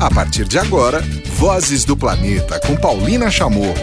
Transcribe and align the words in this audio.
A 0.00 0.08
partir 0.08 0.44
de 0.44 0.56
agora, 0.56 1.02
Vozes 1.34 1.84
do 1.84 1.96
Planeta 1.96 2.60
com 2.64 2.76
Paulina 2.76 3.28
Chamorro. 3.32 3.74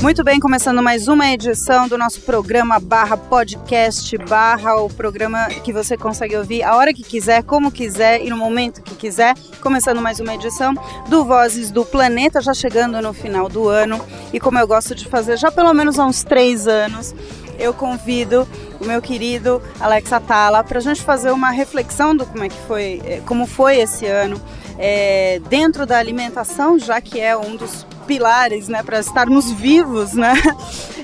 Muito 0.00 0.24
bem, 0.24 0.40
começando 0.40 0.82
mais 0.82 1.08
uma 1.08 1.30
edição 1.30 1.86
do 1.86 1.98
nosso 1.98 2.22
programa 2.22 2.80
barra 2.80 3.18
podcast 3.18 4.16
barra 4.16 4.76
o 4.76 4.88
programa 4.88 5.48
que 5.62 5.74
você 5.74 5.94
consegue 5.94 6.34
ouvir 6.38 6.62
a 6.62 6.74
hora 6.74 6.94
que 6.94 7.02
quiser, 7.02 7.42
como 7.42 7.70
quiser 7.70 8.24
e 8.24 8.30
no 8.30 8.36
momento 8.38 8.80
que 8.80 8.94
quiser. 8.94 9.34
Começando 9.60 10.00
mais 10.00 10.18
uma 10.20 10.34
edição 10.34 10.72
do 11.10 11.22
Vozes 11.26 11.70
do 11.70 11.84
Planeta, 11.84 12.40
já 12.40 12.54
chegando 12.54 12.98
no 13.02 13.12
final 13.12 13.46
do 13.46 13.68
ano 13.68 14.00
e 14.32 14.40
como 14.40 14.58
eu 14.58 14.66
gosto 14.66 14.94
de 14.94 15.04
fazer 15.06 15.36
já 15.36 15.52
pelo 15.52 15.74
menos 15.74 15.98
há 15.98 16.06
uns 16.06 16.24
três 16.24 16.66
anos, 16.66 17.14
eu 17.58 17.74
convido 17.74 18.48
o 18.80 18.84
meu 18.84 19.00
querido 19.02 19.62
Alex 19.78 20.12
Atala 20.12 20.64
para 20.64 20.78
a 20.78 20.82
gente 20.82 21.02
fazer 21.02 21.30
uma 21.30 21.50
reflexão 21.50 22.16
do 22.16 22.24
como 22.24 22.44
é 22.44 22.48
que 22.48 22.58
foi, 22.66 23.02
eh, 23.04 23.20
como 23.26 23.46
foi 23.46 23.78
esse 23.78 24.06
ano 24.06 24.40
é, 24.78 25.40
dentro 25.50 25.84
da 25.84 25.98
alimentação, 25.98 26.78
já 26.78 27.00
que 27.00 27.20
é 27.20 27.36
um 27.36 27.54
dos 27.54 27.86
pilares, 28.06 28.66
né, 28.66 28.82
para 28.82 28.98
estarmos 28.98 29.52
vivos, 29.52 30.14
né? 30.14 30.34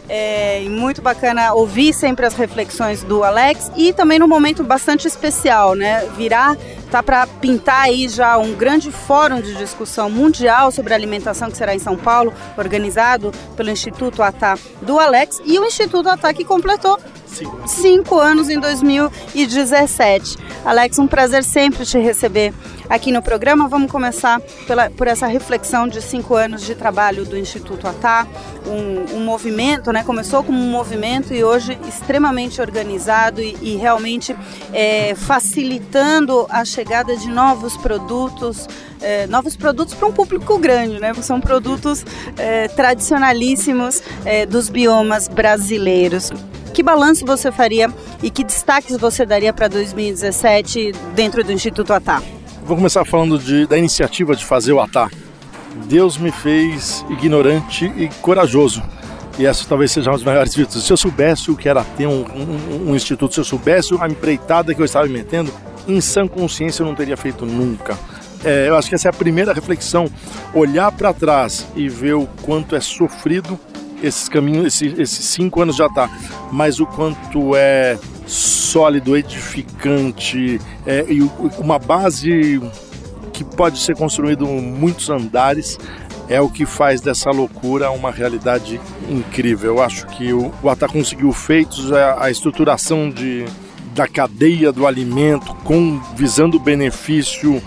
É 0.08 0.60
muito 0.68 1.02
bacana 1.02 1.52
ouvir 1.52 1.92
sempre 1.92 2.24
as 2.24 2.34
reflexões 2.34 3.02
do 3.02 3.22
Alex 3.22 3.70
e 3.76 3.92
também 3.92 4.18
num 4.18 4.26
momento 4.26 4.64
bastante 4.64 5.06
especial, 5.06 5.74
né? 5.74 6.04
Virar 6.16 6.56
tá 6.96 7.02
para 7.02 7.26
pintar 7.26 7.82
aí 7.82 8.08
já 8.08 8.38
um 8.38 8.54
grande 8.54 8.90
fórum 8.90 9.40
de 9.42 9.54
discussão 9.56 10.08
mundial 10.08 10.70
sobre 10.70 10.94
alimentação 10.94 11.50
que 11.50 11.56
será 11.56 11.74
em 11.74 11.78
São 11.78 11.96
Paulo, 11.96 12.32
organizado 12.56 13.32
pelo 13.54 13.70
Instituto 13.70 14.22
ATA 14.22 14.58
do 14.80 14.98
Alex 14.98 15.42
e 15.44 15.58
o 15.58 15.64
Instituto 15.64 16.08
ATA 16.08 16.32
que 16.32 16.44
completou 16.44 16.98
cinco, 17.26 17.68
cinco 17.68 18.18
anos 18.18 18.48
em 18.48 18.58
2017. 18.58 20.38
Alex, 20.64 20.98
um 20.98 21.06
prazer 21.06 21.44
sempre 21.44 21.84
te 21.84 21.98
receber 21.98 22.54
aqui 22.88 23.12
no 23.12 23.22
programa. 23.22 23.68
Vamos 23.68 23.90
começar 23.90 24.40
pela, 24.66 24.90
por 24.90 25.06
essa 25.06 25.26
reflexão 25.26 25.86
de 25.86 26.00
cinco 26.00 26.34
anos 26.34 26.62
de 26.62 26.74
trabalho 26.74 27.24
do 27.24 27.36
Instituto 27.36 27.86
ATA, 27.86 28.26
um, 28.66 29.16
um 29.16 29.24
movimento, 29.24 29.92
né? 29.92 30.02
Começou 30.02 30.42
como 30.42 30.58
um 30.58 30.70
movimento 30.70 31.32
e 31.34 31.44
hoje 31.44 31.78
extremamente 31.86 32.60
organizado 32.60 33.40
e, 33.40 33.56
e 33.60 33.76
realmente 33.76 34.36
é, 34.72 35.14
facilitando 35.14 36.46
a 36.48 36.64
chegada 36.64 36.85
de 36.86 37.28
novos 37.28 37.76
produtos, 37.76 38.68
é, 39.00 39.26
novos 39.26 39.56
produtos 39.56 39.92
para 39.92 40.06
um 40.06 40.12
público 40.12 40.56
grande, 40.58 41.00
né? 41.00 41.12
São 41.14 41.40
produtos 41.40 42.04
é, 42.38 42.68
tradicionalíssimos 42.68 44.02
é, 44.24 44.46
dos 44.46 44.68
biomas 44.68 45.26
brasileiros. 45.26 46.30
Que 46.72 46.82
balanço 46.82 47.26
você 47.26 47.50
faria 47.50 47.92
e 48.22 48.30
que 48.30 48.44
destaques 48.44 48.96
você 48.96 49.26
daria 49.26 49.52
para 49.52 49.66
2017 49.66 50.92
dentro 51.14 51.42
do 51.42 51.52
Instituto 51.52 51.92
ATA? 51.92 52.22
Vou 52.64 52.76
começar 52.76 53.04
falando 53.04 53.38
de, 53.38 53.66
da 53.66 53.76
iniciativa 53.76 54.36
de 54.36 54.44
fazer 54.44 54.72
o 54.72 54.80
ATA. 54.80 55.10
Deus 55.88 56.16
me 56.16 56.30
fez 56.30 57.04
ignorante 57.10 57.86
e 57.96 58.08
corajoso. 58.20 58.82
E 59.38 59.44
essa 59.44 59.64
talvez 59.68 59.90
seja 59.90 60.10
uma 60.10 60.16
das 60.16 60.24
maiores 60.24 60.54
virtudes. 60.54 60.84
Se 60.84 60.92
eu 60.92 60.96
soubesse 60.96 61.50
o 61.50 61.56
que 61.56 61.68
era 61.68 61.84
ter 61.84 62.06
um, 62.06 62.24
um, 62.24 62.90
um 62.90 62.96
instituto, 62.96 63.34
se 63.34 63.40
eu 63.40 63.44
soubesse 63.44 63.94
a 64.00 64.06
empreitada 64.08 64.74
que 64.74 64.80
eu 64.80 64.84
estava 64.84 65.06
me 65.06 65.12
metendo, 65.12 65.52
em 65.86 66.00
sã 66.00 66.26
consciência 66.26 66.82
eu 66.82 66.86
não 66.86 66.94
teria 66.94 67.16
feito 67.16 67.46
nunca. 67.46 67.98
É, 68.44 68.68
eu 68.68 68.76
acho 68.76 68.88
que 68.88 68.94
essa 68.94 69.08
é 69.08 69.10
a 69.10 69.12
primeira 69.12 69.52
reflexão. 69.52 70.06
Olhar 70.54 70.90
para 70.92 71.12
trás 71.12 71.66
e 71.74 71.88
ver 71.88 72.14
o 72.14 72.26
quanto 72.42 72.76
é 72.76 72.80
sofrido 72.80 73.58
esses 74.02 74.28
caminhos, 74.28 74.66
esses, 74.66 74.98
esses 74.98 75.24
cinco 75.26 75.60
anos 75.62 75.76
já 75.76 75.88
tá, 75.88 76.08
mas 76.52 76.80
o 76.80 76.86
quanto 76.86 77.56
é 77.56 77.98
sólido, 78.26 79.16
edificante 79.16 80.60
é, 80.84 81.06
e 81.08 81.22
uma 81.58 81.78
base 81.78 82.60
que 83.32 83.44
pode 83.44 83.78
ser 83.78 83.96
construído 83.96 84.46
muitos 84.46 85.08
andares 85.08 85.78
é 86.28 86.40
o 86.40 86.48
que 86.48 86.66
faz 86.66 87.00
dessa 87.00 87.30
loucura 87.30 87.90
uma 87.90 88.10
realidade 88.10 88.80
incrível. 89.08 89.76
Eu 89.76 89.82
acho 89.82 90.06
que 90.08 90.32
o, 90.32 90.52
ATA 90.68 90.88
conseguiu 90.88 91.32
feitos 91.32 91.92
a, 91.92 92.24
a 92.24 92.30
estruturação 92.30 93.08
de, 93.10 93.44
da 93.96 94.06
cadeia 94.06 94.70
do 94.70 94.86
alimento 94.86 95.54
com 95.64 96.00
visando 96.14 96.58
o 96.58 96.60
benefício 96.60 97.60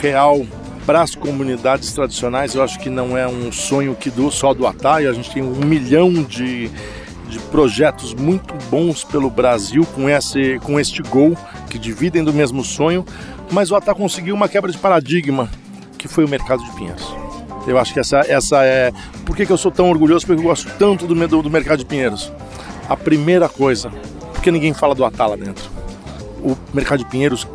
real 0.00 0.46
para 0.86 1.02
as 1.02 1.14
comunidades 1.14 1.92
tradicionais. 1.92 2.54
Eu 2.54 2.62
acho 2.62 2.78
que 2.78 2.88
não 2.88 3.16
é 3.18 3.28
um 3.28 3.52
sonho 3.52 3.94
que 3.94 4.08
do, 4.08 4.30
só 4.30 4.54
do 4.54 4.66
ATA, 4.66 4.94
a 4.94 5.12
gente 5.12 5.30
tem 5.30 5.42
um 5.42 5.64
milhão 5.64 6.10
de 6.22 6.70
de 7.32 7.38
projetos 7.38 8.12
muito 8.14 8.54
bons 8.70 9.02
pelo 9.02 9.30
Brasil 9.30 9.86
com, 9.94 10.08
esse, 10.08 10.58
com 10.62 10.78
este 10.78 11.02
gol, 11.02 11.34
que 11.70 11.78
dividem 11.78 12.22
do 12.22 12.32
mesmo 12.32 12.62
sonho, 12.62 13.06
mas 13.50 13.70
o 13.70 13.76
Atá 13.76 13.94
conseguiu 13.94 14.34
uma 14.34 14.48
quebra 14.48 14.70
de 14.70 14.76
paradigma, 14.76 15.50
que 15.96 16.06
foi 16.06 16.26
o 16.26 16.28
mercado 16.28 16.62
de 16.62 16.70
Pinheiros. 16.72 17.14
Eu 17.66 17.78
acho 17.78 17.94
que 17.94 18.00
essa, 18.00 18.20
essa 18.28 18.64
é. 18.64 18.92
Por 19.24 19.34
que, 19.34 19.46
que 19.46 19.52
eu 19.52 19.56
sou 19.56 19.70
tão 19.70 19.88
orgulhoso? 19.88 20.26
Porque 20.26 20.40
eu 20.40 20.44
gosto 20.44 20.70
tanto 20.78 21.06
do, 21.06 21.14
do, 21.14 21.42
do 21.42 21.50
mercado 21.50 21.78
de 21.78 21.84
Pinheiros. 21.86 22.30
A 22.88 22.96
primeira 22.96 23.48
coisa, 23.48 23.90
porque 24.42 24.50
ninguém 24.50 24.74
fala 24.74 24.92
do 24.92 25.04
Atá 25.04 25.24
lá 25.24 25.36
dentro. 25.36 25.70
O 26.42 26.56
mercado 26.74 26.98
de 26.98 27.04
Pinheiros 27.04 27.46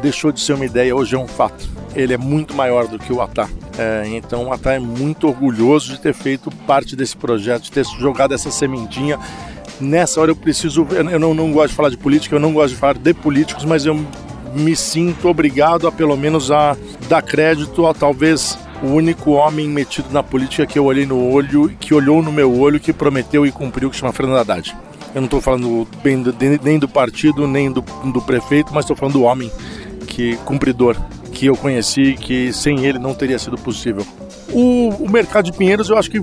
deixou 0.00 0.30
de 0.30 0.40
ser 0.40 0.52
uma 0.52 0.64
ideia, 0.64 0.94
hoje 0.94 1.16
é 1.16 1.18
um 1.18 1.26
fato. 1.26 1.68
Ele 1.92 2.14
é 2.14 2.16
muito 2.16 2.54
maior 2.54 2.86
do 2.86 3.00
que 3.00 3.12
o 3.12 3.20
Atá. 3.20 3.48
É, 3.76 4.04
então 4.06 4.44
o 4.44 4.52
Atá 4.52 4.74
é 4.74 4.78
muito 4.78 5.26
orgulhoso 5.26 5.90
de 5.92 6.00
ter 6.00 6.14
feito 6.14 6.48
parte 6.64 6.94
desse 6.94 7.16
projeto, 7.16 7.64
de 7.64 7.72
ter 7.72 7.84
jogado 7.98 8.32
essa 8.32 8.48
sementinha. 8.52 9.18
Nessa 9.80 10.20
hora 10.20 10.30
eu 10.30 10.36
preciso. 10.36 10.86
Eu 10.88 11.18
não, 11.18 11.34
não 11.34 11.50
gosto 11.50 11.70
de 11.70 11.74
falar 11.74 11.88
de 11.88 11.96
política, 11.96 12.36
eu 12.36 12.40
não 12.40 12.52
gosto 12.52 12.74
de 12.74 12.76
falar 12.80 12.92
de 12.92 13.12
políticos, 13.12 13.64
mas 13.64 13.84
eu 13.84 14.06
me 14.54 14.76
sinto 14.76 15.26
obrigado 15.26 15.88
a 15.88 15.92
pelo 15.92 16.16
menos 16.16 16.52
a 16.52 16.76
dar 17.08 17.22
crédito 17.22 17.88
a 17.88 17.92
talvez 17.92 18.56
o 18.84 18.86
único 18.86 19.32
homem 19.32 19.68
metido 19.68 20.12
na 20.12 20.22
política 20.22 20.64
que 20.64 20.78
eu 20.78 20.84
olhei 20.84 21.06
no 21.06 21.28
olho, 21.28 21.70
que 21.80 21.92
olhou 21.92 22.22
no 22.22 22.30
meu 22.30 22.56
olho, 22.56 22.78
que 22.78 22.92
prometeu 22.92 23.44
e 23.44 23.50
cumpriu, 23.50 23.90
que 23.90 23.96
chama 23.96 24.12
Fernando 24.12 24.38
Haddad. 24.38 24.85
Eu 25.16 25.22
não 25.22 25.24
estou 25.28 25.40
falando 25.40 25.88
bem 26.02 26.22
do, 26.22 26.36
nem 26.62 26.78
do 26.78 26.86
partido, 26.86 27.46
nem 27.48 27.72
do, 27.72 27.80
do 27.80 28.20
prefeito, 28.20 28.70
mas 28.74 28.84
estou 28.84 28.94
falando 28.94 29.14
do 29.14 29.22
homem 29.22 29.50
que 30.06 30.36
cumpridor 30.44 30.94
que 31.32 31.46
eu 31.46 31.56
conheci, 31.56 32.12
que 32.12 32.52
sem 32.52 32.84
ele 32.84 32.98
não 32.98 33.14
teria 33.14 33.38
sido 33.38 33.56
possível. 33.56 34.06
O, 34.52 34.90
o 34.90 35.10
mercado 35.10 35.46
de 35.46 35.54
Pinheiros 35.54 35.88
eu 35.88 35.96
acho 35.96 36.10
que 36.10 36.20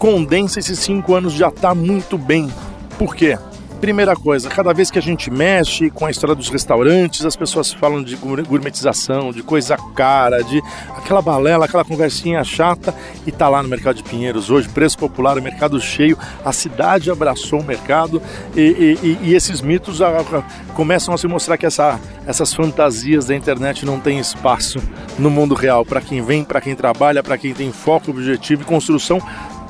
condensa 0.00 0.58
esses 0.58 0.76
cinco 0.80 1.14
anos 1.14 1.34
já 1.34 1.50
está 1.50 1.72
muito 1.72 2.18
bem. 2.18 2.52
Por 2.98 3.14
quê? 3.14 3.38
Primeira 3.86 4.16
coisa, 4.16 4.48
cada 4.48 4.74
vez 4.74 4.90
que 4.90 4.98
a 4.98 5.00
gente 5.00 5.30
mexe 5.30 5.90
com 5.90 6.06
a 6.06 6.10
história 6.10 6.34
dos 6.34 6.48
restaurantes, 6.48 7.24
as 7.24 7.36
pessoas 7.36 7.72
falam 7.72 8.02
de 8.02 8.16
gourmetização, 8.16 9.30
de 9.30 9.44
coisa 9.44 9.76
cara, 9.94 10.42
de 10.42 10.60
aquela 10.96 11.22
balela, 11.22 11.66
aquela 11.66 11.84
conversinha 11.84 12.42
chata, 12.42 12.92
e 13.24 13.30
tá 13.30 13.48
lá 13.48 13.62
no 13.62 13.68
mercado 13.68 13.94
de 13.94 14.02
Pinheiros 14.02 14.50
hoje, 14.50 14.68
preço 14.68 14.98
popular, 14.98 15.40
mercado 15.40 15.80
cheio, 15.80 16.18
a 16.44 16.52
cidade 16.52 17.12
abraçou 17.12 17.60
o 17.60 17.64
mercado 17.64 18.20
e, 18.56 18.98
e, 19.00 19.18
e 19.22 19.34
esses 19.36 19.60
mitos 19.60 20.02
a, 20.02 20.08
a, 20.08 20.42
começam 20.74 21.14
a 21.14 21.16
se 21.16 21.28
mostrar 21.28 21.56
que 21.56 21.64
essa, 21.64 22.00
essas 22.26 22.52
fantasias 22.52 23.26
da 23.26 23.36
internet 23.36 23.86
não 23.86 24.00
têm 24.00 24.18
espaço 24.18 24.80
no 25.16 25.30
mundo 25.30 25.54
real. 25.54 25.86
Para 25.86 26.00
quem 26.00 26.20
vem, 26.22 26.42
para 26.42 26.60
quem 26.60 26.74
trabalha, 26.74 27.22
para 27.22 27.38
quem 27.38 27.54
tem 27.54 27.70
foco, 27.70 28.10
objetivo 28.10 28.62
e 28.62 28.64
construção, 28.64 29.22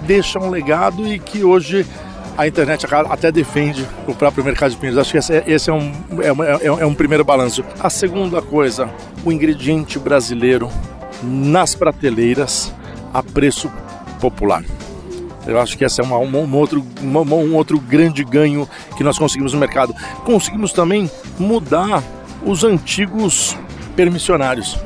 deixa 0.06 0.38
um 0.38 0.48
legado 0.48 1.06
e 1.06 1.18
que 1.18 1.44
hoje 1.44 1.84
a 2.36 2.46
internet 2.46 2.86
até 3.08 3.32
defende 3.32 3.86
o 4.06 4.14
próprio 4.14 4.44
mercado 4.44 4.70
de 4.70 4.76
pinheiros. 4.76 4.98
Acho 4.98 5.12
que 5.12 5.18
esse, 5.18 5.32
é, 5.32 5.44
é, 5.46 5.72
um, 5.72 5.92
é, 6.22 6.66
é, 6.66 6.66
é 6.66 6.86
um 6.86 6.94
primeiro 6.94 7.24
balanço. 7.24 7.64
A 7.80 7.88
segunda 7.88 8.42
coisa, 8.42 8.90
o 9.24 9.32
ingrediente 9.32 9.98
brasileiro 9.98 10.70
nas 11.22 11.74
prateleiras 11.74 12.72
a 13.12 13.22
preço 13.22 13.70
popular. 14.20 14.62
Eu 15.46 15.60
acho 15.60 15.78
que 15.78 15.84
esse 15.84 16.00
é 16.00 16.04
uma, 16.04 16.18
um, 16.18 16.36
um, 16.36 16.56
outro, 16.56 16.84
uma, 17.00 17.20
um 17.20 17.54
outro 17.54 17.78
grande 17.78 18.24
ganho 18.24 18.68
que 18.96 19.04
nós 19.04 19.18
conseguimos 19.18 19.52
no 19.52 19.60
mercado. 19.60 19.94
Conseguimos 20.24 20.72
também 20.72 21.10
mudar 21.38 22.02
os 22.44 22.64
antigos 22.64 23.56
permissionários 23.94 24.76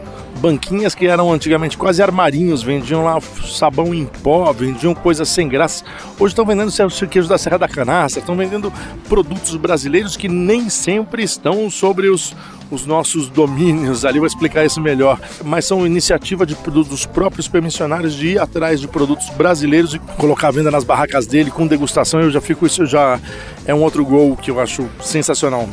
banquinhas 0.40 0.94
que 0.94 1.06
eram 1.06 1.32
antigamente 1.32 1.76
quase 1.76 2.02
armarinhos, 2.02 2.62
vendiam 2.62 3.04
lá 3.04 3.20
sabão 3.20 3.94
em 3.94 4.06
pó, 4.06 4.50
vendiam 4.52 4.94
coisas 4.94 5.28
sem 5.28 5.46
graça. 5.48 5.84
Hoje 6.18 6.32
estão 6.32 6.46
vendendo 6.46 6.72
queijo 7.08 7.28
da 7.28 7.36
Serra 7.36 7.58
da 7.58 7.68
Canastra, 7.68 8.20
estão 8.20 8.34
vendendo 8.34 8.72
produtos 9.08 9.54
brasileiros 9.56 10.16
que 10.16 10.28
nem 10.28 10.70
sempre 10.70 11.22
estão 11.22 11.70
sobre 11.70 12.08
os, 12.08 12.34
os 12.70 12.86
nossos 12.86 13.28
domínios. 13.28 14.04
Ali 14.04 14.18
vou 14.18 14.26
explicar 14.26 14.64
isso 14.64 14.80
melhor. 14.80 15.20
Mas 15.44 15.66
são 15.66 15.86
iniciativa 15.86 16.46
de, 16.46 16.54
dos 16.54 17.04
próprios 17.04 17.46
permissionários 17.46 18.14
de 18.14 18.28
ir 18.28 18.38
atrás 18.38 18.80
de 18.80 18.88
produtos 18.88 19.28
brasileiros 19.30 19.94
e 19.94 19.98
colocar 19.98 20.48
a 20.48 20.52
venda 20.52 20.70
nas 20.70 20.84
barracas 20.84 21.26
dele 21.26 21.50
com 21.50 21.66
degustação. 21.66 22.20
Eu 22.20 22.30
já 22.30 22.40
fico, 22.40 22.66
isso 22.66 22.86
já 22.86 23.20
é 23.66 23.74
um 23.74 23.82
outro 23.82 24.04
gol 24.04 24.36
que 24.36 24.50
eu 24.50 24.58
acho 24.58 24.88
sensacional. 25.02 25.68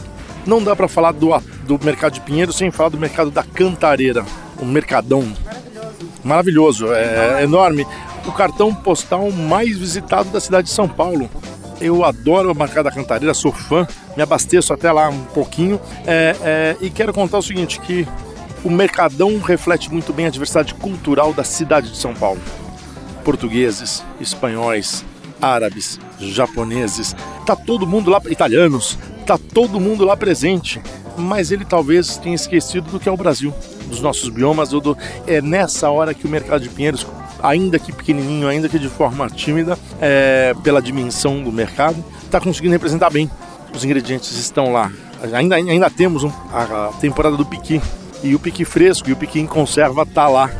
Não 0.47 0.63
dá 0.63 0.75
para 0.75 0.87
falar 0.87 1.11
do, 1.11 1.29
do 1.65 1.85
mercado 1.85 2.13
de 2.13 2.21
Pinheiro 2.21 2.51
sem 2.51 2.71
falar 2.71 2.89
do 2.89 2.97
mercado 2.97 3.29
da 3.29 3.43
Cantareira 3.43 4.25
um 4.61 4.65
mercadão 4.65 5.33
maravilhoso, 6.23 6.93
é 6.93 7.43
enorme. 7.43 7.85
O 8.25 8.31
cartão 8.31 8.73
postal 8.73 9.31
mais 9.31 9.77
visitado 9.77 10.29
da 10.29 10.39
cidade 10.39 10.67
de 10.67 10.73
São 10.73 10.87
Paulo. 10.87 11.29
eu 11.79 12.03
adoro 12.03 12.51
o 12.51 12.55
Mercado 12.55 12.85
da 12.85 12.91
Cantareira, 12.91 13.33
sou 13.33 13.51
fã, 13.51 13.87
me 14.15 14.23
abasteço 14.23 14.73
até 14.73 14.91
lá 14.91 15.09
um 15.09 15.23
pouquinho. 15.25 15.79
É, 16.05 16.35
é, 16.41 16.77
e 16.81 16.89
quero 16.89 17.13
contar 17.13 17.37
o 17.37 17.41
seguinte, 17.41 17.79
que 17.79 18.07
o 18.63 18.69
Mercadão 18.69 19.39
reflete 19.39 19.91
muito 19.91 20.11
bem 20.11 20.25
a 20.25 20.29
diversidade 20.29 20.73
cultural 20.73 21.33
da 21.33 21.43
cidade 21.43 21.91
de 21.91 21.97
São 21.97 22.13
Paulo. 22.13 22.41
Portugueses, 23.23 24.03
espanhóis, 24.19 25.05
árabes, 25.39 25.99
japoneses, 26.19 27.15
tá 27.45 27.55
todo 27.55 27.85
mundo 27.85 28.09
lá, 28.09 28.19
italianos, 28.27 28.97
tá 29.27 29.37
todo 29.53 29.79
mundo 29.79 30.05
lá 30.05 30.15
presente. 30.15 30.81
Mas 31.17 31.51
ele 31.51 31.65
talvez 31.65 32.17
tenha 32.17 32.35
esquecido 32.35 32.91
do 32.91 32.99
que 32.99 33.09
é 33.09 33.11
o 33.11 33.17
Brasil, 33.17 33.53
dos 33.87 34.01
nossos 34.01 34.29
biomas. 34.29 34.69
Do... 34.69 34.97
É 35.25 35.41
nessa 35.41 35.89
hora 35.89 36.13
que 36.13 36.25
o 36.25 36.29
mercado 36.29 36.61
de 36.61 36.69
Pinheiros 36.69 37.05
ainda 37.41 37.77
que 37.77 37.91
pequenininho, 37.91 38.47
ainda 38.47 38.69
que 38.69 38.79
de 38.79 38.89
forma 38.89 39.29
tímida, 39.29 39.77
é, 40.01 40.55
pela 40.63 40.81
dimensão 40.81 41.43
do 41.43 41.51
mercado, 41.51 42.03
está 42.23 42.39
conseguindo 42.39 42.73
representar 42.73 43.09
bem. 43.09 43.29
Os 43.73 43.83
ingredientes 43.83 44.31
estão 44.37 44.71
lá. 44.71 44.91
Ainda, 45.33 45.55
ainda 45.55 45.89
temos 45.89 46.23
um, 46.23 46.31
a, 46.51 46.87
a, 46.87 46.91
temporada 46.99 47.35
do 47.35 47.45
piqui 47.45 47.81
e 48.23 48.35
o 48.35 48.39
piqui 48.39 48.63
fresco 48.63 49.09
e 49.09 49.13
o 49.13 49.15
piqui 49.15 49.39
em 49.39 49.47
conserva 49.47 50.03
está 50.03 50.27
lá 50.27 50.51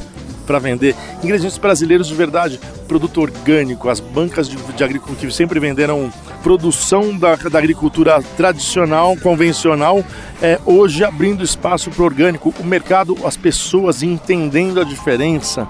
para 0.48 0.58
vender. 0.58 0.96
Ingredientes 1.24 1.58
brasileiros 1.60 2.08
de 2.08 2.16
verdade, 2.16 2.60
produto 2.88 3.22
orgânico, 3.22 3.90
as 3.90 4.00
bancas 4.00 4.50
de, 4.50 4.56
de 4.56 4.84
agricultura 4.84 5.28
que 5.28 5.34
sempre 5.34 5.60
venderam 5.60 6.12
produção 6.42 7.18
da, 7.18 7.36
da 7.36 7.60
agricultura 7.60 8.22
tradicional, 8.36 9.18
convencional, 9.18 10.04
é, 10.42 10.60
hoje 10.66 11.04
abrindo 11.04 11.44
espaço 11.44 11.92
para 11.92 12.02
o 12.02 12.06
orgânico. 12.06 12.54
O 12.60 12.64
mercado, 12.64 13.18
as 13.26 13.36
pessoas 13.36 14.02
entendendo 14.02 14.80
a 14.80 14.84
diferença 14.84 15.68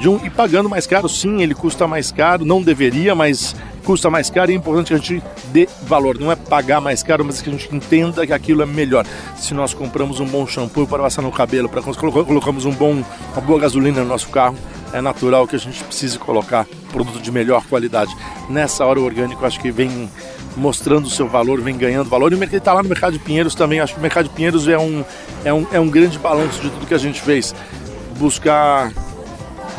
de 0.00 0.08
um, 0.08 0.18
e 0.24 0.30
pagando 0.30 0.66
mais 0.66 0.86
caro, 0.86 1.06
sim, 1.10 1.42
ele 1.42 1.54
custa 1.54 1.86
mais 1.86 2.10
caro, 2.10 2.42
não 2.42 2.62
deveria, 2.62 3.14
mas 3.14 3.54
custa 3.84 4.08
mais 4.08 4.30
caro 4.30 4.50
e 4.50 4.54
é 4.54 4.56
importante 4.56 4.88
que 4.88 4.94
a 4.94 4.96
gente 4.96 5.22
dê 5.52 5.68
valor. 5.82 6.18
Não 6.18 6.32
é 6.32 6.36
pagar 6.36 6.80
mais 6.80 7.02
caro, 7.02 7.22
mas 7.22 7.42
que 7.42 7.50
a 7.50 7.52
gente 7.52 7.68
entenda 7.74 8.26
que 8.26 8.32
aquilo 8.32 8.62
é 8.62 8.66
melhor. 8.66 9.04
Se 9.36 9.52
nós 9.52 9.74
compramos 9.74 10.18
um 10.18 10.24
bom 10.24 10.46
shampoo 10.46 10.86
para 10.86 11.02
passar 11.02 11.20
no 11.20 11.30
cabelo, 11.30 11.68
para 11.68 11.82
colocamos 11.82 12.64
um 12.64 12.72
bom, 12.72 13.04
uma 13.32 13.42
boa 13.42 13.60
gasolina 13.60 14.00
no 14.00 14.06
nosso 14.06 14.30
carro, 14.30 14.56
é 14.90 15.02
natural 15.02 15.46
que 15.46 15.54
a 15.54 15.58
gente 15.58 15.84
precise 15.84 16.18
colocar 16.18 16.66
produto 16.90 17.20
de 17.20 17.30
melhor 17.30 17.62
qualidade. 17.66 18.16
Nessa 18.48 18.86
hora 18.86 18.98
o 18.98 19.04
orgânico 19.04 19.44
acho 19.44 19.60
que 19.60 19.70
vem 19.70 20.08
mostrando 20.56 21.04
o 21.04 21.10
seu 21.10 21.28
valor, 21.28 21.60
vem 21.60 21.76
ganhando 21.76 22.08
valor. 22.08 22.32
E 22.32 22.36
o 22.36 22.38
mercado 22.38 22.58
está 22.58 22.72
lá 22.72 22.82
no 22.82 22.88
mercado 22.88 23.12
de 23.12 23.18
Pinheiros 23.18 23.54
também. 23.54 23.80
Acho 23.80 23.92
que 23.92 23.98
o 23.98 24.02
mercado 24.02 24.28
de 24.28 24.34
Pinheiros 24.34 24.66
é 24.66 24.78
um, 24.78 25.04
é 25.44 25.52
um, 25.52 25.66
é 25.72 25.78
um 25.78 25.90
grande 25.90 26.18
balanço 26.18 26.58
de 26.62 26.70
tudo 26.70 26.86
que 26.86 26.94
a 26.94 26.98
gente 26.98 27.20
fez. 27.20 27.54
Buscar 28.18 28.92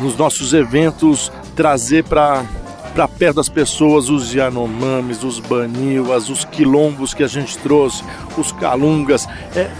nos 0.00 0.16
nossos 0.16 0.52
eventos 0.52 1.30
trazer 1.54 2.04
para 2.04 2.44
para 2.92 3.08
perto 3.08 3.36
das 3.36 3.48
pessoas 3.48 4.10
os 4.10 4.34
Yanomamis, 4.34 5.24
os 5.24 5.40
Baniwas, 5.40 6.28
os 6.28 6.44
quilombos 6.44 7.14
que 7.14 7.22
a 7.22 7.26
gente 7.26 7.56
trouxe, 7.58 8.04
os 8.36 8.52
Calungas, 8.52 9.26
é, 9.56 9.70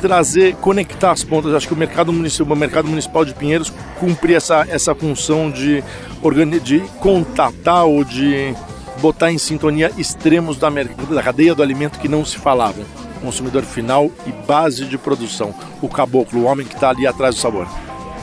trazer, 0.00 0.56
conectar 0.56 1.12
as 1.12 1.22
pontas. 1.22 1.54
Acho 1.54 1.68
que 1.68 1.74
o 1.74 1.76
mercado 1.76 2.12
municipal, 2.12 2.56
o 2.56 2.58
mercado 2.58 2.88
municipal 2.88 3.24
de 3.24 3.34
Pinheiros 3.34 3.72
cumprir 3.98 4.36
essa, 4.36 4.66
essa 4.68 4.94
função 4.94 5.50
de, 5.50 5.82
de 6.62 6.80
contatar 7.00 7.84
ou 7.84 8.04
de 8.04 8.54
botar 9.00 9.30
em 9.30 9.38
sintonia 9.38 9.92
extremos 9.96 10.56
da, 10.56 10.68
da 10.68 11.22
cadeia 11.22 11.54
do 11.54 11.62
alimento 11.62 11.98
que 11.98 12.08
não 12.08 12.24
se 12.24 12.38
falavam. 12.38 12.84
Consumidor 13.20 13.62
final 13.62 14.10
e 14.26 14.32
base 14.46 14.84
de 14.84 14.96
produção. 14.96 15.54
O 15.82 15.88
caboclo, 15.88 16.40
o 16.40 16.44
homem 16.44 16.66
que 16.66 16.74
está 16.74 16.90
ali 16.90 17.06
atrás 17.06 17.34
do 17.34 17.40
sabor. 17.40 17.68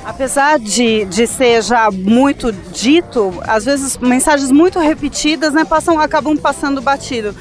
Apesar 0.06 0.60
de, 0.60 1.04
de 1.06 1.25
ser 1.25 1.63
já 1.63 1.90
muito 1.90 2.52
dito, 2.52 3.34
às 3.42 3.66
vezes 3.66 3.98
mensagens 3.98 4.52
muito 4.52 4.78
repetidas 4.80 5.52
né, 5.52 5.66
passam, 5.66 6.00
acabam 6.00 6.38
passando 6.38 6.80
batido. 6.80 7.36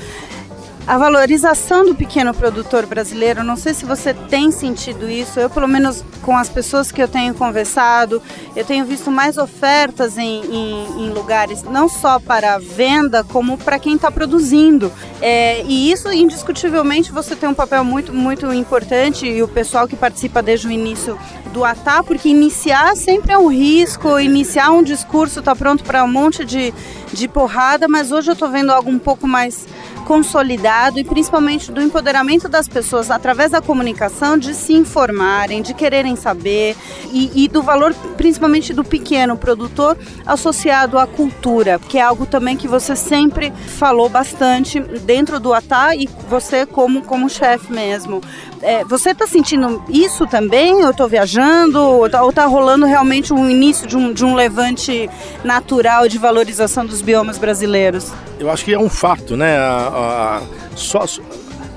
A 0.86 0.98
valorização 0.98 1.86
do 1.86 1.94
pequeno 1.94 2.34
produtor 2.34 2.84
brasileiro, 2.84 3.42
não 3.42 3.56
sei 3.56 3.72
se 3.72 3.86
você 3.86 4.12
tem 4.12 4.50
sentido 4.50 5.08
isso, 5.08 5.40
eu 5.40 5.48
pelo 5.48 5.66
menos 5.66 6.04
com 6.20 6.36
as 6.36 6.50
pessoas 6.50 6.92
que 6.92 7.02
eu 7.02 7.08
tenho 7.08 7.32
conversado, 7.32 8.20
eu 8.54 8.66
tenho 8.66 8.84
visto 8.84 9.10
mais 9.10 9.38
ofertas 9.38 10.18
em, 10.18 10.44
em, 10.44 11.06
em 11.06 11.10
lugares, 11.10 11.62
não 11.62 11.88
só 11.88 12.20
para 12.20 12.58
venda, 12.58 13.24
como 13.24 13.56
para 13.56 13.78
quem 13.78 13.96
está 13.96 14.10
produzindo. 14.10 14.92
É, 15.22 15.62
e 15.62 15.90
isso, 15.90 16.12
indiscutivelmente, 16.12 17.10
você 17.10 17.34
tem 17.34 17.48
um 17.48 17.54
papel 17.54 17.82
muito, 17.82 18.12
muito 18.12 18.52
importante 18.52 19.26
e 19.26 19.42
o 19.42 19.48
pessoal 19.48 19.88
que 19.88 19.96
participa 19.96 20.42
desde 20.42 20.66
o 20.66 20.70
início 20.70 21.18
do 21.50 21.64
ATA, 21.64 22.02
porque 22.02 22.28
iniciar 22.28 22.94
sempre 22.94 23.32
é 23.32 23.38
um 23.38 23.48
risco, 23.48 24.18
iniciar 24.20 24.70
um 24.70 24.82
discurso 24.82 25.38
está 25.38 25.56
pronto 25.56 25.82
para 25.82 26.04
um 26.04 26.08
monte 26.08 26.44
de, 26.44 26.74
de 27.10 27.26
porrada, 27.26 27.88
mas 27.88 28.12
hoje 28.12 28.28
eu 28.28 28.34
estou 28.34 28.50
vendo 28.50 28.70
algo 28.70 28.90
um 28.90 28.98
pouco 28.98 29.26
mais 29.26 29.66
consolidado 30.04 30.98
e 30.98 31.04
principalmente 31.04 31.72
do 31.72 31.80
empoderamento 31.80 32.48
das 32.48 32.68
pessoas 32.68 33.10
através 33.10 33.50
da 33.50 33.60
comunicação, 33.60 34.38
de 34.38 34.54
se 34.54 34.72
informarem, 34.72 35.62
de 35.62 35.74
quererem 35.74 36.14
saber 36.16 36.76
e, 37.12 37.44
e, 37.44 37.48
do 37.48 37.62
valor 37.62 37.94
principalmente 38.16 38.72
do 38.72 38.84
pequeno 38.84 39.36
produtor 39.36 39.96
associado 40.26 40.98
à 40.98 41.06
cultura, 41.06 41.78
que 41.78 41.98
é 41.98 42.02
algo 42.02 42.26
também 42.26 42.56
que 42.56 42.68
você 42.68 42.94
sempre 42.94 43.52
falou 43.66 44.08
bastante 44.08 44.80
dentro 44.80 45.40
do 45.40 45.52
ATA 45.52 45.94
e 45.96 46.08
você 46.28 46.66
como, 46.66 47.02
como 47.02 47.28
chefe 47.28 47.72
mesmo. 47.72 48.20
É, 48.64 48.82
você 48.82 49.10
está 49.10 49.26
sentindo 49.26 49.84
isso 49.90 50.26
também? 50.26 50.80
Eu 50.80 50.90
estou 50.90 51.06
viajando? 51.06 51.78
Ou 51.78 52.06
está 52.06 52.26
tá 52.32 52.46
rolando 52.46 52.86
realmente 52.86 53.30
um 53.30 53.48
início 53.48 53.86
de 53.86 53.94
um, 53.94 54.10
de 54.10 54.24
um 54.24 54.34
levante 54.34 55.08
natural 55.44 56.08
de 56.08 56.16
valorização 56.16 56.86
dos 56.86 57.02
biomas 57.02 57.36
brasileiros? 57.36 58.10
Eu 58.40 58.50
acho 58.50 58.64
que 58.64 58.72
é 58.72 58.78
um 58.78 58.88
fato, 58.88 59.36
né? 59.36 59.58
A, 59.58 60.40
a, 60.40 60.42
só 60.74 61.04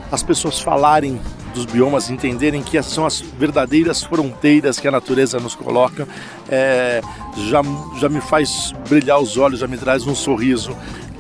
as 0.10 0.24
pessoas 0.24 0.62
falarem 0.62 1.20
dos 1.54 1.66
biomas, 1.66 2.10
entenderem 2.10 2.64
que 2.64 2.82
são 2.82 3.06
as 3.06 3.20
verdadeiras 3.20 4.04
fronteiras 4.04 4.80
que 4.80 4.88
a 4.88 4.92
natureza 4.92 5.42
nos 5.42 5.56
coloca, 5.56 6.08
é, 6.48 7.02
já, 7.50 7.62
já 8.00 8.08
me 8.08 8.22
faz 8.22 8.74
brilhar 8.88 9.20
os 9.20 9.36
olhos, 9.38 9.60
já 9.60 9.68
me 9.68 9.78
traz 9.78 10.08
um 10.08 10.16
sorriso 10.16 10.74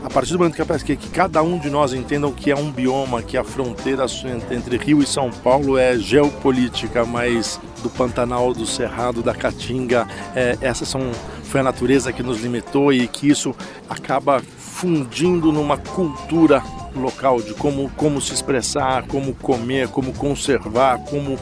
a 0.08 0.10
partir 0.10 0.32
do 0.32 0.40
momento 0.40 0.56
que, 0.56 0.86
que, 0.86 0.96
que 0.96 1.10
cada 1.10 1.44
um 1.44 1.60
de 1.60 1.70
nós 1.70 1.92
entenda 1.92 2.28
o 2.28 2.32
que 2.32 2.50
é 2.50 2.56
um 2.56 2.72
bioma, 2.72 3.22
que 3.22 3.36
a 3.36 3.44
fronteira 3.44 4.06
entre 4.50 4.78
Rio 4.78 5.04
e 5.04 5.06
São 5.06 5.30
Paulo 5.30 5.78
é 5.78 5.98
geopolítica, 5.98 7.04
mas 7.04 7.60
do 7.84 7.90
Pantanal, 7.90 8.54
do 8.54 8.66
Cerrado, 8.66 9.22
da 9.22 9.36
Caatinga, 9.36 10.08
é, 10.34 10.58
essas 10.62 10.88
são 10.88 11.12
foi 11.44 11.60
a 11.60 11.64
natureza 11.64 12.14
que 12.14 12.24
nos 12.24 12.40
limitou 12.40 12.94
e 12.94 13.06
que 13.06 13.28
isso 13.28 13.54
acaba 13.90 14.42
fundindo 14.58 15.52
numa 15.52 15.76
cultura 15.78 16.64
local 16.96 17.42
de 17.42 17.54
como, 17.54 17.90
como 17.98 18.22
se 18.22 18.34
expressar, 18.34 19.08
como 19.08 19.36
comer, 19.36 19.90
como 19.90 20.14
conservar, 20.14 21.00
como 21.00 21.38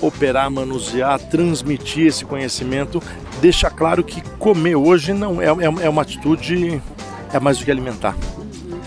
operar, 0.00 0.48
manusear, 0.48 1.18
transmitir 1.18 2.06
esse 2.06 2.24
conhecimento, 2.24 3.02
deixa 3.40 3.68
claro 3.68 4.04
que 4.04 4.20
comer 4.38 4.76
hoje 4.76 5.12
não 5.12 5.42
é, 5.42 5.46
é, 5.46 5.86
é 5.86 5.88
uma 5.88 6.02
atitude 6.02 6.80
é 7.36 7.40
mais 7.40 7.58
do 7.58 7.64
que 7.64 7.70
alimentar. 7.70 8.16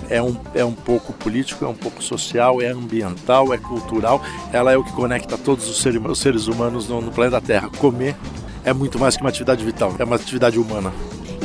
É 0.09 0.21
um, 0.21 0.37
é 0.55 0.63
um 0.63 0.71
pouco 0.71 1.11
político, 1.11 1.65
é 1.65 1.67
um 1.67 1.75
pouco 1.75 2.01
social, 2.01 2.61
é 2.61 2.67
ambiental, 2.67 3.53
é 3.53 3.57
cultural. 3.57 4.21
Ela 4.53 4.71
é 4.71 4.77
o 4.77 4.83
que 4.83 4.91
conecta 4.93 5.37
todos 5.37 5.69
os 5.69 5.81
seres, 5.81 6.01
os 6.03 6.19
seres 6.19 6.47
humanos 6.47 6.87
no, 6.87 7.01
no 7.01 7.11
planeta 7.11 7.41
Terra. 7.41 7.69
Comer 7.77 8.15
é 8.63 8.71
muito 8.71 8.97
mais 8.97 9.15
que 9.15 9.21
uma 9.23 9.29
atividade 9.29 9.63
vital, 9.63 9.93
é 9.99 10.03
uma 10.03 10.15
atividade 10.15 10.57
humana. 10.57 10.93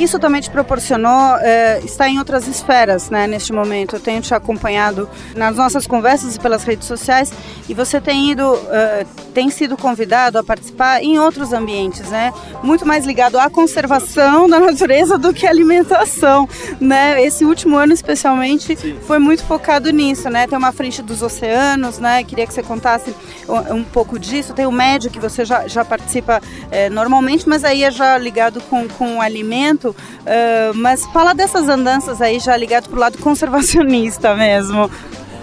Isso 0.02 0.18
também 0.18 0.40
te 0.40 0.50
proporcionou 0.50 1.36
é, 1.38 1.80
estar 1.84 2.08
em 2.08 2.18
outras 2.18 2.48
esferas, 2.48 3.08
né, 3.08 3.28
neste 3.28 3.52
momento. 3.52 3.94
Eu 3.94 4.00
tenho 4.00 4.20
te 4.20 4.34
acompanhado 4.34 5.08
nas 5.36 5.54
nossas 5.54 5.86
conversas 5.86 6.34
e 6.34 6.40
pelas 6.40 6.64
redes 6.64 6.88
sociais 6.88 7.32
e 7.68 7.72
você 7.72 8.00
tem 8.00 8.32
ido, 8.32 8.52
uh, 8.52 9.06
tem 9.32 9.48
sido 9.48 9.76
convidado 9.76 10.38
a 10.38 10.42
participar 10.42 11.00
em 11.04 11.20
outros 11.20 11.52
ambientes, 11.52 12.08
né, 12.08 12.34
muito 12.64 12.84
mais 12.84 13.06
ligado 13.06 13.38
à 13.38 13.48
conservação 13.48 14.48
da 14.48 14.58
natureza 14.58 15.16
do 15.16 15.32
que 15.32 15.46
à 15.46 15.50
alimentação, 15.50 16.48
né. 16.80 17.24
Esse 17.24 17.44
último 17.44 17.76
ano, 17.76 17.92
especialmente, 17.92 18.74
Sim. 18.74 18.96
foi 19.06 19.20
muito 19.20 19.44
focado 19.44 19.88
nisso, 19.92 20.28
né. 20.28 20.48
Tem 20.48 20.58
uma 20.58 20.72
frente 20.72 21.00
dos 21.00 21.22
oceanos, 21.22 22.00
né. 22.00 22.24
Queria 22.24 22.44
que 22.44 22.52
você 22.52 22.62
contasse 22.62 23.14
um, 23.48 23.76
um 23.76 23.84
pouco 23.84 24.18
disso. 24.18 24.52
Tem 24.52 24.66
o 24.66 24.72
médio 24.72 25.12
que 25.12 25.20
você 25.20 25.44
já, 25.44 25.68
já 25.68 25.84
participa 25.84 26.40
é, 26.72 26.90
normalmente, 26.90 27.48
mas 27.48 27.62
aí 27.62 27.84
é 27.84 27.90
já 27.90 28.18
ligado 28.18 28.60
com, 28.62 28.88
com 28.88 29.18
o 29.18 29.20
alimento 29.20 29.91
uh, 29.92 30.74
mas 30.74 31.06
fala 31.06 31.34
dessas 31.34 31.68
andanças 31.68 32.20
aí 32.20 32.38
já 32.38 32.56
ligado 32.56 32.88
pro 32.88 32.98
lado 32.98 33.18
conservacionista 33.18 34.34
mesmo. 34.34 34.90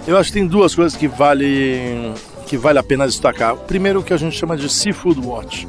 Eu 0.06 0.16
acho 0.16 0.32
que 0.32 0.38
tem 0.38 0.46
duas 0.46 0.74
coisas 0.74 0.96
que 0.96 1.06
vale, 1.06 2.12
que 2.46 2.56
vale 2.56 2.78
a 2.78 2.82
pena 2.82 3.06
destacar. 3.06 3.56
Primeiro, 3.56 4.00
o 4.00 4.02
que 4.02 4.12
a 4.12 4.16
gente 4.16 4.36
chama 4.36 4.56
de 4.56 4.68
Seafood 4.68 5.20
Watch. 5.20 5.68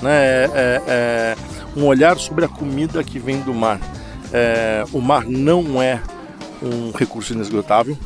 Né? 0.00 0.10
É, 0.12 0.50
é, 0.54 0.82
é 0.86 1.36
um 1.76 1.86
olhar 1.86 2.18
sobre 2.18 2.44
a 2.44 2.48
comida 2.48 3.02
que 3.02 3.18
vem 3.18 3.40
do 3.40 3.52
mar. 3.52 3.80
É, 4.32 4.84
o 4.92 5.00
mar 5.00 5.24
não 5.26 5.82
é 5.82 6.00
um 6.62 6.92
recurso 6.96 7.32
inesgotável, 7.32 7.98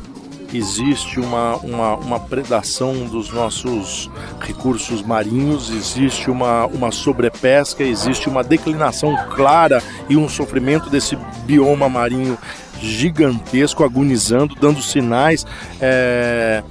existe 0.53 1.19
uma, 1.19 1.55
uma, 1.57 1.95
uma 1.95 2.19
predação 2.19 3.05
dos 3.05 3.31
nossos 3.31 4.09
recursos 4.39 5.01
marinhos, 5.01 5.69
existe 5.69 6.29
uma, 6.29 6.65
uma 6.67 6.91
sobrepesca, 6.91 7.83
existe 7.83 8.29
uma 8.29 8.43
declinação 8.43 9.15
clara 9.35 9.81
e 10.09 10.15
um 10.15 10.29
sofrimento 10.29 10.89
desse 10.89 11.17
bioma 11.45 11.89
marinho 11.89 12.37
gigantesco, 12.81 13.83
agonizando, 13.83 14.55
dando 14.55 14.81
sinais. 14.81 15.45
É 15.81 16.63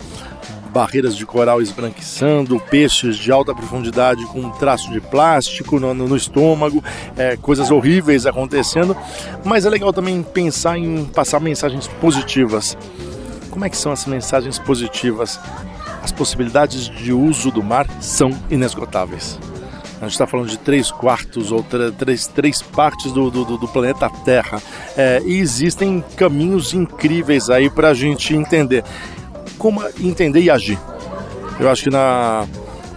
barreiras 0.77 1.17
de 1.17 1.25
coral 1.25 1.63
esbranquiçando, 1.63 2.61
peixes 2.61 3.17
de 3.17 3.33
alta 3.33 3.55
profundidade 3.55 4.27
com 4.27 4.41
um 4.41 4.51
traço 4.51 4.93
de 4.93 5.01
plástico 5.01 5.81
no, 5.81 5.95
no 5.95 6.15
estômago, 6.15 6.85
é, 7.17 7.35
coisas 7.39 7.71
horríveis 7.71 8.27
acontecendo. 8.27 8.95
Mas 9.43 9.65
é 9.65 9.71
legal 9.71 9.91
também 9.91 10.23
pensar 10.23 10.77
em 10.77 11.07
passar 11.07 11.41
mensagens 11.41 11.89
positivas. 11.99 12.77
Como 13.57 13.65
é 13.65 13.71
que 13.71 13.77
são 13.79 13.91
as 13.91 14.05
mensagens 14.05 14.59
positivas? 14.59 15.41
As 16.03 16.13
possibilidades 16.13 16.91
de 16.91 17.11
uso 17.11 17.51
do 17.51 17.63
mar 17.63 17.87
são 18.03 18.29
inesgotáveis. 18.51 19.39
A 19.97 20.05
gente 20.05 20.13
está 20.13 20.27
falando 20.27 20.51
de 20.51 20.59
três 20.59 20.91
quartos 20.91 21.51
ou 21.51 21.65
três, 21.99 22.27
três 22.27 22.61
partes 22.61 23.11
do, 23.13 23.31
do, 23.31 23.57
do 23.57 23.67
planeta 23.67 24.11
Terra. 24.27 24.61
É, 24.95 25.23
e 25.25 25.39
existem 25.39 26.05
caminhos 26.19 26.75
incríveis 26.75 27.49
aí 27.49 27.71
para 27.71 27.89
a 27.89 27.95
gente 27.95 28.37
entender 28.37 28.85
como 29.57 29.83
entender 29.99 30.43
e 30.43 30.51
agir. 30.51 30.79
Eu 31.59 31.71
acho 31.71 31.85
que 31.85 31.91
na, 31.91 32.47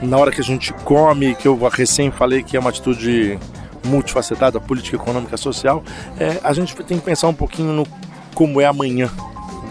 na 0.01 0.17
hora 0.17 0.29
que 0.29 0.41
a 0.41 0.43
gente 0.43 0.73
come, 0.83 1.35
que 1.35 1.47
eu 1.47 1.57
recém 1.69 2.11
falei 2.11 2.43
que 2.43 2.57
é 2.57 2.59
uma 2.59 2.69
atitude 2.69 3.39
multifacetada, 3.85 4.59
política, 4.59 4.97
econômica, 4.97 5.37
social, 5.37 5.81
é, 6.19 6.37
a 6.43 6.51
gente 6.51 6.75
tem 6.83 6.99
que 6.99 7.05
pensar 7.05 7.29
um 7.29 7.33
pouquinho 7.33 7.71
no 7.71 7.87
como 8.35 8.59
é 8.59 8.65
amanhã. 8.65 9.09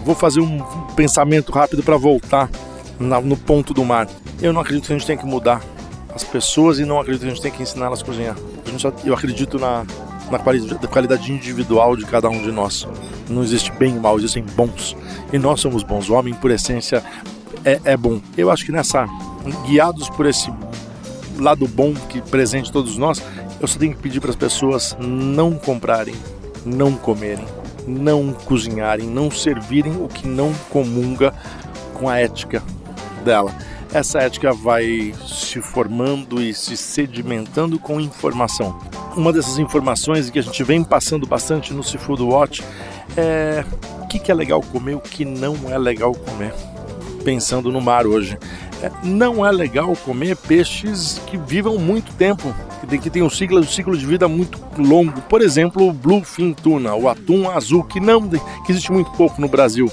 Vou 0.03 0.15
fazer 0.15 0.41
um 0.41 0.59
pensamento 0.95 1.51
rápido 1.51 1.83
para 1.83 1.97
voltar 1.97 2.49
na, 2.99 3.21
no 3.21 3.37
ponto 3.37 3.73
do 3.73 3.83
mar. 3.83 4.07
Eu 4.41 4.53
não 4.53 4.61
acredito 4.61 4.87
que 4.87 4.93
a 4.93 4.97
gente 4.97 5.07
tem 5.07 5.17
que 5.17 5.25
mudar 5.25 5.61
as 6.13 6.23
pessoas 6.23 6.79
e 6.79 6.85
não 6.85 6.99
acredito 6.99 7.21
que 7.21 7.27
a 7.27 7.29
gente 7.29 7.41
tem 7.41 7.51
que 7.51 7.63
ensiná-las 7.63 8.01
a 8.01 8.05
cozinhar. 8.05 8.35
eu 9.05 9.13
acredito 9.13 9.59
na, 9.59 9.85
na 10.31 10.39
qualidade, 10.39 10.87
qualidade 10.87 11.31
individual 11.31 11.95
de 11.95 12.05
cada 12.05 12.29
um 12.29 12.41
de 12.41 12.51
nós. 12.51 12.87
Não 13.29 13.43
existe 13.43 13.71
bem 13.71 13.95
e 13.95 13.99
mal, 13.99 14.17
existem 14.17 14.43
bons. 14.55 14.95
E 15.31 15.37
nós 15.37 15.59
somos 15.59 15.83
bons. 15.83 16.09
O 16.09 16.13
homem, 16.13 16.33
por 16.33 16.51
essência, 16.51 17.03
é, 17.63 17.79
é 17.83 17.97
bom. 17.97 18.19
Eu 18.37 18.49
acho 18.49 18.65
que 18.65 18.71
nessa, 18.71 19.07
guiados 19.67 20.09
por 20.09 20.25
esse 20.25 20.51
lado 21.37 21.67
bom 21.67 21.93
que 21.93 22.21
presente 22.21 22.71
todos 22.71 22.97
nós, 22.97 23.21
eu 23.59 23.67
só 23.67 23.77
tenho 23.77 23.93
que 23.93 24.01
pedir 24.01 24.19
para 24.19 24.29
as 24.29 24.35
pessoas 24.35 24.95
não 24.99 25.53
comprarem, 25.53 26.15
não 26.65 26.93
comerem, 26.93 27.45
não 27.89 28.31
cozinharem, 28.31 29.07
não 29.07 29.31
servirem 29.31 29.93
o 30.03 30.07
que 30.07 30.27
não 30.27 30.53
comunga 30.69 31.33
com 31.93 32.07
a 32.07 32.17
ética 32.19 32.63
dela. 33.25 33.53
Essa 33.91 34.19
ética 34.19 34.53
vai 34.53 35.13
se 35.27 35.59
formando 35.61 36.41
e 36.41 36.53
se 36.53 36.77
sedimentando 36.77 37.79
com 37.79 37.99
informação. 37.99 38.77
Uma 39.17 39.33
dessas 39.33 39.57
informações 39.57 40.29
que 40.29 40.37
a 40.37 40.43
gente 40.43 40.63
vem 40.63 40.83
passando 40.83 41.25
bastante 41.25 41.73
no 41.73 41.83
Seafood 41.83 42.21
Watch 42.21 42.63
é 43.17 43.65
o 44.01 44.07
que, 44.07 44.31
é 44.31 44.35
legal 44.35 44.61
comer, 44.61 44.95
o 44.95 44.99
que 44.99 45.25
não 45.25 45.55
é 45.69 45.77
legal 45.77 46.13
comer. 46.13 46.53
Pensando 47.23 47.71
no 47.71 47.81
mar 47.81 48.05
hoje. 48.05 48.37
É, 48.81 48.91
não 49.03 49.45
é 49.45 49.51
legal 49.51 49.93
comer 50.05 50.37
peixes 50.37 51.19
que 51.27 51.35
vivam 51.35 51.77
muito 51.77 52.13
tempo, 52.13 52.53
que 52.97 53.09
tem 53.09 53.21
um 53.21 53.29
ciclo, 53.29 53.59
um 53.59 53.63
ciclo 53.63 53.97
de 53.97 54.05
vida 54.05 54.27
muito 54.27 54.59
longo. 54.77 55.21
Por 55.21 55.41
exemplo, 55.41 55.87
o 55.87 55.93
bluefin 55.93 56.53
tuna, 56.53 56.95
o 56.95 57.07
atum 57.07 57.49
azul, 57.49 57.83
que 57.83 57.99
não 57.99 58.27
que 58.27 58.71
existe 58.71 58.91
muito 58.91 59.11
pouco 59.11 59.39
no 59.39 59.47
Brasil. 59.47 59.91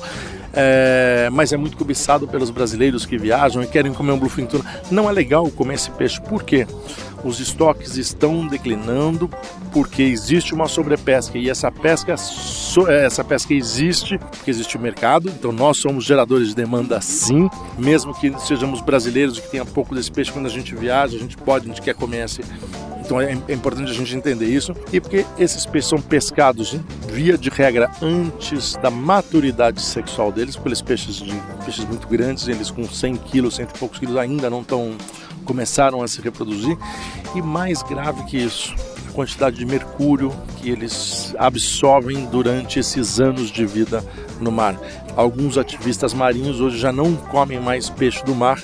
É, 0.59 1.29
mas 1.31 1.53
é 1.53 1.57
muito 1.57 1.77
cobiçado 1.77 2.27
pelos 2.27 2.49
brasileiros 2.49 3.05
que 3.05 3.19
viajam 3.19 3.63
e 3.63 3.67
querem 3.67 3.93
comer 3.93 4.13
um 4.13 4.19
bluefin 4.19 4.47
tuna. 4.47 4.65
Não 4.91 5.09
é 5.09 5.13
legal 5.13 5.51
comer 5.51 5.75
esse 5.75 5.91
peixe. 5.91 6.21
Por 6.21 6.43
quê? 6.43 6.67
Os 7.27 7.41
estoques 7.41 7.97
estão 7.97 8.47
declinando 8.47 9.29
porque 9.73 10.03
existe 10.03 10.55
uma 10.55 10.69
sobrepesca 10.69 11.37
e 11.37 11.51
essa 11.51 11.71
pesca, 11.71 12.15
essa 12.89 13.25
pesca 13.25 13.53
existe 13.53 14.19
porque 14.19 14.51
existe 14.51 14.77
o 14.77 14.81
mercado, 14.81 15.29
então 15.29 15.53
nós 15.53 15.77
somos 15.77 16.05
geradores 16.05 16.49
de 16.49 16.55
demanda 16.55 17.01
sim, 17.01 17.51
mesmo 17.79 18.15
que 18.15 18.33
sejamos 18.41 18.81
brasileiros 18.81 19.39
que 19.41 19.51
tenha 19.51 19.65
pouco 19.65 19.95
desse 19.95 20.11
peixe 20.11 20.33
quando 20.33 20.47
a 20.47 20.51
gente 20.51 20.75
viaja, 20.75 21.17
a 21.17 21.21
gente 21.21 21.37
pode, 21.37 21.67
a 21.67 21.69
gente 21.69 21.83
quer 21.83 21.95
comer 21.95 22.25
esse. 22.25 22.43
Então 23.07 23.21
é, 23.21 23.39
é 23.49 23.53
importante 23.53 23.91
a 23.91 23.95
gente 23.95 24.15
entender 24.17 24.47
isso. 24.47 24.75
E 24.93 25.01
porque 25.01 25.25
esses 25.39 25.65
peixes 25.65 25.89
são 25.89 26.01
pescados, 26.01 26.77
via 27.09 27.39
de 27.39 27.49
regra, 27.49 27.89
antes 28.03 28.75
da 28.77 28.91
maturidade 28.91 29.81
sexual 29.81 30.33
deles, 30.33 30.57
porque 30.57 30.71
eles 30.71 30.83
peixes, 30.83 31.17
de, 31.17 31.33
peixes 31.65 31.85
muito 31.85 32.09
grandes, 32.09 32.49
eles 32.49 32.71
com 32.71 32.85
100 32.85 33.17
quilos, 33.17 33.55
100 33.55 33.65
e 33.65 33.79
poucos 33.79 33.99
quilos 34.01 34.17
ainda 34.17 34.51
não 34.51 34.63
estão 34.63 34.97
começaram 35.47 36.03
a 36.03 36.09
se 36.09 36.21
reproduzir. 36.21 36.77
E 37.35 37.41
mais 37.41 37.83
grave 37.83 38.25
que 38.25 38.37
isso, 38.37 38.75
a 39.09 39.13
quantidade 39.13 39.57
de 39.57 39.65
mercúrio 39.65 40.33
que 40.57 40.69
eles 40.69 41.35
absorvem 41.39 42.27
durante 42.27 42.79
esses 42.79 43.19
anos 43.21 43.51
de 43.51 43.65
vida 43.65 44.05
no 44.41 44.53
mar. 44.53 44.79
Alguns 45.17 45.57
ativistas 45.57 46.13
marinhos 46.13 46.61
hoje 46.61 46.79
já 46.79 46.93
não 46.93 47.17
comem 47.17 47.59
mais 47.59 47.89
peixe 47.89 48.23
do 48.25 48.35
mar 48.35 48.61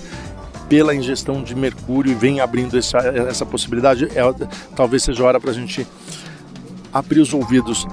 pela 0.68 0.94
ingestão 0.94 1.42
de 1.42 1.54
mercúrio 1.54 2.12
e 2.12 2.14
vem 2.14 2.40
abrindo 2.40 2.78
essa, 2.78 2.98
essa 2.98 3.46
possibilidade. 3.46 4.06
É, 4.06 4.48
talvez 4.74 5.02
seja 5.02 5.24
hora 5.24 5.40
para 5.40 5.50
a 5.50 5.54
gente 5.54 5.86
abrir 6.92 7.20
os 7.20 7.32
ouvidos. 7.32 7.86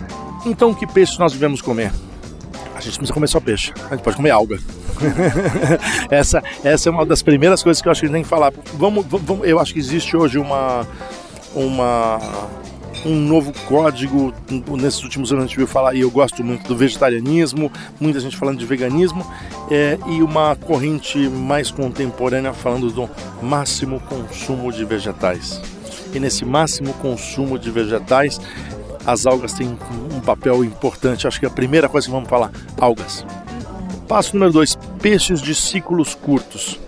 Então, 0.45 0.73
que 0.73 0.87
peixe 0.87 1.19
nós 1.19 1.31
devemos 1.31 1.61
comer? 1.61 1.91
A 2.75 2.81
gente 2.81 2.97
precisa 2.97 3.13
comer 3.13 3.27
só 3.27 3.39
peixe. 3.39 3.73
A 3.89 3.95
gente 3.95 4.03
pode 4.03 4.15
comer 4.15 4.31
alga. 4.31 4.59
essa, 6.09 6.43
essa 6.63 6.89
é 6.89 6.91
uma 6.91 7.05
das 7.05 7.21
primeiras 7.21 7.63
coisas 7.63 7.81
que 7.81 7.87
eu 7.87 7.91
acho 7.91 8.01
que 8.01 8.05
a 8.05 8.09
gente 8.09 8.15
tem 8.15 8.23
que 8.23 8.29
falar. 8.29 8.53
Vamos, 8.73 9.05
vamos, 9.07 9.47
eu 9.47 9.59
acho 9.59 9.73
que 9.73 9.79
existe 9.79 10.15
hoje 10.15 10.37
uma, 10.37 10.85
uma, 11.55 12.19
um 13.05 13.15
novo 13.15 13.53
código. 13.67 14.33
Nesses 14.79 15.03
últimos 15.03 15.31
anos 15.31 15.45
a 15.45 15.47
gente 15.47 15.57
viu 15.57 15.67
falar, 15.67 15.95
e 15.95 16.01
eu 16.01 16.11
gosto 16.11 16.43
muito 16.43 16.67
do 16.67 16.75
vegetarianismo, 16.75 17.71
muita 17.99 18.19
gente 18.19 18.37
falando 18.37 18.57
de 18.57 18.65
veganismo, 18.65 19.25
é, 19.69 19.97
e 20.07 20.21
uma 20.21 20.55
corrente 20.55 21.17
mais 21.29 21.71
contemporânea 21.71 22.53
falando 22.53 22.91
do 22.91 23.09
máximo 23.41 23.99
consumo 24.01 24.71
de 24.71 24.83
vegetais. 24.85 25.61
E 26.13 26.19
nesse 26.19 26.43
máximo 26.43 26.93
consumo 26.93 27.59
de 27.59 27.69
vegetais, 27.69 28.39
as 29.05 29.25
algas 29.25 29.53
têm 29.53 29.77
um 30.13 30.19
papel 30.19 30.63
importante. 30.63 31.27
Acho 31.27 31.39
que 31.39 31.45
a 31.45 31.49
primeira 31.49 31.87
coisa 31.87 32.07
que 32.07 32.11
vamos 32.11 32.29
falar, 32.29 32.51
algas. 32.79 33.25
Passo 34.09 34.33
número 34.33 34.51
dois: 34.51 34.75
peixes 34.99 35.39
de 35.39 35.53
ciclos 35.53 36.15
curtos. 36.15 36.79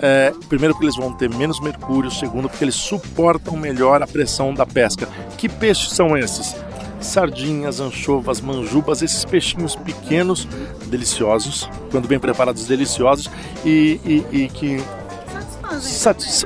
É, 0.00 0.32
primeiro, 0.48 0.74
porque 0.74 0.86
eles 0.86 0.96
vão 0.96 1.12
ter 1.12 1.28
menos 1.28 1.60
mercúrio. 1.60 2.10
Segundo, 2.10 2.48
porque 2.48 2.64
eles 2.64 2.74
suportam 2.74 3.54
melhor 3.56 4.02
a 4.02 4.06
pressão 4.06 4.54
da 4.54 4.64
pesca. 4.64 5.06
Que 5.36 5.48
peixes 5.48 5.92
são 5.92 6.16
esses? 6.16 6.56
Sardinhas, 7.00 7.78
anchovas, 7.78 8.40
manjubas, 8.40 9.02
esses 9.02 9.24
peixinhos 9.24 9.76
pequenos, 9.76 10.48
deliciosos, 10.86 11.68
quando 11.92 12.08
bem 12.08 12.18
preparados, 12.18 12.66
deliciosos 12.66 13.30
e, 13.64 14.00
e, 14.04 14.36
e 14.36 14.48
que 14.48 14.82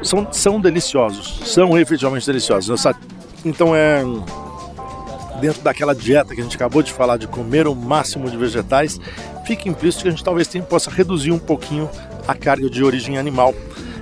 são, 0.03 0.29
são 0.31 0.61
deliciosos, 0.61 1.41
são 1.47 1.79
efetivamente 1.79 2.27
deliciosos. 2.27 2.85
Então 3.45 3.75
é 3.75 4.05
dentro 5.43 5.61
daquela 5.63 5.93
dieta 5.93 6.35
que 6.35 6.41
a 6.41 6.45
gente 6.45 6.55
acabou 6.55 6.83
de 6.83 6.93
falar 6.93 7.17
de 7.17 7.27
comer 7.27 7.67
o 7.67 7.75
máximo 7.75 8.31
de 8.31 8.37
vegetais, 8.37 9.01
fica 9.45 9.69
implícito 9.69 10.03
que 10.03 10.09
a 10.09 10.11
gente 10.11 10.25
talvez 10.25 10.49
tenha, 10.49 10.65
possa 10.65 10.91
reduzir 10.91 11.33
um 11.33 11.39
pouquinho 11.39 11.89
a 12.27 12.35
carga 12.35 12.69
de 12.69 12.83
origem 12.83 13.19
animal. 13.19 13.55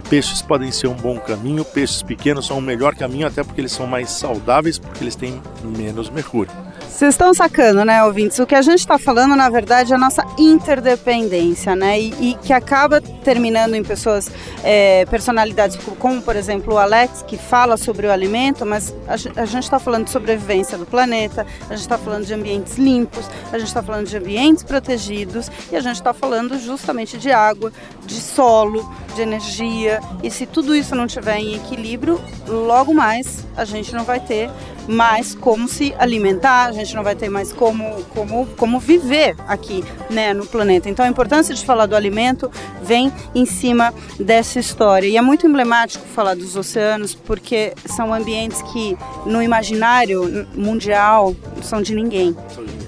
Peixes 0.09 0.43
podem 0.43 0.73
ser 0.73 0.89
um 0.89 0.95
bom 0.95 1.19
caminho, 1.19 1.65
peixes 1.65 2.03
pequenos 2.03 2.47
são 2.47 2.59
o 2.59 2.63
melhor 2.63 2.95
caminho, 2.97 3.27
até 3.27 3.45
porque 3.45 3.61
eles 3.61 3.73
são 3.73 3.87
mais 3.87 4.11
saudáveis, 4.11 4.79
porque 4.79 5.05
eles 5.05 5.15
têm 5.15 5.41
menos 5.63 6.11
mercúrio. 6.11 6.53
Vocês 6.91 7.15
estão 7.15 7.33
sacando, 7.33 7.85
né, 7.85 8.05
ouvintes? 8.05 8.39
O 8.41 8.47
que 8.47 8.55
a 8.55 8.61
gente 8.61 8.81
está 8.81 8.99
falando, 8.99 9.35
na 9.35 9.49
verdade, 9.49 9.93
é 9.93 9.97
a 9.97 9.99
nossa 9.99 10.23
interdependência, 10.37 11.75
né? 11.75 11.99
E, 11.99 12.13
e 12.21 12.35
que 12.35 12.53
acaba 12.53 13.01
terminando 13.01 13.75
em 13.75 13.83
pessoas, 13.83 14.31
é, 14.63 15.07
personalidades 15.07 15.79
como, 15.99 16.21
por 16.21 16.37
exemplo, 16.37 16.75
o 16.75 16.79
Alex, 16.79 17.25
que 17.27 17.39
fala 17.39 17.77
sobre 17.77 18.07
o 18.07 18.13
alimento, 18.13 18.67
mas 18.67 18.95
a, 19.07 19.15
a 19.41 19.47
gente 19.47 19.63
está 19.63 19.79
falando 19.79 20.05
de 20.05 20.11
sobrevivência 20.11 20.77
do 20.77 20.85
planeta, 20.85 21.47
a 21.63 21.75
gente 21.75 21.83
está 21.83 21.97
falando 21.97 22.27
de 22.27 22.35
ambientes 22.35 22.77
limpos, 22.77 23.25
a 23.51 23.59
gente 23.59 23.69
está 23.69 23.83
falando 23.83 24.07
de 24.07 24.17
ambientes 24.17 24.65
protegidos 24.65 25.51
e 25.71 25.77
a 25.77 25.81
gente 25.81 25.97
está 25.97 26.13
falando 26.13 26.59
justamente 26.59 27.17
de 27.17 27.31
água, 27.31 27.73
de 28.05 28.21
solo, 28.21 28.93
de 29.15 29.23
energia. 29.23 30.01
E 30.23 30.31
se 30.31 30.47
tudo 30.47 30.75
isso 30.75 30.95
não 30.95 31.07
estiver 31.07 31.39
em 31.39 31.55
equilíbrio, 31.55 32.21
logo 32.47 32.95
mais 32.95 33.47
a 33.57 33.65
gente 33.65 33.95
não 33.95 34.05
vai 34.05 34.21
ter 34.21 34.51
mais 34.89 35.35
como 35.35 35.69
se 35.69 35.95
alimentar, 35.99 36.67
a 36.67 36.73
gente 36.73 36.95
não 36.95 37.03
vai 37.03 37.15
ter 37.15 37.29
mais 37.29 37.53
como, 37.53 38.03
como, 38.15 38.47
como 38.57 38.81
viver 38.81 39.37
aqui 39.47 39.85
né, 40.09 40.35
no 40.35 40.47
planeta. 40.47 40.89
Então 40.89 41.05
a 41.05 41.09
importância 41.09 41.55
de 41.55 41.65
falar 41.65 41.87
do 41.87 41.95
alimento 41.95 42.51
vem 42.83 43.13
em 43.35 43.47
cima 43.47 43.95
dessa 44.19 44.59
história. 44.59 45.07
E 45.07 45.17
é 45.17 45.23
muito 45.23 45.47
emblemático 45.47 46.05
falar 46.09 46.35
dos 46.35 46.57
oceanos, 46.57 47.15
porque 47.15 47.73
são 47.87 48.13
ambientes 48.13 48.63
que 48.63 48.97
no 49.27 49.43
imaginário 49.43 50.47
mundial 50.55 51.37
são 51.63 51.81
de 51.81 51.95
ninguém. 51.95 52.37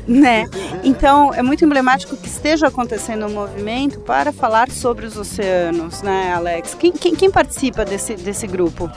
Né? 0.06 0.48
Então 0.82 1.32
é 1.32 1.42
muito 1.42 1.64
emblemático 1.64 2.16
que 2.16 2.26
esteja 2.26 2.66
acontecendo 2.66 3.26
um 3.26 3.30
movimento 3.30 4.00
para 4.00 4.32
falar 4.32 4.68
sobre 4.68 5.06
os 5.06 5.16
oceanos, 5.16 6.02
né, 6.02 6.32
Alex? 6.34 6.74
Quem, 6.74 6.90
quem, 6.90 7.14
quem 7.14 7.30
participa 7.30 7.84
desse, 7.84 8.16
desse 8.16 8.48
grupo? 8.48 8.90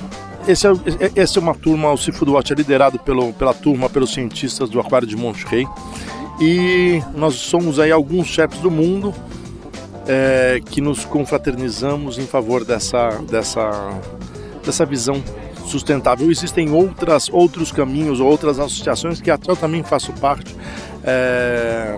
Esse 0.48 0.68
é, 0.68 0.72
esse 1.16 1.38
é 1.38 1.42
uma 1.42 1.54
turma, 1.54 1.92
o 1.92 1.98
Seafood 1.98 2.32
Watch 2.32 2.54
é 2.54 2.56
liderado 2.56 2.98
pelo, 3.00 3.34
pela 3.34 3.54
turma, 3.54 3.88
pelos 3.88 4.14
cientistas 4.14 4.68
do 4.70 4.80
Aquário 4.80 5.08
de 5.08 5.16
Monte 5.16 5.46
Rei. 5.46 5.68
E 6.40 7.02
nós 7.16 7.36
somos 7.36 7.80
aí 7.80 7.92
alguns 7.92 8.28
chefes 8.28 8.60
do 8.60 8.70
mundo 8.70 9.14
é, 10.08 10.62
que 10.70 10.82
nos 10.82 11.06
confraternizamos 11.06 12.18
em 12.18 12.28
favor 12.28 12.64
dessa, 12.64 13.10
dessa, 13.30 14.00
dessa 14.64 14.86
visão 14.86 15.24
sustentável. 15.66 16.30
Existem 16.30 16.72
outras, 16.72 17.30
outros 17.32 17.72
caminhos, 17.72 18.20
outras 18.20 18.60
associações 18.60 19.20
que 19.20 19.32
até 19.32 19.50
eu 19.50 19.56
também 19.56 19.84
faço 19.84 20.12
parte, 20.14 20.56
é, 21.06 21.96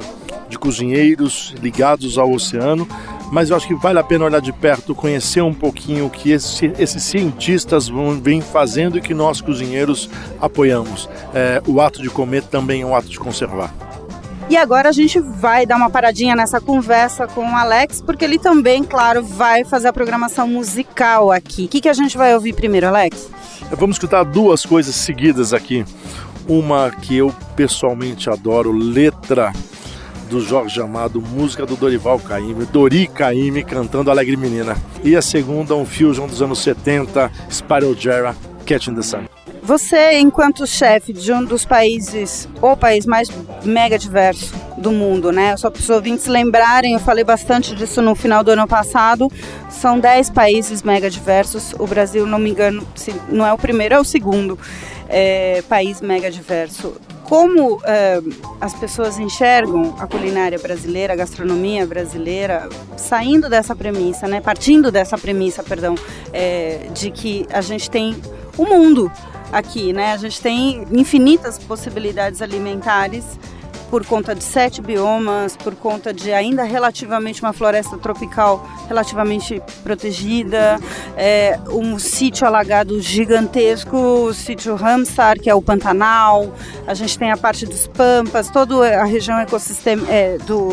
de 0.49 0.57
cozinheiros 0.57 1.53
ligados 1.61 2.17
ao 2.17 2.31
oceano, 2.31 2.87
mas 3.31 3.49
eu 3.49 3.57
acho 3.57 3.67
que 3.67 3.75
vale 3.75 3.99
a 3.99 4.03
pena 4.03 4.25
olhar 4.25 4.41
de 4.41 4.53
perto, 4.53 4.95
conhecer 4.95 5.41
um 5.41 5.53
pouquinho 5.53 6.05
o 6.05 6.09
que 6.09 6.31
esse, 6.31 6.71
esses 6.79 7.03
cientistas 7.03 7.87
vão, 7.87 8.19
vêm 8.19 8.41
fazendo 8.41 8.97
e 8.97 9.01
que 9.01 9.13
nós 9.13 9.41
cozinheiros 9.41 10.09
apoiamos. 10.39 11.09
É, 11.33 11.61
o 11.67 11.81
ato 11.81 12.01
de 12.01 12.09
comer 12.09 12.43
também 12.43 12.81
é 12.81 12.85
um 12.85 12.95
ato 12.95 13.09
de 13.09 13.19
conservar. 13.19 13.73
E 14.49 14.55
agora 14.55 14.87
a 14.87 14.93
gente 14.93 15.19
vai 15.19 15.65
dar 15.65 15.75
uma 15.75 15.89
paradinha 15.89 16.33
nessa 16.33 16.61
conversa 16.61 17.27
com 17.27 17.41
o 17.41 17.55
Alex, 17.55 18.01
porque 18.01 18.23
ele 18.23 18.39
também, 18.39 18.81
claro, 18.81 19.21
vai 19.21 19.65
fazer 19.65 19.89
a 19.89 19.93
programação 19.93 20.47
musical 20.47 21.29
aqui. 21.29 21.65
O 21.65 21.67
que, 21.67 21.81
que 21.81 21.89
a 21.89 21.93
gente 21.93 22.17
vai 22.17 22.33
ouvir 22.33 22.53
primeiro, 22.53 22.87
Alex? 22.87 23.29
Vamos 23.71 23.97
escutar 23.97 24.23
duas 24.23 24.65
coisas 24.65 24.95
seguidas 24.95 25.51
aqui. 25.51 25.83
Uma 26.47 26.89
que 26.89 27.17
eu 27.17 27.33
pessoalmente 27.55 28.29
adoro, 28.29 28.71
letra 28.71 29.51
do 30.29 30.39
Jorge 30.39 30.81
Amado, 30.81 31.21
música 31.21 31.65
do 31.65 31.75
Dorival 31.75 32.19
Caymmi, 32.19 32.65
Dori 32.65 33.07
Caymmi 33.07 33.63
cantando 33.63 34.09
Alegre 34.09 34.37
Menina. 34.37 34.77
E 35.03 35.15
a 35.15 35.21
segunda, 35.21 35.75
um 35.75 35.85
fusion 35.85 36.25
dos 36.25 36.41
anos 36.41 36.59
70, 36.59 37.29
Spiral 37.51 37.93
Jarrah, 37.95 38.35
Catching 38.65 38.95
the 38.95 39.01
Sun. 39.01 39.25
Você, 39.61 40.17
enquanto 40.19 40.65
chefe 40.65 41.11
de 41.11 41.33
um 41.33 41.43
dos 41.43 41.65
países, 41.65 42.47
o 42.61 42.77
país 42.77 43.05
mais 43.05 43.29
mega 43.65 43.99
diverso 43.99 44.53
do 44.77 44.91
mundo, 44.91 45.29
né? 45.29 45.57
Só 45.57 45.69
para 45.69 45.81
os 45.81 45.89
ouvintes 45.89 46.27
lembrarem, 46.27 46.93
eu 46.93 46.99
falei 46.99 47.25
bastante 47.25 47.75
disso 47.75 48.01
no 48.01 48.15
final 48.15 48.45
do 48.45 48.51
ano 48.51 48.65
passado. 48.65 49.29
São 49.69 49.99
10 49.99 50.29
países 50.29 50.83
mega 50.83 51.09
diversos. 51.09 51.73
O 51.77 51.85
Brasil, 51.85 52.25
não 52.25 52.39
me 52.39 52.51
engano, 52.51 52.87
não 53.27 53.45
é 53.45 53.51
o 53.51 53.57
primeiro, 53.57 53.95
é 53.95 53.99
o 53.99 54.05
segundo 54.05 54.57
é, 55.09 55.61
país 55.67 56.01
mega 56.01 56.29
diverso 56.29 56.95
como 57.27 57.81
é, 57.83 58.21
as 58.59 58.73
pessoas 58.73 59.19
enxergam 59.19 59.95
a 59.99 60.07
culinária 60.07 60.57
brasileira, 60.57 61.11
a 61.11 61.15
gastronomia 61.15 61.85
brasileira, 61.85 62.69
saindo 62.95 63.49
dessa 63.49 63.75
premissa, 63.75 64.29
né, 64.29 64.39
partindo 64.39 64.89
dessa 64.89 65.17
premissa, 65.17 65.61
perdão, 65.61 65.95
é, 66.31 66.87
de 66.93 67.11
que 67.11 67.45
a 67.51 67.59
gente 67.59 67.89
tem 67.89 68.15
o 68.57 68.63
mundo 68.63 69.11
aqui, 69.51 69.93
né? 69.93 70.13
A 70.13 70.17
gente 70.17 70.41
tem 70.41 70.85
infinitas 70.91 71.57
possibilidades 71.57 72.41
alimentares 72.41 73.25
por 73.89 74.05
conta 74.05 74.35
de 74.35 74.43
sete 74.43 74.81
biomas, 74.81 75.55
por 75.55 75.75
conta 75.75 76.13
de 76.13 76.31
ainda 76.33 76.63
relativamente 76.63 77.41
uma 77.41 77.53
floresta 77.53 77.97
tropical 77.97 78.67
relativamente 78.87 79.61
protegida, 79.83 80.79
é, 81.15 81.59
um 81.69 81.97
sítio 81.97 82.45
alagado 82.45 82.99
gigantesco, 83.01 83.97
o 83.97 84.33
sítio 84.33 84.75
Ramsar, 84.75 85.39
que 85.39 85.49
é 85.49 85.55
o 85.55 85.61
Pantanal, 85.61 86.53
a 86.85 86.93
gente 86.93 87.17
tem 87.17 87.31
a 87.31 87.37
parte 87.37 87.65
dos 87.65 87.87
Pampas, 87.87 88.49
toda 88.49 89.01
a 89.01 89.05
região 89.05 89.39
ecossistema, 89.39 90.05
é, 90.09 90.37
do 90.39 90.69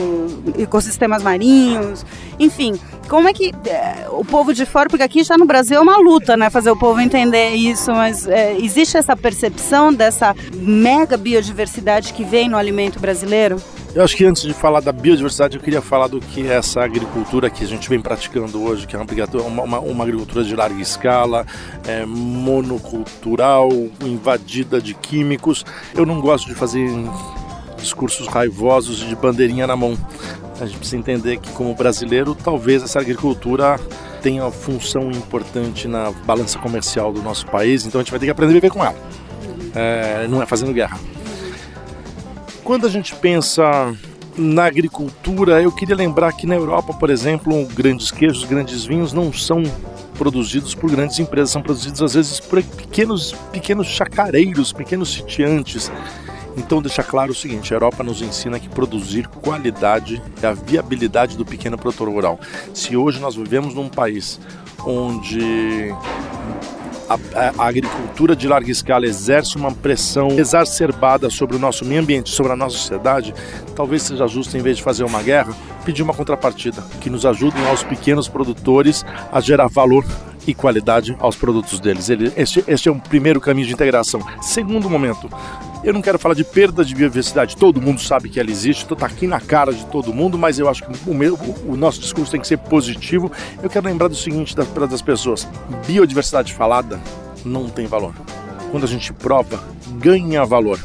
ecossistemas 0.59 1.23
marinhos, 1.23 2.05
enfim, 2.39 2.79
como 3.09 3.29
é 3.29 3.33
que 3.33 3.53
é, 3.67 4.07
o 4.11 4.25
povo 4.25 4.53
de 4.53 4.65
fora, 4.67 4.89
porque 4.89 5.03
aqui 5.03 5.23
já 5.23 5.37
no 5.37 5.47
Brasil 5.47 5.77
é 5.77 5.81
uma 5.81 5.99
luta, 5.99 6.37
né, 6.37 6.51
fazer 6.51 6.71
o 6.71 6.77
povo 6.77 7.01
entender 7.01 7.51
isso, 7.51 7.93
mas 7.93 8.27
é, 8.27 8.57
existe 8.59 8.97
essa 8.97 9.17
percepção 9.17 9.93
dessa 9.93 10.35
mega 10.55 11.17
biodiversidade 11.17 12.13
que 12.13 12.25
vem 12.25 12.49
no 12.49 12.57
alimento 12.57 12.99
brasileiro? 12.99 13.61
Eu 13.95 14.03
acho 14.03 14.17
que 14.17 14.25
antes 14.25 14.43
de 14.43 14.53
falar 14.53 14.81
da 14.81 14.91
biodiversidade, 14.91 15.57
eu 15.57 15.63
queria 15.63 15.81
falar 15.81 16.09
do 16.09 16.21
que 16.21 16.49
é 16.49 16.55
essa 16.55 16.83
agricultura 16.83 17.49
que 17.49 17.63
a 17.63 17.67
gente 17.67 17.89
vem 17.89 18.01
praticando 18.01 18.61
hoje, 18.61 18.89
que 18.89 18.97
é 18.97 18.99
uma, 18.99 19.63
uma, 19.63 19.79
uma 19.79 20.03
agricultura 20.03 20.43
de 20.43 20.57
larga 20.57 20.83
escala, 20.83 21.47
é, 21.87 22.05
monocultural, 22.05 23.71
invadida 24.05 24.81
de 24.81 24.95
químicos. 24.95 25.65
Eu 25.95 26.05
não 26.05 26.21
gosto 26.21 26.49
de 26.49 26.57
fazer 26.57 26.91
discursos 27.77 28.27
raivosos 28.27 28.99
de 28.99 29.15
bandeirinha 29.15 29.65
na 29.65 29.77
mão. 29.77 29.97
A 30.61 30.67
gente 30.67 30.79
precisa 30.79 30.97
entender 30.97 31.39
que, 31.39 31.51
como 31.53 31.75
brasileiro, 31.75 32.35
talvez 32.35 32.83
essa 32.83 33.01
agricultura 33.01 33.79
tenha 34.23 34.49
função 34.51 35.11
importante 35.11 35.89
na 35.89 36.11
balança 36.25 36.59
comercial 36.59 37.13
do 37.13 37.23
nosso 37.23 37.47
país, 37.47 37.85
então 37.85 38.01
a 38.01 38.05
gente 38.05 38.11
vai 38.11 38.21
ter 38.21 38.27
que 38.27 38.31
aprender 38.31 38.53
a 38.53 38.55
viver 38.55 38.71
com 38.71 38.85
ela. 38.85 38.97
É, 39.75 40.27
não 40.29 40.43
é 40.43 40.47
fazendo 40.47 40.73
guerra. 40.73 40.99
Quando 42.63 42.87
a 42.87 42.91
gente 42.91 43.15
pensa 43.17 43.95
na 44.37 44.65
agricultura, 44.65 45.61
eu 45.61 45.71
queria 45.71 45.95
lembrar 45.95 46.33
que 46.33 46.47
na 46.47 46.55
Europa, 46.55 46.95
por 46.95 47.11
exemplo, 47.11 47.67
grandes 47.75 48.11
queijos, 48.11 48.45
grandes 48.45 48.85
vinhos 48.85 49.13
não 49.13 49.33
são 49.33 49.63
produzidos 50.17 50.75
por 50.75 50.91
grandes 50.91 51.19
empresas, 51.19 51.51
são 51.51 51.61
produzidos 51.61 52.01
às 52.01 52.15
vezes 52.15 52.41
por 52.41 52.63
pequenos, 52.63 53.33
pequenos 53.53 53.89
chacareiros, 53.89 54.73
pequenos 54.73 55.13
sitiantes 55.13 55.91
então, 56.57 56.81
deixa 56.81 57.03
claro 57.03 57.33
o 57.33 57.35
seguinte: 57.35 57.73
a 57.73 57.77
Europa 57.77 58.03
nos 58.03 58.23
ensina 58.23 58.59
que 58.59 58.69
produzir 58.69 59.27
qualidade 59.29 60.23
é 60.43 60.47
a 60.47 60.53
viabilidade 60.53 61.37
do 61.37 61.45
pequeno 61.45 61.77
produtor 61.77 62.09
rural. 62.09 62.39
Se 62.73 62.97
hoje 62.97 63.21
nós 63.21 63.35
vivemos 63.35 63.75
num 63.75 63.89
país 63.89 64.41
onde 64.87 65.93
a, 67.09 67.63
a, 67.63 67.67
agricultura 67.67 68.37
de 68.37 68.47
larga 68.47 68.71
escala 68.71 69.07
exerce 69.07 69.57
uma 69.57 69.73
pressão 69.73 70.29
exacerbada 70.33 71.29
sobre 71.31 71.57
o 71.57 71.59
nosso 71.59 71.85
meio 71.85 72.01
ambiente, 72.01 72.31
sobre 72.31 72.53
a 72.53 72.57
nossa 72.57 72.77
sociedade, 72.77 73.35
talvez 73.75 74.03
seja 74.03 74.27
justo, 74.27 74.57
em 74.57 74.63
vez 74.63 74.77
de 74.77 74.83
fazer 74.83 75.05
uma 75.05 75.23
guerra, 75.23 75.55
pedir 75.85 76.03
uma 76.03 76.15
contrapartida 76.15 76.83
que 77.01 77.11
nos 77.11 77.27
ajude 77.27 77.57
aos 77.67 77.83
pequenos 77.83 78.29
produtores 78.29 79.05
a 79.33 79.41
gerar 79.41 79.69
valor 79.69 80.05
e 80.47 80.55
qualidade 80.55 81.17
aos 81.21 81.37
produtos 81.37 81.81
deles. 81.81 82.09
Ele, 82.11 82.33
este, 82.37 82.63
este 82.67 82.89
é 82.89 82.93
um 82.93 82.99
primeiro 82.99 83.41
caminho 83.41 83.67
de 83.67 83.73
integração. 83.73 84.21
Segundo 84.43 84.91
momento, 84.91 85.31
eu 85.85 85.93
não 85.93 86.01
quero 86.01 86.19
falar 86.19 86.35
de 86.35 86.43
perda 86.43 86.83
de 86.83 86.95
biodiversidade, 86.95 87.57
todo 87.57 87.81
mundo 87.81 88.01
sabe 88.01 88.31
que 88.31 88.41
ela 88.41 88.51
existe, 88.51 88.91
está 88.91 89.07
aqui 89.07 89.27
na 89.27 89.39
cara 89.39 89.73
de 89.73 89.85
todo 89.87 90.15
mundo, 90.15 90.39
mas 90.39 90.59
eu 90.59 90.69
acho 90.69 90.83
que 90.83 91.11
o, 91.11 91.15
meu, 91.15 91.39
o 91.67 91.77
nosso 91.77 92.01
discurso 92.01 92.33
tem 92.33 92.41
que 92.41 92.47
ser 92.47 92.57
positivo. 92.57 93.31
Eu 93.63 93.69
quero 93.69 93.87
lembrar 93.87 94.09
do 94.09 94.17
seguinte 94.17 94.57
das, 94.57 94.67
das 94.67 95.03
pessoas: 95.03 95.47
biodiversidade 95.87 96.55
falada 96.55 96.99
não 97.45 97.69
tem 97.69 97.87
valor. 97.87 98.15
Quando 98.71 98.85
a 98.85 98.89
gente 98.89 99.13
prova, 99.13 99.63
ganha 99.99 100.45
valor. 100.45 100.81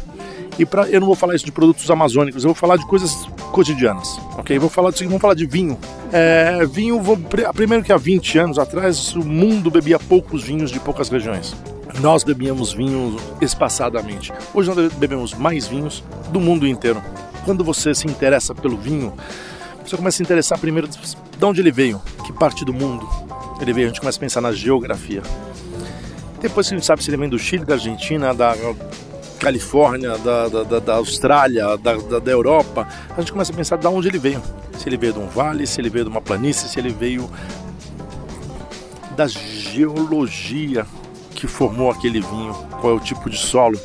E 0.59 0.65
pra, 0.65 0.89
eu 0.89 0.99
não 0.99 1.07
vou 1.07 1.15
falar 1.15 1.35
isso 1.35 1.45
de 1.45 1.53
produtos 1.53 1.89
amazônicos, 1.89 2.43
eu 2.43 2.49
vou 2.49 2.55
falar 2.55 2.75
de 2.75 2.85
coisas 2.85 3.25
cotidianas, 3.53 4.19
ok? 4.37 4.59
Vou 4.59 4.69
falar 4.69 4.91
de, 4.91 5.05
vamos 5.05 5.21
falar 5.21 5.33
de 5.33 5.45
vinho. 5.45 5.77
É, 6.11 6.65
vinho, 6.65 7.01
vou, 7.01 7.17
primeiro 7.53 7.81
que 7.81 7.93
há 7.93 7.97
20 7.97 8.37
anos 8.37 8.59
atrás, 8.59 9.15
o 9.15 9.23
mundo 9.23 9.71
bebia 9.71 9.97
poucos 9.97 10.43
vinhos 10.43 10.69
de 10.69 10.79
poucas 10.81 11.07
regiões. 11.07 11.55
Nós 12.01 12.23
bebíamos 12.23 12.71
vinho 12.71 13.17
espaçadamente. 13.41 14.31
Hoje 14.53 14.73
nós 14.73 14.93
bebemos 14.93 15.33
mais 15.33 15.67
vinhos 15.67 16.01
do 16.31 16.39
mundo 16.39 16.65
inteiro. 16.65 17.01
Quando 17.43 17.63
você 17.63 17.93
se 17.93 18.07
interessa 18.07 18.55
pelo 18.55 18.77
vinho, 18.77 19.13
você 19.85 19.97
começa 19.97 20.15
a 20.15 20.17
se 20.17 20.23
interessar 20.23 20.57
primeiro 20.59 20.87
de 20.87 21.45
onde 21.45 21.61
ele 21.61 21.71
veio, 21.71 22.01
que 22.25 22.31
parte 22.31 22.63
do 22.63 22.73
mundo 22.73 23.07
ele 23.59 23.73
veio. 23.73 23.87
A 23.87 23.89
gente 23.89 23.99
começa 23.99 24.17
a 24.17 24.21
pensar 24.21 24.39
na 24.39 24.53
geografia. 24.53 25.21
Depois 26.41 26.67
a 26.67 26.69
gente 26.69 26.85
sabe 26.85 27.03
se 27.03 27.09
ele 27.09 27.17
vem 27.17 27.27
do 27.27 27.37
Chile, 27.37 27.65
da 27.65 27.73
Argentina, 27.73 28.33
da 28.33 28.55
Califórnia, 29.39 30.17
da, 30.17 30.47
da, 30.47 30.79
da 30.79 30.93
Austrália, 30.95 31.77
da, 31.77 31.95
da, 31.95 32.19
da, 32.19 32.31
Europa, 32.31 32.87
a 33.09 33.19
gente 33.19 33.31
começa 33.31 33.51
a 33.51 33.55
pensar 33.55 33.77
de 33.77 33.87
onde 33.87 34.07
ele 34.07 34.19
veio. 34.19 34.41
Se 34.77 34.87
ele 34.87 34.95
veio 34.95 35.13
de 35.13 35.19
um 35.19 35.27
vale, 35.27 35.67
se 35.67 35.81
ele 35.81 35.89
veio 35.89 36.05
de 36.05 36.11
uma 36.11 36.21
planície, 36.21 36.69
se 36.69 36.79
ele 36.79 36.93
veio 36.93 37.29
da 39.17 39.27
geologia 39.27 40.85
que 41.39 41.47
formou 41.47 41.89
aquele 41.89 42.19
vinho, 42.19 42.53
qual 42.81 42.93
é 42.93 42.95
o 42.95 42.99
tipo 42.99 43.29
de 43.29 43.37
solo. 43.37 43.79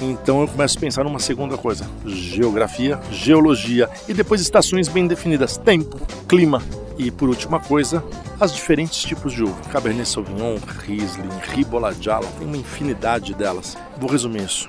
Então 0.00 0.40
eu 0.40 0.48
começo 0.48 0.78
a 0.78 0.80
pensar 0.80 1.04
numa 1.04 1.18
segunda 1.18 1.58
coisa: 1.58 1.88
geografia, 2.06 2.98
geologia 3.10 3.88
e 4.08 4.14
depois 4.14 4.40
estações 4.40 4.88
bem 4.88 5.06
definidas, 5.06 5.56
tempo, 5.56 6.00
clima. 6.28 6.62
E 6.96 7.10
por 7.10 7.30
última 7.30 7.58
coisa, 7.58 8.04
as 8.38 8.54
diferentes 8.54 9.02
tipos 9.02 9.32
de 9.32 9.42
uva. 9.42 9.58
Cabernet 9.70 10.06
Sauvignon, 10.06 10.56
Riesling, 10.86 11.30
Riboladiala, 11.54 12.26
tem 12.38 12.46
uma 12.46 12.58
infinidade 12.58 13.34
delas. 13.34 13.76
Vou 13.98 14.10
resumir 14.10 14.44
isso. 14.44 14.66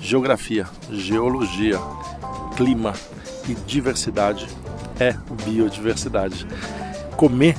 Geografia, 0.00 0.66
geologia, 0.90 1.78
clima 2.56 2.94
e 3.48 3.54
diversidade 3.54 4.48
é 4.98 5.14
biodiversidade. 5.44 6.46
Comer 7.16 7.56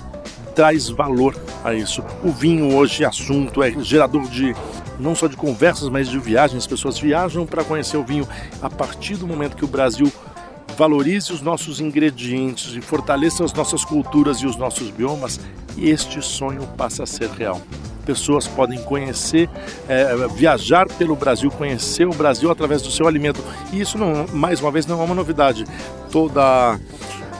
traz 0.56 0.90
valor 0.90 1.36
a 1.64 1.74
isso. 1.74 2.04
O 2.24 2.32
vinho 2.32 2.76
hoje 2.76 3.04
é 3.04 3.08
assunto, 3.08 3.64
é 3.64 3.72
gerador 3.82 4.28
de 4.28 4.56
não 5.00 5.16
só 5.16 5.28
de 5.28 5.38
conversas, 5.38 5.90
mas 5.90 6.10
de 6.10 6.20
viagens. 6.20 6.64
As 6.64 6.68
pessoas 6.68 7.00
viajam 7.00 7.46
para 7.46 7.64
conhecer 7.64 7.98
o 7.98 8.04
vinho. 8.04 8.28
A 8.62 8.70
partir 8.70 9.16
do 9.16 9.26
momento 9.26 9.56
que 9.56 9.66
o 9.66 9.68
Brasil 9.68 10.12
valorize 10.78 11.34
os 11.34 11.42
nossos 11.42 11.80
ingredientes 11.80 12.76
e 12.76 12.82
fortaleça 12.82 13.44
as 13.44 13.54
nossas 13.54 13.84
culturas 13.84 14.38
e 14.38 14.46
os 14.46 14.56
nossos 14.56 14.90
biomas, 14.90 15.40
este 15.78 16.22
sonho 16.22 16.68
passa 16.78 17.04
a 17.04 17.06
ser 17.06 17.30
real. 17.30 17.62
pessoas 18.06 18.48
podem 18.48 18.82
conhecer, 18.84 19.50
é, 19.88 20.16
viajar 20.30 20.88
pelo 20.88 21.16
Brasil, 21.16 21.52
conhecer 21.52 22.08
o 22.08 22.14
Brasil 22.14 22.50
através 22.50 22.82
do 22.82 22.90
seu 22.90 23.08
alimento. 23.08 23.40
E 23.72 23.82
isso, 23.82 23.98
não, 23.98 24.26
mais 24.34 24.62
uma 24.62 24.72
vez, 24.72 24.88
não 24.88 25.00
é 25.00 25.04
uma 25.04 25.14
novidade. 25.14 25.64
Toda 26.12 26.80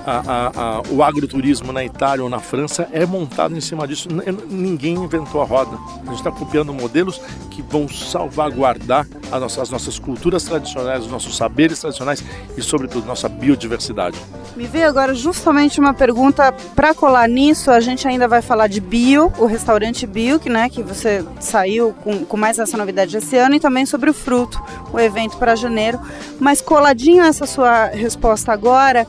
a, 0.10 0.52
a, 0.56 0.82
o 0.92 1.04
agroturismo 1.04 1.72
na 1.72 1.84
Itália 1.84 2.24
ou 2.24 2.30
na 2.30 2.40
França 2.40 2.88
é 2.92 3.06
montado 3.06 3.56
em 3.56 3.62
cima 3.62 3.88
disso. 3.88 4.08
Ninguém 4.50 4.96
inventou 4.96 5.42
a 5.42 5.46
roda. 5.46 5.78
A 6.02 6.06
gente 6.06 6.16
está 6.16 6.32
copiando 6.32 6.74
modelos 6.74 7.22
que 7.52 7.62
vão 7.62 7.88
salvaguardar 7.88 9.08
as 9.32 9.40
nossas, 9.40 9.60
as 9.60 9.70
nossas 9.70 10.00
culturas 10.00 10.44
tradicionais, 10.44 11.06
os 11.06 11.12
nossos 11.12 11.36
saberes 11.38 11.80
tradicionais 11.80 12.24
e, 12.58 12.62
sobretudo, 12.62 13.06
nossa 13.06 13.30
biodiversidade. 13.30 14.18
Me 14.56 14.66
veio 14.66 14.88
agora 14.88 15.14
justamente 15.14 15.80
uma 15.80 15.94
pergunta 15.94 16.52
para 16.76 16.94
colar 16.94 17.28
nisso. 17.30 17.72
A 17.72 17.80
gente 17.80 18.08
ainda 18.08 18.28
vai 18.28 18.42
falar 18.42 18.68
de 18.68 18.82
bio, 18.82 19.32
o 19.38 19.46
restaurante 19.46 20.06
bio, 20.06 20.40
que, 20.40 20.50
né, 20.50 20.70
que 20.70 20.82
você 20.82 21.24
saiu 21.40 21.94
com, 22.04 22.26
com 22.26 22.38
mais 22.38 22.60
essa 22.60 22.78
novidade 22.78 23.16
esse 23.16 23.38
ano, 23.38 23.56
e 23.56 23.60
também 23.60 23.86
sobre 23.86 24.10
o 24.10 24.14
fruto, 24.14 24.62
o 24.92 25.00
evento 25.00 25.38
para 25.38 25.56
janeiro. 25.56 26.00
Mas 26.40 26.62
coladinho 26.62 27.24
essa 27.24 27.46
sua 27.46 27.86
resposta 27.86 28.52
agora, 28.52 29.08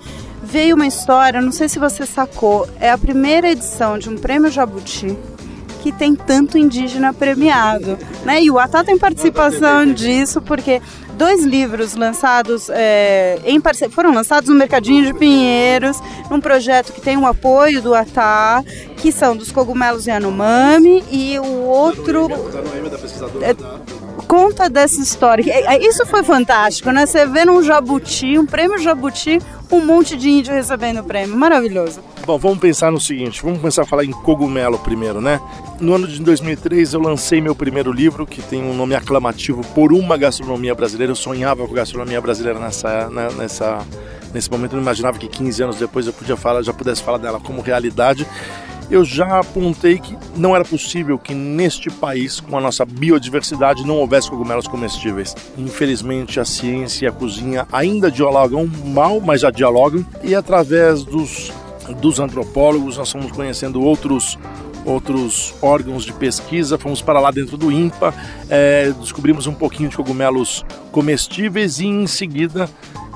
veio 0.51 0.75
uma 0.75 0.87
história, 0.87 1.41
não 1.41 1.53
sei 1.53 1.69
se 1.69 1.79
você 1.79 2.05
sacou, 2.05 2.69
é 2.81 2.91
a 2.91 2.99
primeira 2.99 3.51
edição 3.51 3.99
de 3.99 4.09
um 4.09 4.17
prêmio 4.17 4.51
Jabuti 4.51 5.17
que 5.83 5.91
tem 5.91 6.15
tanto 6.15 6.59
indígena 6.59 7.13
premiado, 7.15 7.99
né? 8.25 8.43
E 8.43 8.51
o 8.51 8.59
Atá 8.59 8.85
tem 8.85 8.99
participação 8.99 9.87
disso 9.95 10.43
porque 10.43 10.83
dois 11.15 11.43
livros 11.43 11.95
lançados 11.95 12.69
é, 12.71 13.41
em 13.45 13.61
parceria, 13.61 13.95
foram 13.95 14.13
lançados 14.13 14.51
no 14.51 14.55
Mercadinho 14.55 15.07
de 15.07 15.15
Pinheiros, 15.15 15.99
num 16.31 16.41
projeto 16.41 16.93
que 16.93 17.01
tem 17.01 17.17
o 17.17 17.27
apoio 17.27 17.81
do 17.81 17.95
Atá, 17.95 18.63
que 18.97 19.11
são 19.11 19.35
dos 19.35 19.51
cogumelos 19.51 20.07
Yanomami 20.07 21.03
e 21.11 21.39
o 21.39 21.63
outro 21.65 22.29
é, 23.41 23.55
conta 24.31 24.71
dessa 24.71 25.01
história. 25.01 25.43
É, 25.51 25.75
é, 25.75 25.85
isso 25.85 26.07
foi 26.07 26.23
fantástico, 26.23 26.93
né? 26.93 27.05
Você 27.05 27.27
vê 27.27 27.45
num 27.45 27.65
Jabuti, 27.65 28.39
um 28.39 28.47
prêmio 28.47 28.79
Jabuti, 28.79 29.41
um 29.73 29.85
monte 29.85 30.17
de 30.17 30.31
índio 30.31 30.55
recebendo 30.55 31.01
o 31.01 31.05
prêmio. 31.05 31.37
Maravilhoso. 31.37 31.99
Bom, 32.25 32.39
vamos 32.39 32.61
pensar 32.61 32.93
no 32.93 33.01
seguinte, 33.01 33.43
vamos 33.43 33.59
começar 33.59 33.83
a 33.83 33.85
falar 33.85 34.05
em 34.05 34.13
cogumelo 34.13 34.79
primeiro, 34.79 35.21
né? 35.21 35.41
No 35.81 35.95
ano 35.95 36.07
de 36.07 36.23
2003 36.23 36.93
eu 36.95 37.01
lancei 37.01 37.41
meu 37.41 37.57
primeiro 37.57 37.91
livro, 37.91 38.25
que 38.25 38.41
tem 38.41 38.63
um 38.63 38.73
nome 38.73 38.95
aclamativo, 38.95 39.63
Por 39.75 39.93
uma 39.93 40.17
Gastronomia 40.17 40.77
Brasileira. 40.77 41.11
Eu 41.11 41.17
sonhava 41.17 41.67
com 41.67 41.75
gastronomia 41.75 42.21
brasileira 42.21 42.61
nessa, 42.61 43.11
né, 43.11 43.31
nessa, 43.37 43.85
nesse 44.33 44.49
momento, 44.49 44.73
eu 44.73 44.77
não 44.77 44.83
imaginava 44.83 45.19
que 45.19 45.27
15 45.27 45.63
anos 45.65 45.77
depois 45.77 46.07
eu 46.07 46.13
podia 46.13 46.37
falar, 46.37 46.63
já 46.63 46.73
pudesse 46.73 47.03
falar 47.03 47.19
dela 47.19 47.41
como 47.41 47.61
realidade 47.63 48.25
eu 48.91 49.05
já 49.05 49.39
apontei 49.39 49.99
que 49.99 50.17
não 50.37 50.55
era 50.55 50.65
possível 50.65 51.19
que 51.19 51.33
neste 51.33 51.89
país, 51.91 52.41
com 52.41 52.59
a 52.59 52.61
nossa 52.61 52.85
biodiversidade, 52.85 53.87
não 53.87 53.97
houvesse 53.97 54.29
cogumelos 54.29 54.67
comestíveis. 54.67 55.35
Infelizmente, 55.57 56.41
a 56.41 56.45
ciência 56.45 57.05
e 57.05 57.09
a 57.09 57.13
cozinha 57.13 57.67
ainda 57.73 58.11
dialogam 58.11 58.69
mal, 58.87 59.21
mas 59.21 59.43
já 59.43 59.51
dialogam, 59.51 60.05
e 60.23 60.35
através 60.35 61.05
dos, 61.05 61.53
dos 62.01 62.19
antropólogos 62.19 62.97
nós 62.97 63.11
fomos 63.11 63.31
conhecendo 63.33 63.81
outros 63.81 64.37
outros 64.85 65.55
órgãos 65.61 66.05
de 66.05 66.13
pesquisa, 66.15 66.79
fomos 66.79 67.03
para 67.03 67.21
lá 67.21 67.31
dentro 67.31 67.59
do 67.59 67.71
INPA, 67.71 68.15
é, 68.49 68.91
descobrimos 68.99 69.47
um 69.47 69.53
pouquinho 69.53 69.91
de 69.91 69.97
cogumelos 69.97 70.65
comestíveis 70.91 71.81
e 71.81 71.87
em 71.87 72.07
seguida 72.07 72.69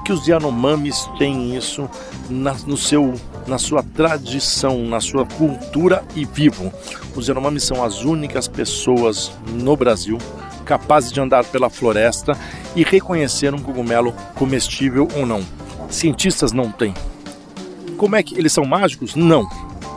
que 0.04 0.12
os 0.12 0.26
Yanomamis 0.26 1.08
têm 1.18 1.56
isso 1.56 1.88
na, 2.28 2.52
no 2.66 2.76
seu, 2.76 3.14
na 3.46 3.58
sua 3.58 3.82
tradição, 3.82 4.84
na 4.86 5.00
sua 5.00 5.26
cultura 5.26 6.04
e 6.14 6.24
vivam. 6.24 6.72
Os 7.14 7.28
Yanomamis 7.28 7.64
são 7.64 7.84
as 7.84 8.02
únicas 8.02 8.48
pessoas 8.48 9.30
no 9.46 9.76
Brasil 9.76 10.18
capazes 10.64 11.12
de 11.12 11.20
andar 11.20 11.44
pela 11.44 11.70
floresta 11.70 12.36
e 12.74 12.82
reconhecer 12.82 13.54
um 13.54 13.58
cogumelo 13.58 14.12
comestível 14.34 15.06
ou 15.14 15.26
não. 15.26 15.42
Cientistas 15.88 16.52
não 16.52 16.72
têm. 16.72 16.94
Como 17.96 18.16
é 18.16 18.22
que 18.22 18.36
eles 18.36 18.52
são 18.52 18.64
mágicos? 18.64 19.14
Não. 19.14 19.48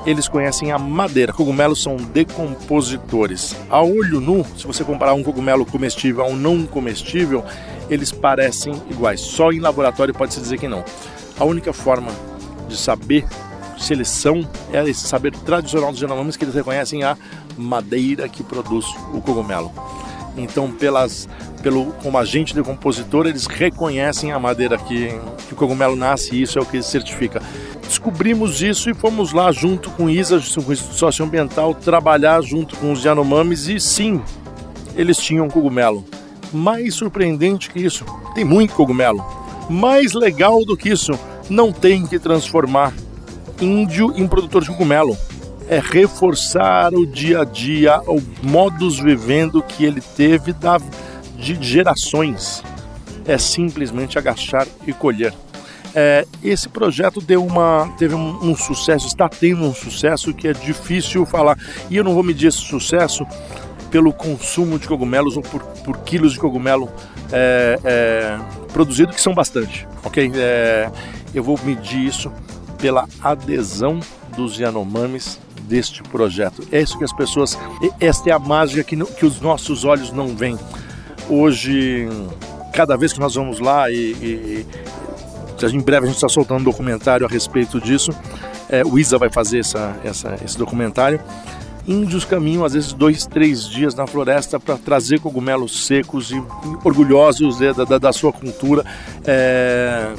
Eles 0.05 0.27
conhecem 0.27 0.71
a 0.71 0.77
madeira. 0.77 1.33
Cogumelos 1.33 1.81
são 1.81 1.97
decompositores. 1.97 3.55
A 3.69 3.81
olho 3.81 4.21
nu, 4.21 4.45
se 4.55 4.67
você 4.67 4.83
comparar 4.83 5.13
um 5.13 5.23
cogumelo 5.23 5.65
comestível 5.65 6.23
a 6.23 6.27
um 6.27 6.35
não 6.35 6.65
comestível, 6.65 7.43
eles 7.89 8.11
parecem 8.11 8.73
iguais. 8.89 9.19
Só 9.19 9.51
em 9.51 9.59
laboratório 9.59 10.13
pode 10.13 10.33
se 10.33 10.39
dizer 10.39 10.59
que 10.59 10.67
não. 10.67 10.83
A 11.39 11.43
única 11.43 11.73
forma 11.73 12.11
de 12.67 12.77
saber 12.77 13.25
se 13.77 13.93
eles 13.93 14.07
são 14.07 14.47
é 14.73 14.83
esse 14.89 15.07
saber 15.07 15.31
tradicional 15.31 15.91
dos 15.91 15.99
genomas 15.99 16.35
que 16.35 16.43
eles 16.43 16.55
reconhecem 16.55 17.03
a 17.03 17.15
madeira 17.57 18.27
que 18.27 18.43
produz 18.43 18.85
o 19.13 19.21
cogumelo. 19.21 19.71
Então, 20.35 20.71
pelas, 20.71 21.27
pelo, 21.63 21.87
como 22.03 22.17
agente 22.17 22.53
decompositor, 22.53 23.25
eles 23.25 23.47
reconhecem 23.47 24.31
a 24.31 24.39
madeira 24.39 24.77
que, 24.77 25.09
que 25.47 25.53
o 25.53 25.55
cogumelo 25.55 25.95
nasce 25.95 26.35
e 26.35 26.43
isso 26.43 26.59
é 26.59 26.61
o 26.61 26.65
que 26.65 26.81
certifica. 26.81 27.41
Descobrimos 27.81 28.61
isso 28.61 28.89
e 28.89 28.93
fomos 28.93 29.31
lá 29.31 29.51
junto 29.51 29.89
com 29.91 30.09
ISA, 30.09 30.39
com 30.63 30.69
o 30.69 30.73
Instituto 30.73 30.95
Socioambiental, 30.95 31.73
trabalhar 31.73 32.41
junto 32.41 32.75
com 32.77 32.91
os 32.91 33.03
Yanomamis 33.03 33.67
e 33.67 33.79
sim, 33.79 34.21
eles 34.95 35.17
tinham 35.17 35.47
cogumelo. 35.47 36.05
Mais 36.53 36.93
surpreendente 36.93 37.69
que 37.69 37.79
isso, 37.79 38.05
tem 38.35 38.45
muito 38.45 38.75
cogumelo. 38.75 39.25
Mais 39.69 40.13
legal 40.13 40.63
do 40.63 40.77
que 40.77 40.89
isso, 40.89 41.17
não 41.49 41.71
tem 41.71 42.05
que 42.05 42.19
transformar 42.19 42.93
índio 43.61 44.13
em 44.15 44.27
produtor 44.27 44.63
de 44.63 44.69
cogumelo. 44.69 45.17
É 45.69 45.79
reforçar 45.79 46.93
o 46.93 47.05
dia 47.05 47.41
a 47.41 47.43
dia, 47.43 47.99
o 48.07 48.21
modus 48.41 48.99
vivendo 48.99 49.61
que 49.61 49.83
ele 49.83 50.01
teve 50.01 50.53
da, 50.53 50.77
de 51.35 51.57
gerações. 51.61 52.63
É 53.25 53.37
simplesmente 53.37 54.17
agachar 54.17 54.65
e 54.85 54.93
colher. 54.93 55.33
É, 55.93 56.25
esse 56.43 56.69
projeto 56.69 57.19
deu 57.19 57.43
uma, 57.43 57.91
teve 57.97 58.13
um, 58.13 58.51
um, 58.51 58.55
sucesso, 58.55 59.07
está 59.07 59.27
tendo 59.27 59.63
um 59.63 59.73
sucesso 59.73 60.33
que 60.33 60.47
é 60.47 60.53
difícil 60.53 61.25
falar. 61.25 61.57
E 61.89 61.97
eu 61.97 62.03
não 62.03 62.13
vou 62.13 62.23
medir 62.23 62.47
esse 62.47 62.59
sucesso 62.59 63.25
pelo 63.89 64.13
consumo 64.13 64.77
de 64.77 64.87
cogumelos 64.87 65.37
ou 65.37 65.43
por, 65.43 65.61
por 65.83 65.97
quilos 65.99 66.33
de 66.33 66.39
cogumelo 66.39 66.89
é, 67.31 67.79
é, 67.83 68.39
produzido, 68.71 69.13
que 69.13 69.21
são 69.21 69.33
bastante, 69.33 69.87
ok? 70.03 70.31
É, 70.35 70.91
eu 71.33 71.43
vou 71.43 71.59
medir 71.63 72.05
isso 72.05 72.31
pela 72.77 73.07
adesão 73.21 73.99
dos 74.35 74.57
Yanomamis 74.59 75.39
deste 75.61 76.03
projeto. 76.03 76.67
É 76.71 76.79
isso 76.79 76.97
que 76.97 77.03
as 77.03 77.13
pessoas, 77.13 77.57
esta 77.99 78.29
é 78.29 78.33
a 78.33 78.39
mágica 78.39 78.83
que, 78.83 78.95
que 78.95 79.25
os 79.25 79.41
nossos 79.41 79.83
olhos 79.83 80.11
não 80.11 80.35
veem. 80.35 80.57
Hoje, 81.29 82.07
cada 82.73 82.95
vez 82.95 83.11
que 83.11 83.19
nós 83.19 83.35
vamos 83.35 83.59
lá 83.59 83.89
e, 83.91 83.95
e, 83.95 84.65
em 85.73 85.79
breve 85.79 86.05
a 86.05 86.07
gente 86.07 86.15
está 86.15 86.29
soltando 86.29 86.61
um 86.61 86.63
documentário 86.63 87.25
a 87.25 87.29
respeito 87.29 87.81
disso, 87.81 88.11
é, 88.69 88.83
o 88.85 88.97
Isa 88.97 89.17
vai 89.17 89.29
fazer 89.29 89.59
essa, 89.59 89.95
essa, 90.03 90.37
esse 90.43 90.57
documentário 90.57 91.19
índios 91.87 92.25
caminham 92.25 92.65
às 92.65 92.73
vezes 92.73 92.91
dois, 92.91 93.25
três 93.25 93.67
dias 93.67 93.95
na 93.95 94.05
floresta 94.05 94.59
para 94.59 94.77
trazer 94.77 95.21
cogumelos 95.21 95.85
secos 95.85 96.31
e 96.31 96.43
orgulhosos 96.83 97.59
da, 97.59 97.85
da, 97.85 97.97
da 97.97 98.13
sua 98.13 98.33
cultura. 98.33 98.83
É, 99.25 100.13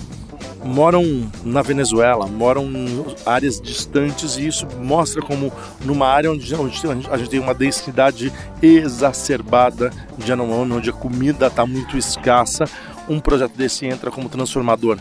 moram 0.64 1.30
na 1.44 1.62
Venezuela, 1.62 2.26
moram 2.26 2.64
em 2.64 3.04
áreas 3.24 3.60
distantes 3.60 4.36
e 4.36 4.46
isso 4.46 4.66
mostra 4.80 5.22
como 5.22 5.52
numa 5.84 6.06
área 6.06 6.30
onde, 6.30 6.54
a 6.54 7.16
gente 7.16 7.30
tem 7.30 7.40
uma 7.40 7.54
densidade 7.54 8.32
exacerbada 8.62 9.90
de 10.16 10.30
Yanomami, 10.30 10.72
onde 10.72 10.90
a 10.90 10.92
comida 10.92 11.46
está 11.46 11.64
muito 11.64 11.96
escassa, 11.96 12.64
um 13.08 13.20
projeto 13.20 13.56
desse 13.56 13.86
entra 13.86 14.10
como 14.10 14.28
transformador 14.28 14.98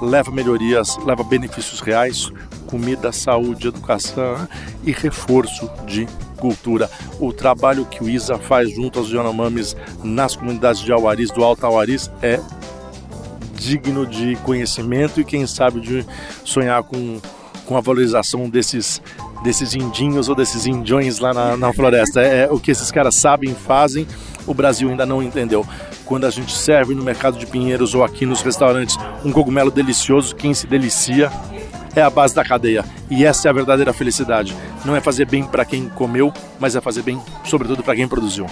leva 0.00 0.30
melhorias, 0.30 0.96
leva 1.04 1.22
benefícios 1.22 1.80
reais, 1.80 2.30
comida, 2.66 3.12
saúde, 3.12 3.68
educação 3.68 4.48
e 4.82 4.92
reforço 4.92 5.70
de 5.86 6.06
cultura. 6.38 6.90
O 7.18 7.32
trabalho 7.32 7.84
que 7.84 8.02
o 8.02 8.08
ISA 8.08 8.38
faz 8.38 8.74
junto 8.74 8.98
aos 8.98 9.10
Yanomamis 9.10 9.76
nas 10.02 10.34
comunidades 10.34 10.80
de 10.80 10.90
Auaris, 10.90 11.30
do 11.30 11.44
Alto 11.44 11.66
Auaris, 11.66 12.10
é 12.22 12.40
digno 13.60 14.06
de 14.06 14.36
conhecimento 14.36 15.20
e 15.20 15.24
quem 15.24 15.46
sabe 15.46 15.80
de 15.80 16.06
sonhar 16.44 16.82
com, 16.82 17.20
com 17.66 17.76
a 17.76 17.80
valorização 17.80 18.48
desses 18.48 19.02
desses 19.42 19.74
indinhos 19.74 20.28
ou 20.28 20.34
desses 20.34 20.66
indiões 20.66 21.18
lá 21.18 21.32
na, 21.32 21.56
na 21.56 21.72
floresta. 21.72 22.20
É, 22.20 22.44
é 22.44 22.48
o 22.50 22.60
que 22.60 22.70
esses 22.70 22.90
caras 22.90 23.14
sabem, 23.14 23.54
fazem, 23.54 24.06
o 24.46 24.52
Brasil 24.52 24.90
ainda 24.90 25.06
não 25.06 25.22
entendeu. 25.22 25.66
Quando 26.04 26.26
a 26.26 26.30
gente 26.30 26.54
serve 26.54 26.94
no 26.94 27.02
mercado 27.02 27.38
de 27.38 27.46
Pinheiros 27.46 27.94
ou 27.94 28.04
aqui 28.04 28.26
nos 28.26 28.42
restaurantes 28.42 28.98
um 29.24 29.32
cogumelo 29.32 29.70
delicioso, 29.70 30.36
quem 30.36 30.52
se 30.52 30.66
delicia 30.66 31.30
é 31.94 32.02
a 32.02 32.10
base 32.10 32.34
da 32.34 32.44
cadeia. 32.44 32.84
E 33.08 33.24
essa 33.24 33.48
é 33.48 33.50
a 33.50 33.54
verdadeira 33.54 33.92
felicidade. 33.92 34.54
Não 34.84 34.94
é 34.94 35.00
fazer 35.00 35.24
bem 35.24 35.44
para 35.44 35.64
quem 35.64 35.88
comeu, 35.88 36.32
mas 36.58 36.76
é 36.76 36.80
fazer 36.80 37.02
bem, 37.02 37.20
sobretudo, 37.44 37.82
para 37.82 37.96
quem 37.96 38.06
produziu. 38.06 38.46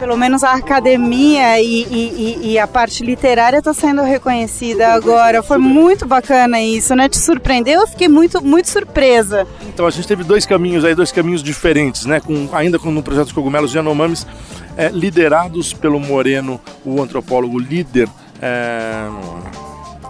Pelo 0.00 0.16
menos 0.16 0.42
a 0.42 0.54
academia 0.54 1.60
e, 1.60 1.82
e, 1.82 2.52
e 2.52 2.58
a 2.58 2.66
parte 2.66 3.04
literária 3.04 3.58
está 3.58 3.74
sendo 3.74 4.02
reconhecida 4.02 4.88
agora. 4.94 5.42
Foi 5.42 5.58
muito 5.58 6.06
bacana 6.06 6.58
isso, 6.58 6.96
né? 6.96 7.06
Te 7.06 7.18
surpreendeu? 7.18 7.82
Eu 7.82 7.86
fiquei 7.86 8.08
muito, 8.08 8.42
muito 8.42 8.70
surpresa. 8.70 9.46
Então 9.68 9.86
a 9.86 9.90
gente 9.90 10.08
teve 10.08 10.24
dois 10.24 10.46
caminhos 10.46 10.86
aí, 10.86 10.94
dois 10.94 11.12
caminhos 11.12 11.42
diferentes, 11.42 12.06
né? 12.06 12.18
Com, 12.18 12.48
ainda 12.54 12.78
com 12.78 12.90
no 12.90 13.02
projeto 13.02 13.34
cogumelos 13.34 13.74
Yanomamis, 13.74 14.26
é, 14.74 14.88
liderados 14.88 15.74
pelo 15.74 16.00
Moreno, 16.00 16.58
o 16.82 17.02
antropólogo 17.02 17.58
líder 17.58 18.08
é, 18.40 19.06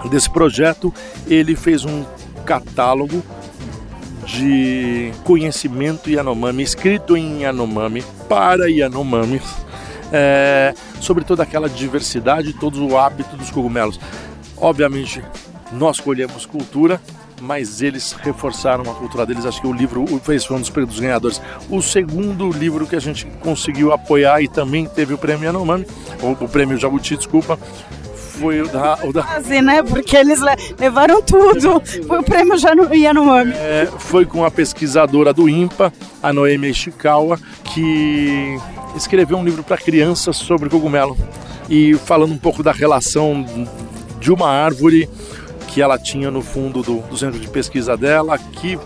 desse 0.09 0.31
projeto, 0.31 0.95
ele 1.27 1.57
fez 1.57 1.85
um 1.85 2.05
catálogo 2.47 3.25
de 4.25 5.11
conhecimento 5.25 6.09
Yanomami, 6.09 6.63
escrito 6.63 7.17
em 7.17 7.41
Yanomami, 7.43 8.05
para 8.29 8.71
Yanomami, 8.71 9.41
é, 10.13 10.75
sobre 11.01 11.25
toda 11.25 11.43
aquela 11.43 11.69
diversidade, 11.69 12.53
todo 12.53 12.87
o 12.87 12.99
hábito 12.99 13.37
dos 13.37 13.51
cogumelos. 13.51 13.99
Obviamente, 14.57 15.23
nós 15.73 16.01
colhemos 16.01 16.45
cultura, 16.45 17.01
mas 17.41 17.81
eles 17.81 18.13
reforçaram 18.13 18.83
a 18.91 18.95
cultura 18.95 19.25
deles. 19.25 19.47
Acho 19.47 19.61
que 19.61 19.67
o 19.67 19.73
livro 19.73 20.05
fez 20.23 20.45
foi 20.45 20.57
um 20.57 20.61
dos, 20.61 20.69
dos 20.71 21.01
ganhadores. 21.01 21.41
O 21.69 21.81
segundo 21.81 22.51
livro 22.51 22.87
que 22.87 22.97
a 22.97 23.01
gente 23.01 23.27
conseguiu 23.41 23.93
apoiar 23.93 24.43
e 24.43 24.49
também 24.49 24.87
teve 24.87 25.15
o 25.15 25.19
prêmio 25.19 25.47
Yanomami, 25.47 25.87
ou 26.21 26.33
o 26.33 26.49
prêmio 26.49 26.79
Jabuti, 26.79 27.17
desculpa, 27.17 27.59
foi 28.41 28.63
o 28.63 28.69
da. 28.69 28.99
O 29.05 29.13
da... 29.13 29.23
Quase, 29.23 29.61
né? 29.61 29.83
Porque 29.83 30.17
eles 30.17 30.41
levaram 30.79 31.23
tudo. 31.23 31.83
Foi 32.07 32.19
o 32.19 32.23
prêmio 32.23 32.57
Yanomami. 32.93 33.53
É, 33.55 33.89
foi 33.99 34.25
com 34.25 34.45
a 34.45 34.51
pesquisadora 34.51 35.33
do 35.33 35.49
IMPA, 35.49 35.93
a 36.23 36.33
Noemi 36.33 36.71
Ishikawa, 36.71 37.39
que 37.65 38.59
escreveu 38.97 39.39
um 39.39 39.45
livro 39.45 39.63
para 39.63 39.77
crianças 39.77 40.37
sobre 40.37 40.69
cogumelo. 40.69 41.17
E 41.69 41.95
falando 41.95 42.33
um 42.33 42.39
pouco 42.39 42.63
da 42.63 42.73
relação 42.73 43.45
de 44.19 44.33
uma 44.33 44.49
árvore 44.49 45.09
que 45.69 45.81
ela 45.81 45.99
tinha 45.99 46.31
no 46.31 46.43
fundo 46.43 46.83
do, 46.83 46.99
do 46.99 47.17
centro 47.17 47.39
de 47.39 47.49
pesquisa 47.49 47.97
dela, 47.97 48.37
que 48.37 48.79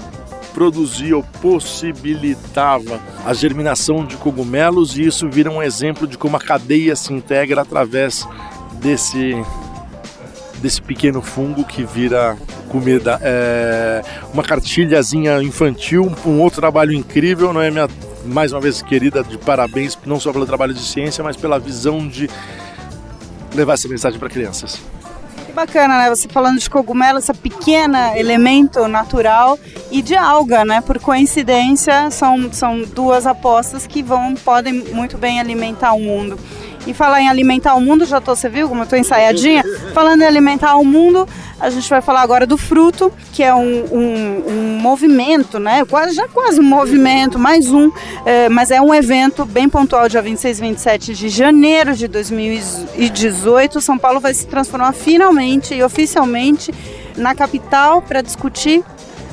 produzia 0.53 1.17
ou 1.17 1.23
possibilitava 1.43 3.01
a 3.25 3.35
germinação 3.35 4.05
de 4.05 4.17
cogumelos, 4.17 4.97
e 4.97 5.05
isso 5.05 5.29
vira 5.29 5.51
um 5.51 5.63
exemplo 5.63 6.07
de 6.07 6.17
como 6.17 6.37
a 6.37 6.41
cadeia 6.41 6.95
se 6.95 7.13
integra 7.13 7.63
através 7.63 8.27
desse 8.75 9.35
desse 10.59 10.81
pequeno 10.81 11.21
fungo 11.21 11.65
que 11.65 11.85
vira 11.85 12.39
comida. 12.71 13.21
É 13.23 14.03
uma 14.33 14.43
cartilhazinha 14.43 15.43
infantil, 15.43 16.11
um 16.25 16.41
outro 16.41 16.61
trabalho 16.61 16.93
incrível, 16.93 17.53
não 17.53 17.61
é 17.61 17.71
minha 17.71 17.89
mais 18.25 18.53
uma 18.53 18.61
vez 18.61 18.83
querida 18.83 19.23
de 19.23 19.39
parabéns 19.39 19.99
não 20.05 20.19
só 20.19 20.33
pelo 20.33 20.47
trabalho 20.47 20.75
de 20.75 20.83
ciência, 20.83 21.23
mas 21.23 21.37
pela 21.37 21.59
visão 21.59 22.07
de 22.07 22.29
levar 23.55 23.75
essa 23.75 23.89
mensagem 23.89 24.19
para 24.19 24.29
crianças. 24.29 24.81
Que 25.47 25.53
bacana, 25.53 25.99
né? 25.99 26.09
Você 26.11 26.29
falando 26.29 26.59
de 26.59 26.69
cogumelo, 26.69 27.19
essa 27.19 27.35
pequena 27.35 28.19
elemento 28.19 28.89
natural 28.89 29.59
e 29.91 30.03
de 30.03 30.17
alga, 30.17 30.65
né? 30.65 30.81
Por 30.81 30.99
coincidência, 30.99 32.11
são, 32.11 32.53
são 32.53 32.83
duas 32.83 33.27
apostas 33.27 33.87
que 33.87 34.03
vão 34.03 34.35
podem 34.35 34.73
muito 34.73 35.17
bem 35.17 35.41
alimentar 35.41 35.93
o 35.93 36.01
mundo. 36.01 36.39
E 36.87 36.93
falar 36.93 37.23
em 37.23 37.29
alimentar 37.29 37.75
o 37.75 37.81
mundo, 37.81 38.05
já 38.05 38.21
tô, 38.21 38.37
você 38.37 38.49
viu 38.49 38.69
como 38.69 38.83
eu 38.83 38.87
tô 38.87 38.95
ensaiadinha? 38.97 39.65
Falando 39.95 40.23
em 40.23 40.27
alimentar 40.27 40.77
o 40.77 40.85
mundo, 40.85 41.27
a 41.59 41.71
gente 41.71 41.89
vai 41.89 42.03
falar 42.03 42.21
agora 42.21 42.47
do 42.47 42.59
fruto, 42.59 43.13
que 43.33 43.43
é 43.43 43.55
um, 43.55 43.85
um, 43.91 44.45
um 44.49 44.79
movimento, 44.81 45.59
né? 45.59 45.85
Quase, 45.87 46.15
já 46.15 46.29
quase 46.29 46.61
um 46.61 46.65
movimento, 46.65 47.39
mais 47.39 47.73
um, 47.73 47.91
é, 48.27 48.49
mas 48.51 48.71
é 48.71 48.81
um 48.83 48.95
evento 48.95 49.47
bem 49.47 49.69
pontual, 49.69 50.09
dia 50.09 50.21
26 50.21 50.59
e 50.59 50.61
27 50.61 51.15
de 51.15 51.29
janeiro 51.31 51.95
de 51.95 52.07
2018. 52.07 53.81
São 53.81 53.97
Paulo 53.97 54.21
vai 54.21 54.35
se 54.35 54.47
transformar 54.47 54.93
finalmente 54.93 55.75
e 55.75 55.83
oficialmente 55.83 56.73
na 57.17 57.35
capital 57.35 58.03
para 58.03 58.21
discutir 58.21 58.85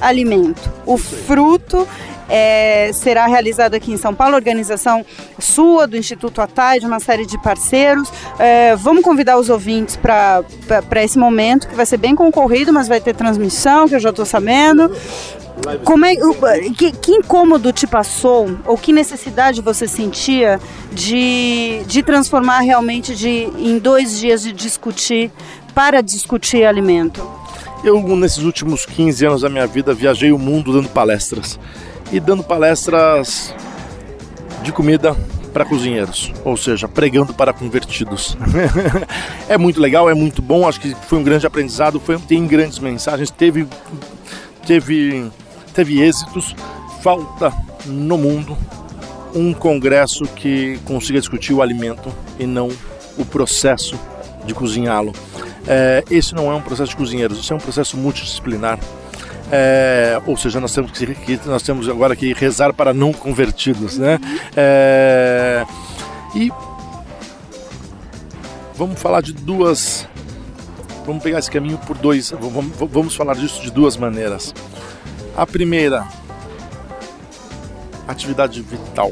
alimento. 0.01 0.71
O 0.85 0.97
fruto 0.97 1.87
é, 2.31 2.91
será 2.93 3.27
realizado 3.27 3.73
aqui 3.73 3.91
em 3.91 3.97
São 3.97 4.15
Paulo, 4.15 4.35
organização 4.35 5.05
sua, 5.37 5.85
do 5.85 5.97
Instituto 5.97 6.41
Atai, 6.41 6.79
de 6.79 6.85
uma 6.85 7.01
série 7.01 7.25
de 7.25 7.37
parceiros. 7.37 8.09
É, 8.39 8.73
vamos 8.77 9.03
convidar 9.03 9.37
os 9.37 9.49
ouvintes 9.49 9.97
para 9.97 11.03
esse 11.03 11.19
momento, 11.19 11.67
que 11.67 11.75
vai 11.75 11.85
ser 11.85 11.97
bem 11.97 12.15
concorrido, 12.15 12.71
mas 12.71 12.87
vai 12.87 13.01
ter 13.01 13.13
transmissão, 13.13 13.85
que 13.85 13.95
eu 13.95 13.99
já 13.99 14.11
estou 14.11 14.25
sabendo. 14.25 14.89
Como 15.83 16.05
é, 16.05 16.15
que, 16.77 16.93
que, 16.93 17.11
incômodo 17.11 17.73
te 17.73 17.85
passou 17.85 18.49
ou 18.65 18.77
que 18.77 18.93
necessidade 18.93 19.61
você 19.61 19.85
sentia 19.85 20.57
de, 20.91 21.81
de 21.85 22.01
transformar 22.01 22.61
realmente 22.61 23.13
de, 23.13 23.49
em 23.57 23.77
dois 23.77 24.17
dias 24.17 24.41
de 24.41 24.53
discutir 24.53 25.29
para 25.75 26.01
discutir 26.01 26.63
alimento? 26.63 27.29
Eu, 27.83 28.01
nesses 28.15 28.43
últimos 28.43 28.85
15 28.85 29.25
anos 29.25 29.41
da 29.41 29.49
minha 29.49 29.67
vida, 29.67 29.93
viajei 29.93 30.31
o 30.31 30.37
mundo 30.37 30.71
dando 30.71 30.87
palestras 30.87 31.59
e 32.11 32.19
dando 32.19 32.43
palestras 32.43 33.53
de 34.63 34.71
comida 34.71 35.15
para 35.53 35.65
cozinheiros, 35.65 36.31
ou 36.45 36.55
seja, 36.55 36.87
pregando 36.87 37.33
para 37.33 37.53
convertidos. 37.53 38.37
é 39.49 39.57
muito 39.57 39.79
legal, 39.79 40.09
é 40.09 40.13
muito 40.13 40.41
bom, 40.41 40.67
acho 40.67 40.79
que 40.79 40.95
foi 41.07 41.19
um 41.19 41.23
grande 41.23 41.45
aprendizado, 41.45 41.99
foi, 41.99 42.17
tem 42.19 42.45
grandes 42.47 42.79
mensagens, 42.79 43.29
teve, 43.29 43.67
teve, 44.65 45.29
teve 45.73 46.01
êxitos. 46.01 46.55
Falta 47.01 47.51
no 47.85 48.17
mundo 48.17 48.57
um 49.33 49.53
congresso 49.53 50.23
que 50.25 50.79
consiga 50.85 51.19
discutir 51.19 51.53
o 51.53 51.61
alimento 51.61 52.13
e 52.39 52.45
não 52.45 52.69
o 53.17 53.25
processo 53.25 53.99
de 54.45 54.53
cozinhá-lo. 54.53 55.13
É, 55.67 56.03
esse 56.09 56.33
não 56.33 56.51
é 56.51 56.55
um 56.55 56.61
processo 56.61 56.91
de 56.91 56.95
cozinheiros, 56.95 57.39
isso 57.39 57.53
é 57.53 57.55
um 57.55 57.59
processo 57.59 57.97
multidisciplinar 57.97 58.79
é, 59.51 60.21
ou 60.25 60.37
seja, 60.37 60.59
nós 60.59 60.73
temos 60.73 60.91
que, 60.91 61.39
nós 61.45 61.61
temos 61.61 61.89
agora 61.89 62.15
que 62.15 62.33
rezar 62.33 62.73
para 62.73 62.93
não 62.93 63.11
convertidos, 63.11 63.97
né? 63.97 64.19
É, 64.55 65.65
e 66.33 66.51
vamos 68.75 68.99
falar 68.99 69.21
de 69.21 69.33
duas, 69.33 70.07
vamos 71.05 71.21
pegar 71.21 71.39
esse 71.39 71.51
caminho 71.51 71.77
por 71.79 71.97
dois, 71.97 72.31
vamos, 72.31 72.65
vamos 72.89 73.15
falar 73.15 73.35
disso 73.35 73.61
de 73.61 73.71
duas 73.71 73.97
maneiras. 73.97 74.53
A 75.35 75.45
primeira, 75.45 76.07
atividade 78.07 78.61
vital. 78.61 79.11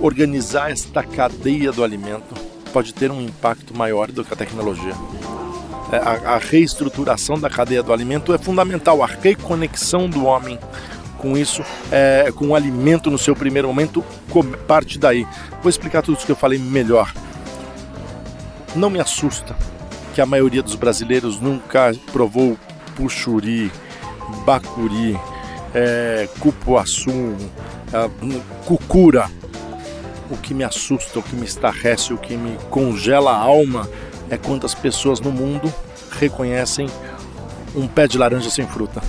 Organizar 0.00 0.70
esta 0.70 1.02
cadeia 1.02 1.70
do 1.70 1.84
alimento 1.84 2.34
pode 2.72 2.92
ter 2.92 3.10
um 3.10 3.20
impacto 3.20 3.76
maior 3.76 4.10
do 4.10 4.24
que 4.24 4.32
a 4.32 4.36
tecnologia. 4.36 4.94
É, 5.92 5.96
a, 5.96 6.36
a 6.36 6.38
reestruturação 6.38 7.38
da 7.38 7.50
cadeia 7.50 7.82
do 7.82 7.92
alimento 7.92 8.32
é 8.32 8.38
fundamental, 8.38 9.02
a 9.02 9.06
reconexão 9.06 10.08
do 10.08 10.24
homem 10.24 10.58
com 11.18 11.36
isso, 11.36 11.62
é, 11.92 12.32
com 12.34 12.48
o 12.48 12.54
alimento 12.54 13.10
no 13.10 13.18
seu 13.18 13.36
primeiro 13.36 13.68
momento, 13.68 14.02
parte 14.66 14.98
daí. 14.98 15.26
Vou 15.62 15.68
explicar 15.68 16.02
tudo 16.02 16.16
isso 16.16 16.26
que 16.26 16.32
eu 16.32 16.36
falei 16.36 16.58
melhor. 16.58 17.12
Não 18.74 18.88
me 18.88 18.98
assusta 18.98 19.54
que 20.14 20.20
a 20.20 20.26
maioria 20.26 20.62
dos 20.62 20.74
brasileiros 20.74 21.38
nunca 21.38 21.94
provou 22.10 22.58
puxuri, 22.96 23.70
bacuri, 24.46 25.20
é, 25.74 26.26
cupuaçu, 26.40 27.36
é, 27.92 28.10
cucura. 28.64 29.30
O 30.30 30.36
que 30.38 30.54
me 30.54 30.64
assusta, 30.64 31.18
o 31.18 31.22
que 31.22 31.36
me 31.36 31.44
estarrece, 31.44 32.14
o 32.14 32.18
que 32.18 32.34
me 32.34 32.56
congela 32.70 33.32
a 33.32 33.36
alma 33.36 33.86
é 34.32 34.38
quantas 34.38 34.74
pessoas 34.74 35.20
no 35.20 35.30
mundo 35.30 35.72
reconhecem 36.18 36.88
um 37.76 37.86
pé 37.86 38.08
de 38.08 38.16
laranja 38.16 38.48
sem 38.48 38.66
fruta. 38.66 39.02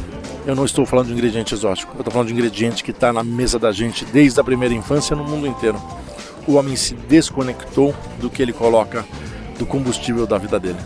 Eu 0.46 0.54
não 0.54 0.66
estou 0.66 0.86
falando 0.86 1.08
de 1.08 1.14
ingrediente 1.14 1.54
exótico, 1.54 1.94
eu 1.96 2.02
estou 2.02 2.12
falando 2.12 2.28
de 2.28 2.34
ingrediente 2.34 2.84
que 2.84 2.92
está 2.92 3.14
na 3.14 3.24
mesa 3.24 3.58
da 3.58 3.72
gente 3.72 4.04
desde 4.04 4.38
a 4.42 4.44
primeira 4.44 4.74
infância 4.74 5.16
no 5.16 5.24
mundo 5.24 5.48
inteiro. 5.48 5.82
O 6.46 6.56
homem 6.56 6.76
se 6.76 6.94
desconectou 6.94 7.96
do 8.20 8.30
que 8.30 8.42
ele 8.42 8.52
coloca 8.52 9.06
do 9.58 9.66
combustível 9.66 10.28
da 10.28 10.38
vida 10.38 10.60
dele. 10.60 10.80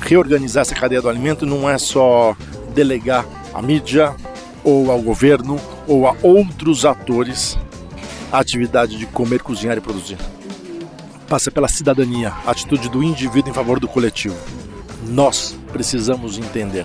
Reorganizar 0.00 0.62
essa 0.62 0.74
cadeia 0.74 1.02
do 1.02 1.10
alimento 1.10 1.44
não 1.44 1.68
é 1.68 1.76
só 1.76 2.34
delegar 2.74 3.26
à 3.52 3.60
mídia 3.60 4.14
ou 4.64 4.90
ao 4.90 5.02
governo 5.02 5.60
ou 5.86 6.06
a 6.06 6.16
outros 6.22 6.86
atores 6.86 7.58
a 8.32 8.38
atividade 8.38 8.96
de 8.96 9.04
comer, 9.04 9.42
cozinhar 9.42 9.76
e 9.76 9.82
produzir 9.82 10.16
passa 11.30 11.48
pela 11.48 11.68
cidadania, 11.68 12.32
a 12.44 12.50
atitude 12.50 12.88
do 12.88 13.04
indivíduo 13.04 13.52
em 13.52 13.54
favor 13.54 13.78
do 13.78 13.86
coletivo. 13.86 14.36
Nós 15.06 15.56
precisamos 15.72 16.36
entender, 16.36 16.84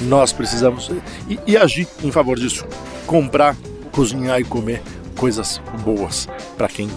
nós 0.00 0.32
precisamos 0.32 0.90
e, 1.28 1.38
e 1.46 1.58
agir 1.58 1.86
em 2.02 2.10
favor 2.10 2.38
disso. 2.38 2.64
Comprar, 3.06 3.54
cozinhar 3.92 4.40
e 4.40 4.44
comer 4.44 4.82
coisas 5.14 5.60
boas 5.84 6.26
para 6.56 6.68
quem 6.68 6.88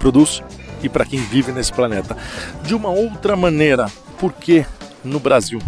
produz 0.00 0.42
e 0.82 0.88
para 0.88 1.04
quem 1.04 1.20
vive 1.20 1.52
nesse 1.52 1.72
planeta. 1.72 2.16
De 2.64 2.74
uma 2.74 2.88
outra 2.90 3.36
maneira, 3.36 3.86
porque 4.18 4.66
no 5.04 5.20
Brasil, 5.20 5.60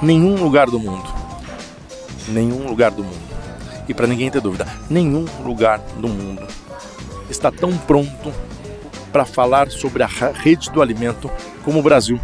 nenhum 0.00 0.36
lugar 0.36 0.70
do 0.70 0.78
mundo, 0.78 1.12
nenhum 2.28 2.68
lugar 2.68 2.92
do 2.92 3.02
mundo, 3.02 3.30
e 3.88 3.92
para 3.92 4.06
ninguém 4.06 4.30
ter 4.30 4.40
dúvida, 4.40 4.68
nenhum 4.88 5.26
lugar 5.42 5.80
do 5.96 6.08
mundo 6.08 6.46
está 7.28 7.50
tão 7.50 7.76
pronto 7.76 8.32
para 9.12 9.24
falar 9.24 9.70
sobre 9.70 10.02
a 10.02 10.06
rede 10.06 10.70
do 10.70 10.80
alimento 10.80 11.30
como 11.64 11.78
o 11.78 11.82
Brasil. 11.82 12.20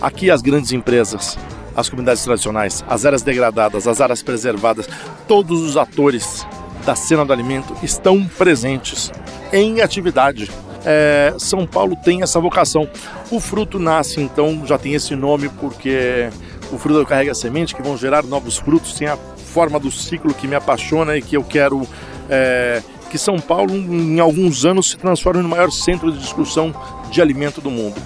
Aqui 0.00 0.30
as 0.30 0.42
grandes 0.42 0.72
empresas, 0.72 1.38
as 1.74 1.88
comunidades 1.88 2.22
tradicionais, 2.22 2.84
as 2.88 3.04
áreas 3.06 3.22
degradadas, 3.22 3.86
as 3.86 4.00
áreas 4.00 4.22
preservadas, 4.22 4.88
todos 5.26 5.62
os 5.62 5.76
atores 5.76 6.46
da 6.84 6.94
cena 6.94 7.24
do 7.24 7.32
alimento 7.32 7.74
estão 7.82 8.24
presentes 8.26 9.10
em 9.52 9.80
atividade. 9.80 10.50
É, 10.84 11.34
São 11.38 11.66
Paulo 11.66 11.96
tem 11.96 12.22
essa 12.22 12.38
vocação. 12.38 12.88
O 13.30 13.40
fruto 13.40 13.78
nasce, 13.78 14.20
então, 14.20 14.66
já 14.66 14.76
tem 14.76 14.94
esse 14.94 15.16
nome 15.16 15.48
porque 15.48 16.28
o 16.70 16.78
fruto 16.78 17.06
carrega 17.06 17.34
semente 17.34 17.74
que 17.74 17.82
vão 17.82 17.96
gerar 17.96 18.22
novos 18.22 18.58
frutos. 18.58 18.94
Tem 18.94 19.08
a 19.08 19.16
forma 19.16 19.80
do 19.80 19.90
ciclo 19.90 20.34
que 20.34 20.46
me 20.46 20.54
apaixona 20.54 21.16
e 21.16 21.22
que 21.22 21.36
eu 21.36 21.44
quero 21.44 21.86
é, 22.28 22.82
que 23.10 23.18
São 23.18 23.38
Paulo, 23.38 23.74
em 23.74 24.18
alguns 24.20 24.64
anos, 24.64 24.90
se 24.90 24.96
transforme 24.96 25.42
no 25.42 25.48
maior 25.48 25.70
centro 25.70 26.10
de 26.10 26.18
discussão 26.18 26.74
de 27.10 27.20
alimento 27.20 27.60
do 27.60 27.70
mundo. 27.70 28.00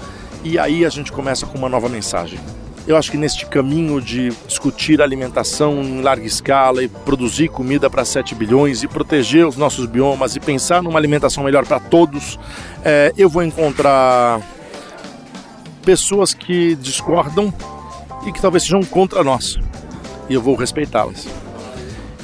E 0.45 0.59
aí 0.59 0.85
a 0.85 0.89
gente 0.89 1.11
começa 1.11 1.47
com 1.47 1.59
uma 1.59 1.69
nova 1.69 1.89
mensagem. 1.89 2.39
Eu 2.87 2.97
acho 2.97 3.11
que 3.11 3.19
neste 3.19 3.45
caminho 3.45 4.01
de 4.01 4.31
discutir 4.47 5.03
alimentação 5.03 5.83
em 5.83 6.01
larga 6.01 6.27
escala 6.27 6.83
e 6.83 6.89
produzir 6.89 7.49
comida 7.49 7.91
para 7.91 8.03
7 8.03 8.35
bilhões 8.35 8.83
e 8.83 8.89
proteger 8.89 9.47
os 9.47 9.57
nossos 9.57 9.85
biomas 9.85 10.37
e 10.37 10.41
pensar 10.41 10.83
numa 10.83 10.99
alimentação 10.99 11.45
melhor 11.45 11.67
para 11.67 11.79
todos, 11.79 12.39
é, 12.83 13.13
eu 13.19 13.29
vou 13.29 13.43
encontrar 13.43 14.41
pessoas 15.85 16.33
que 16.33 16.75
discordam 16.77 17.53
e 18.27 18.33
que 18.33 18.41
talvez 18.41 18.63
sejam 18.63 18.83
contra 18.83 19.23
nós. 19.23 19.59
E 20.29 20.35
eu 20.35 20.41
vou 20.41 20.55
respeitá-las. 20.55 21.29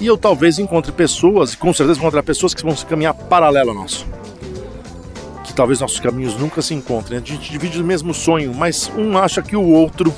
E 0.04 0.06
eu 0.06 0.18
talvez 0.18 0.58
encontre 0.58 0.92
pessoas, 0.92 1.54
e 1.54 1.56
com 1.56 1.72
certeza 1.72 1.98
encontrar 1.98 2.22
pessoas 2.22 2.52
que 2.52 2.62
vão 2.62 2.76
se 2.76 2.84
caminhar 2.84 3.14
paralelo 3.14 3.70
a 3.70 3.74
nós 3.74 4.04
que 5.44 5.54
talvez 5.54 5.80
nossos 5.80 5.98
caminhos 5.98 6.36
nunca 6.36 6.60
se 6.60 6.74
encontrem. 6.74 7.18
A 7.18 7.22
gente 7.22 7.50
divide 7.50 7.80
o 7.80 7.84
mesmo 7.84 8.12
sonho, 8.12 8.52
mas 8.52 8.92
um 8.98 9.16
acha 9.16 9.40
que 9.40 9.56
o 9.56 9.66
outro 9.66 10.12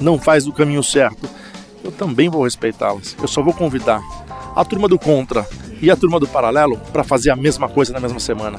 não 0.00 0.18
faz 0.18 0.48
o 0.48 0.52
caminho 0.52 0.82
certo, 0.82 1.28
eu 1.84 1.92
também 1.92 2.28
vou 2.28 2.42
respeitá-las. 2.42 3.16
Eu 3.22 3.28
só 3.28 3.40
vou 3.44 3.54
convidar 3.54 4.02
a 4.56 4.64
turma 4.64 4.88
do 4.88 4.98
contra 4.98 5.46
e 5.80 5.88
a 5.88 5.94
turma 5.94 6.18
do 6.18 6.26
paralelo 6.26 6.76
para 6.92 7.04
fazer 7.04 7.30
a 7.30 7.36
mesma 7.36 7.68
coisa 7.68 7.92
na 7.92 8.00
mesma 8.00 8.18
semana. 8.18 8.58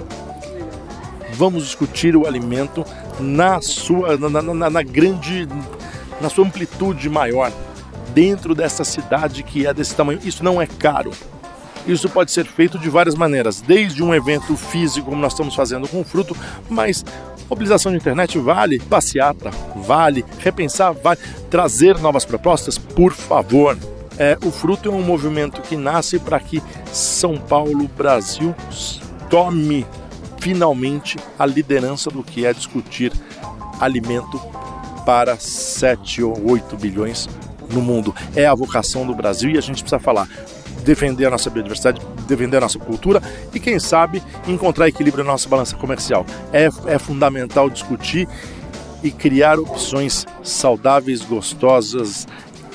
Vamos 1.34 1.66
discutir 1.66 2.16
o 2.16 2.26
alimento 2.26 2.86
na 3.20 3.60
sua 3.60 4.16
na, 4.16 4.42
na, 4.42 4.70
na 4.70 4.82
grande 4.82 5.46
na 6.22 6.30
sua 6.30 6.46
amplitude 6.46 7.10
maior 7.10 7.52
dentro 8.18 8.56
dessa 8.56 8.84
cidade 8.84 9.44
que 9.44 9.68
é 9.68 9.72
desse 9.72 9.94
tamanho. 9.94 10.20
Isso 10.24 10.44
não 10.44 10.60
é 10.60 10.66
caro. 10.66 11.12
Isso 11.86 12.10
pode 12.10 12.32
ser 12.32 12.48
feito 12.48 12.80
de 12.80 12.90
várias 12.90 13.14
maneiras, 13.14 13.62
desde 13.62 14.04
um 14.04 14.12
evento 14.12 14.58
físico, 14.58 15.12
como 15.12 15.22
nós 15.22 15.34
estamos 15.34 15.54
fazendo 15.54 15.88
com 15.88 16.02
o 16.02 16.04
fruto, 16.04 16.36
mas 16.68 17.06
Mobilização 17.48 17.94
de 17.94 17.98
internet 17.98 18.38
vale, 18.40 18.78
passeata 18.78 19.52
vale, 19.74 20.26
repensar 20.40 20.92
vale, 20.92 21.20
trazer 21.50 21.98
novas 22.00 22.26
propostas, 22.26 22.78
por 22.78 23.14
favor. 23.14 23.78
É, 24.18 24.38
o 24.44 24.52
Fruto 24.52 24.90
é 24.90 24.92
um 24.92 25.02
movimento 25.02 25.62
que 25.62 25.78
nasce 25.78 26.20
para 26.20 26.40
que 26.42 26.62
São 26.92 27.38
Paulo, 27.38 27.88
Brasil, 27.96 28.54
tome 29.30 29.86
finalmente 30.40 31.18
a 31.40 31.46
liderança 31.46 32.10
do 32.10 32.22
que 32.22 32.46
é 32.46 32.52
discutir 32.52 33.14
alimento 33.80 34.42
para 35.06 35.38
7 35.38 36.22
ou 36.24 36.52
8 36.52 36.76
bilhões 36.76 37.30
no 37.72 37.82
mundo. 37.82 38.16
É 38.36 38.46
a 38.46 38.56
vocação 38.56 39.06
do 39.06 39.14
Brasil 39.14 39.52
e 39.52 39.58
a 39.58 39.62
gente 39.62 39.84
precisa 39.84 40.00
falar 40.00 40.28
defender 40.84 41.26
a 41.26 41.30
nossa 41.30 41.50
biodiversidade, 41.50 42.02
defender 42.28 42.58
a 42.58 42.62
nossa 42.62 42.80
cultura 42.80 43.22
e, 43.54 43.60
quem 43.60 43.78
sabe, 43.78 44.24
encontrar 44.48 44.88
equilíbrio 44.88 45.24
na 45.24 45.34
nossa 45.34 45.50
balança 45.50 45.76
comercial. 45.76 46.26
É, 46.54 46.70
é 46.86 46.98
fundamental 46.98 47.70
discutir 47.70 48.28
e 49.04 49.12
criar 49.12 49.60
opções 49.60 50.26
saudáveis, 50.44 51.22
gostosas, 51.22 52.26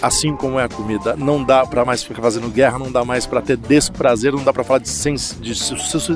assim 0.03 0.37
como 0.37 0.59
é 0.59 0.65
a 0.65 0.69
comida. 0.69 1.17
Não 1.17 1.43
dá 1.43 1.65
para 1.65 1.85
mais 1.85 2.03
ficar 2.03 2.21
fazendo 2.21 2.49
guerra, 2.49 2.79
não 2.79 2.91
dá 2.91 3.05
mais 3.05 3.25
para 3.25 3.41
ter 3.41 3.57
desprazer, 3.57 4.33
não 4.33 4.43
dá 4.43 4.53
para 4.53 4.65
falar 4.65 4.81
de, 4.81 4.91
de 5.41 5.55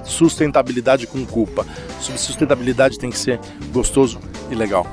sustentabilidade 0.04 1.06
com 1.06 1.24
culpa. 1.24 1.64
Sustentabilidade 2.00 2.98
tem 2.98 3.10
que 3.10 3.18
ser 3.18 3.40
gostoso 3.72 4.18
e 4.50 4.54
legal. 4.54 4.86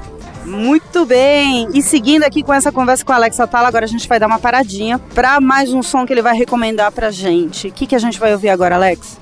Muito 0.45 1.05
bem. 1.05 1.69
E 1.73 1.81
seguindo 1.81 2.23
aqui 2.23 2.43
com 2.43 2.53
essa 2.53 2.71
conversa 2.71 3.03
com 3.03 3.11
o 3.11 3.15
Alex 3.15 3.39
Atala, 3.39 3.67
agora 3.67 3.85
a 3.85 3.87
gente 3.87 4.07
vai 4.07 4.19
dar 4.19 4.27
uma 4.27 4.39
paradinha 4.39 4.99
para 5.13 5.39
mais 5.39 5.73
um 5.73 5.81
som 5.81 6.05
que 6.05 6.13
ele 6.13 6.21
vai 6.21 6.35
recomendar 6.35 6.91
pra 6.91 7.11
gente. 7.11 7.67
O 7.67 7.71
que, 7.71 7.87
que 7.87 7.95
a 7.95 7.99
gente 7.99 8.19
vai 8.19 8.33
ouvir 8.33 8.49
agora, 8.49 8.75
Alex? 8.75 9.17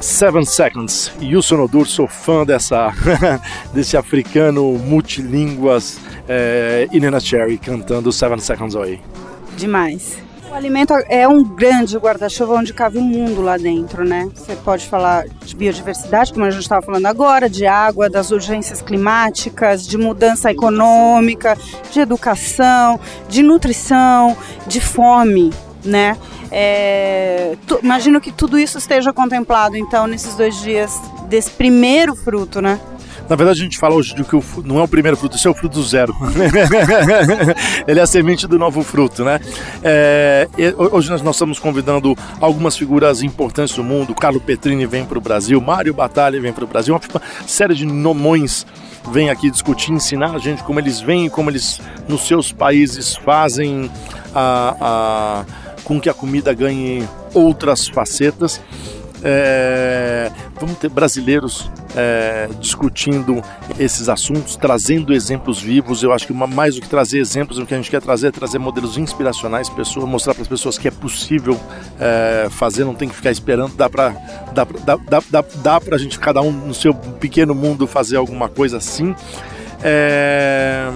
Seven 0.00 0.44
Seconds. 0.44 1.12
Yusun 1.20 1.62
Odur, 1.62 1.86
sou 1.86 2.06
fã 2.06 2.44
dessa, 2.44 2.92
desse 3.72 3.96
africano 3.96 4.78
multilínguas, 4.78 5.98
é, 6.28 6.88
Inena 6.92 7.20
Cherry 7.20 7.58
cantando 7.58 8.12
Seven 8.12 8.38
Seconds 8.38 8.74
Away. 8.76 9.00
Demais. 9.56 10.25
Alimento 10.56 10.94
é 11.10 11.28
um 11.28 11.44
grande 11.44 11.98
guarda-chuva 11.98 12.54
onde 12.54 12.72
cabe 12.72 12.96
o 12.96 13.02
mundo 13.02 13.42
lá 13.42 13.58
dentro, 13.58 14.06
né? 14.06 14.30
Você 14.34 14.56
pode 14.56 14.88
falar 14.88 15.28
de 15.28 15.54
biodiversidade, 15.54 16.32
como 16.32 16.46
a 16.46 16.50
gente 16.50 16.62
estava 16.62 16.80
falando 16.80 17.04
agora, 17.04 17.46
de 17.50 17.66
água, 17.66 18.08
das 18.08 18.30
urgências 18.30 18.80
climáticas, 18.80 19.86
de 19.86 19.98
mudança 19.98 20.50
econômica, 20.50 21.58
de 21.92 22.00
educação, 22.00 22.98
de 23.28 23.42
nutrição, 23.42 24.34
de 24.66 24.80
fome, 24.80 25.52
né? 25.84 26.16
É, 26.50 27.54
tu, 27.66 27.78
imagino 27.82 28.18
que 28.18 28.32
tudo 28.32 28.58
isso 28.58 28.78
esteja 28.78 29.12
contemplado, 29.12 29.76
então, 29.76 30.06
nesses 30.06 30.36
dois 30.36 30.58
dias 30.62 30.98
desse 31.28 31.50
primeiro 31.50 32.16
fruto, 32.16 32.62
né? 32.62 32.80
Na 33.28 33.36
verdade, 33.36 33.60
a 33.60 33.64
gente 33.64 33.78
fala 33.78 33.94
hoje 33.94 34.14
de 34.14 34.22
que 34.24 34.36
o, 34.36 34.42
não 34.64 34.78
é 34.78 34.82
o 34.82 34.88
primeiro 34.88 35.16
fruto, 35.16 35.36
esse 35.36 35.46
é 35.46 35.50
o 35.50 35.54
fruto 35.54 35.82
zero. 35.82 36.14
Ele 37.86 37.98
é 37.98 38.02
a 38.02 38.06
semente 38.06 38.46
do 38.46 38.58
novo 38.58 38.82
fruto, 38.82 39.24
né? 39.24 39.40
É, 39.82 40.48
hoje 40.92 41.10
nós, 41.10 41.22
nós, 41.22 41.36
estamos 41.36 41.58
convidando 41.58 42.16
algumas 42.40 42.76
figuras 42.76 43.22
importantes 43.22 43.74
do 43.74 43.82
mundo. 43.82 44.14
Carlo 44.14 44.40
Petrini 44.40 44.86
vem 44.86 45.04
para 45.04 45.18
o 45.18 45.20
Brasil, 45.20 45.60
Mário 45.60 45.92
Batalha 45.92 46.40
vem 46.40 46.52
para 46.52 46.64
o 46.64 46.66
Brasil, 46.66 46.94
uma 46.94 47.22
série 47.46 47.74
de 47.74 47.84
nomões 47.84 48.66
vem 49.12 49.30
aqui 49.30 49.50
discutir, 49.50 49.92
ensinar 49.92 50.34
a 50.34 50.38
gente 50.38 50.62
como 50.62 50.80
eles 50.80 51.00
vêm, 51.00 51.28
como 51.28 51.50
eles 51.50 51.80
nos 52.08 52.26
seus 52.26 52.52
países 52.52 53.14
fazem 53.14 53.90
a, 54.34 54.76
a, 54.80 55.44
com 55.84 56.00
que 56.00 56.08
a 56.08 56.14
comida 56.14 56.52
ganhe 56.52 57.06
outras 57.32 57.88
facetas. 57.88 58.60
É, 59.28 60.30
vamos 60.54 60.78
ter 60.78 60.88
brasileiros 60.88 61.68
é, 61.96 62.48
discutindo 62.60 63.42
esses 63.76 64.08
assuntos, 64.08 64.54
trazendo 64.54 65.12
exemplos 65.12 65.60
vivos. 65.60 66.04
Eu 66.04 66.12
acho 66.12 66.28
que 66.28 66.32
mais 66.32 66.76
do 66.76 66.80
que 66.80 66.88
trazer 66.88 67.18
exemplos, 67.18 67.58
o 67.58 67.66
que 67.66 67.74
a 67.74 67.76
gente 67.76 67.90
quer 67.90 68.00
trazer 68.00 68.28
é 68.28 68.30
trazer 68.30 68.60
modelos 68.60 68.96
inspiracionais, 68.96 69.68
pessoas, 69.68 70.08
mostrar 70.08 70.32
para 70.32 70.42
as 70.42 70.48
pessoas 70.48 70.78
que 70.78 70.86
é 70.86 70.92
possível 70.92 71.58
é, 71.98 72.46
fazer, 72.50 72.84
não 72.84 72.94
tem 72.94 73.08
que 73.08 73.16
ficar 73.16 73.32
esperando, 73.32 73.74
dá 73.74 73.90
para 73.90 74.10
dá, 74.54 74.64
dá, 74.64 74.96
dá, 74.96 75.22
dá, 75.28 75.44
dá 75.56 75.80
a 75.90 75.98
gente, 75.98 76.20
cada 76.20 76.40
um 76.40 76.52
no 76.52 76.72
seu 76.72 76.94
pequeno 76.94 77.52
mundo, 77.52 77.84
fazer 77.88 78.16
alguma 78.16 78.48
coisa 78.48 78.76
assim. 78.76 79.12
É, 79.82 80.88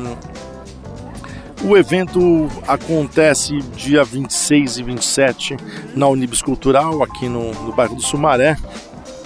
o 1.63 1.77
evento 1.77 2.49
acontece 2.67 3.59
dia 3.77 4.03
26 4.03 4.79
e 4.79 4.83
27 4.83 5.57
na 5.95 6.09
Unibis 6.09 6.43
Cultural, 6.43 7.03
aqui 7.03 7.29
no, 7.29 7.53
no 7.53 7.73
bairro 7.73 7.95
do 7.95 8.03
Sumaré, 8.03 8.57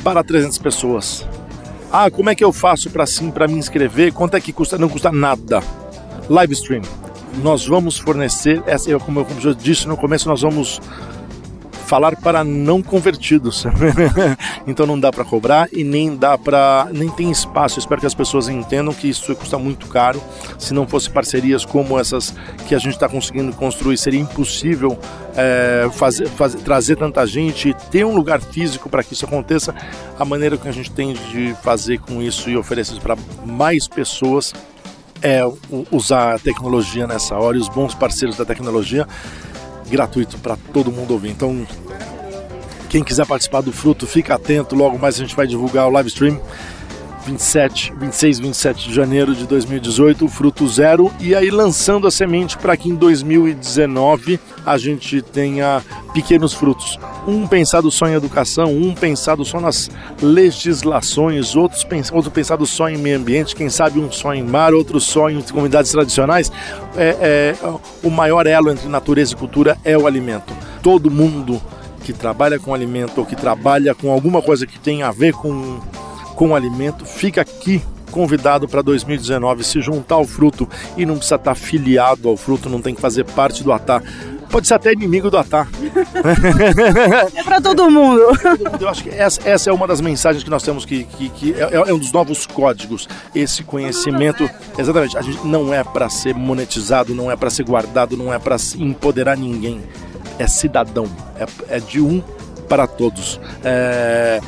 para 0.03 0.23
300 0.25 0.59
pessoas. 0.59 1.27
Ah, 1.93 2.11
como 2.11 2.31
é 2.31 2.35
que 2.35 2.45
eu 2.45 2.53
faço 2.53 2.91
para 2.91 3.07
sim 3.07 3.31
para 3.31 3.47
me 3.47 3.55
inscrever? 3.55 4.13
Quanto 4.13 4.37
é 4.37 4.41
que 4.41 4.53
custa? 4.53 4.77
Não 4.77 4.89
custa 4.89 5.13
nada. 5.13 5.63
Live 6.29 6.55
stream. 6.55 6.83
Nós 7.43 7.67
vamos 7.67 7.99
fornecer, 7.99 8.63
essa, 8.67 8.97
como 8.99 9.21
eu 9.21 9.55
disse 9.55 9.87
no 9.87 9.97
começo, 9.97 10.29
nós 10.29 10.43
vamos 10.43 10.81
falar 11.85 12.17
para 12.17 12.43
não 12.43 12.83
convertidos. 12.83 13.65
então 14.67 14.87
não 14.87 14.99
dá 14.99 15.13
para 15.13 15.25
cobrar 15.25 15.69
e 15.73 15.85
nem 15.85 16.17
dá 16.17 16.37
para 16.37 16.89
nem 16.93 17.09
tem 17.09 17.31
espaço. 17.31 17.79
Espero 17.79 18.01
que 18.01 18.07
as 18.07 18.15
pessoas 18.15 18.49
entendam 18.49 18.93
que 18.93 19.09
isso 19.09 19.35
custa 19.37 19.59
muito 19.59 19.87
caro. 19.87 20.21
Se 20.59 20.75
não 20.75 20.87
fosse 20.87 21.11
parcerias 21.11 21.65
como 21.65 21.99
essas 21.99 22.35
que 22.67 22.75
a 22.75 22.79
gente 22.79 22.95
está 22.95 23.09
conseguindo 23.09 23.53
construir, 23.53 23.97
seria 23.97 24.21
impossível 24.21 24.99
é, 25.37 25.89
fazer, 25.93 26.29
fazer, 26.29 26.59
trazer 26.59 26.97
tanta 26.97 27.27
gente 27.27 27.75
ter 27.91 28.05
um 28.05 28.15
lugar 28.15 28.41
físico 28.41 28.89
para 28.89 29.03
que 29.03 29.13
isso 29.13 29.25
aconteça. 29.25 29.75
A 30.19 30.25
maneira 30.25 30.57
que 30.57 30.69
a 30.69 30.73
gente 30.73 30.91
tem 30.91 31.13
de 31.13 31.55
fazer 31.63 31.99
com 31.99 32.23
isso 32.23 32.49
e 32.51 32.57
oferecer 32.57 32.99
para 33.01 33.17
mais 33.45 33.87
pessoas 33.87 34.53
é 35.23 35.41
usar 35.91 36.35
a 36.35 36.39
tecnologia 36.39 37.07
nessa 37.07 37.35
hora 37.35 37.57
e 37.57 37.61
os 37.61 37.69
bons 37.69 37.95
parceiros 37.95 38.37
da 38.37 38.45
tecnologia 38.45 39.07
gratuito 39.89 40.39
para 40.39 40.57
todo 40.73 40.93
mundo 40.93 41.13
ouvir. 41.13 41.31
Então, 41.31 41.67
quem 42.89 43.03
quiser 43.03 43.27
participar 43.27 43.61
do 43.61 43.73
fruto, 43.73 44.07
fica 44.07 44.35
atento. 44.35 44.75
Logo 44.77 44.99
mais 44.99 45.17
a 45.17 45.19
gente 45.19 45.35
vai 45.35 45.47
divulgar 45.47 45.87
o 45.87 45.91
live 45.91 46.09
stream. 46.09 46.41
27, 47.25 47.95
26, 47.99 48.39
27 48.39 48.89
de 48.89 48.95
janeiro 48.95 49.35
de 49.35 49.47
2018, 49.47 50.25
o 50.25 50.29
fruto 50.29 50.69
zero, 50.69 51.11
e 51.19 51.35
aí 51.35 51.51
lançando 51.51 52.07
a 52.07 52.11
semente 52.11 52.59
para 52.59 52.77
que 52.77 52.89
em 52.89 52.95
2019 52.95 54.39
a 54.65 54.77
gente 54.77 55.23
tenha 55.23 55.83
pequenos 56.13 56.53
frutos. 56.53 56.99
Um 57.27 57.47
pensado 57.47 57.91
só 57.91 58.07
em 58.07 58.15
educação, 58.15 58.67
um 58.67 58.95
pensado 58.95 59.45
só 59.45 59.61
nas 59.61 59.91
legislações, 60.21 61.57
outros 61.57 61.87
outro 62.13 62.31
pensado 62.31 62.67
só 62.67 62.89
em 62.89 62.99
meio 62.99 63.19
ambiente, 63.19 63.57
quem 63.57 63.71
sabe 63.71 63.99
um 63.99 64.13
só 64.13 64.35
em 64.35 64.43
mar, 64.43 64.75
outro 64.75 65.01
só 65.01 65.31
em 65.31 65.41
comunidades 65.41 65.91
tradicionais. 65.91 66.53
É, 66.97 67.55
é, 67.63 67.69
o 68.03 68.11
maior 68.11 68.47
elo 68.47 68.71
entre 68.71 68.89
natureza 68.89 69.33
e 69.33 69.37
cultura 69.37 69.79
é 69.85 69.97
o 69.97 70.07
alimento. 70.07 70.53
Todo 70.83 71.11
mundo 71.11 71.61
que 72.03 72.13
trabalha 72.13 72.59
com 72.59 72.75
alimento 72.75 73.19
ou 73.19 73.27
que 73.27 73.35
trabalha 73.35 73.95
com 73.95 74.13
alguma 74.13 74.43
coisa 74.43 74.67
que 74.67 74.79
tem 74.79 75.03
a 75.03 75.11
ver 75.11 75.33
com 75.33 75.81
com 76.35 76.55
alimento, 76.55 77.05
fica 77.05 77.41
aqui 77.41 77.83
convidado 78.11 78.69
para 78.69 78.81
2019 78.81 79.65
se 79.65 79.81
juntar 79.81 80.15
ao 80.15 80.25
fruto 80.25 80.69
e 80.97 81.05
não 81.05 81.17
precisa 81.17 81.35
estar 81.35 81.55
filiado 81.57 82.29
ao 82.29 82.37
fruto, 82.37 82.71
não 82.71 82.81
tem 82.81 82.95
que 82.95 83.01
fazer 83.01 83.25
parte 83.25 83.65
do 83.65 83.73
ATAR. 83.73 84.03
Pode 84.49 84.69
ser 84.69 84.75
até 84.75 84.93
inimigo 84.93 85.33
do 85.33 85.37
ATAR. 85.37 85.67
é 87.35 87.43
para 87.43 87.61
todo 87.61 87.91
mundo. 87.91 88.21
Eu 88.81 88.89
acho 88.89 89.03
que 89.03 89.11
essa, 89.11 89.41
essa, 89.49 89.69
é 89.69 89.73
uma 89.73 89.85
das 89.85 90.01
mensagens 90.01 90.45
que 90.45 90.51
nós 90.51 90.63
temos 90.63 90.85
que, 90.85 91.03
que, 91.03 91.29
que 91.31 91.53
é, 91.55 91.89
é, 91.89 91.93
um 91.93 91.99
dos 91.99 92.13
novos 92.13 92.47
códigos. 92.47 93.09
Esse 93.35 93.65
conhecimento, 93.65 94.49
exatamente, 94.79 95.19
a 95.19 95.23
gente 95.23 95.45
não 95.45 95.75
é 95.75 95.83
para 95.83 96.09
ser 96.09 96.37
monetizado, 96.37 97.17
não 97.17 97.33
é 97.33 97.35
para 97.35 97.51
ser 97.51 97.65
guardado, 97.65 98.17
não 98.17 98.33
é 98.33 98.39
para 98.39 98.57
empoderar 98.79 99.37
ninguém. 99.37 99.83
É 100.39 100.47
cidadão, 100.47 101.07
é, 101.37 101.77
é 101.77 101.81
de 101.81 102.01
um 102.01 102.23
para 102.69 102.87
todos. 102.87 103.41
É, 103.65 104.41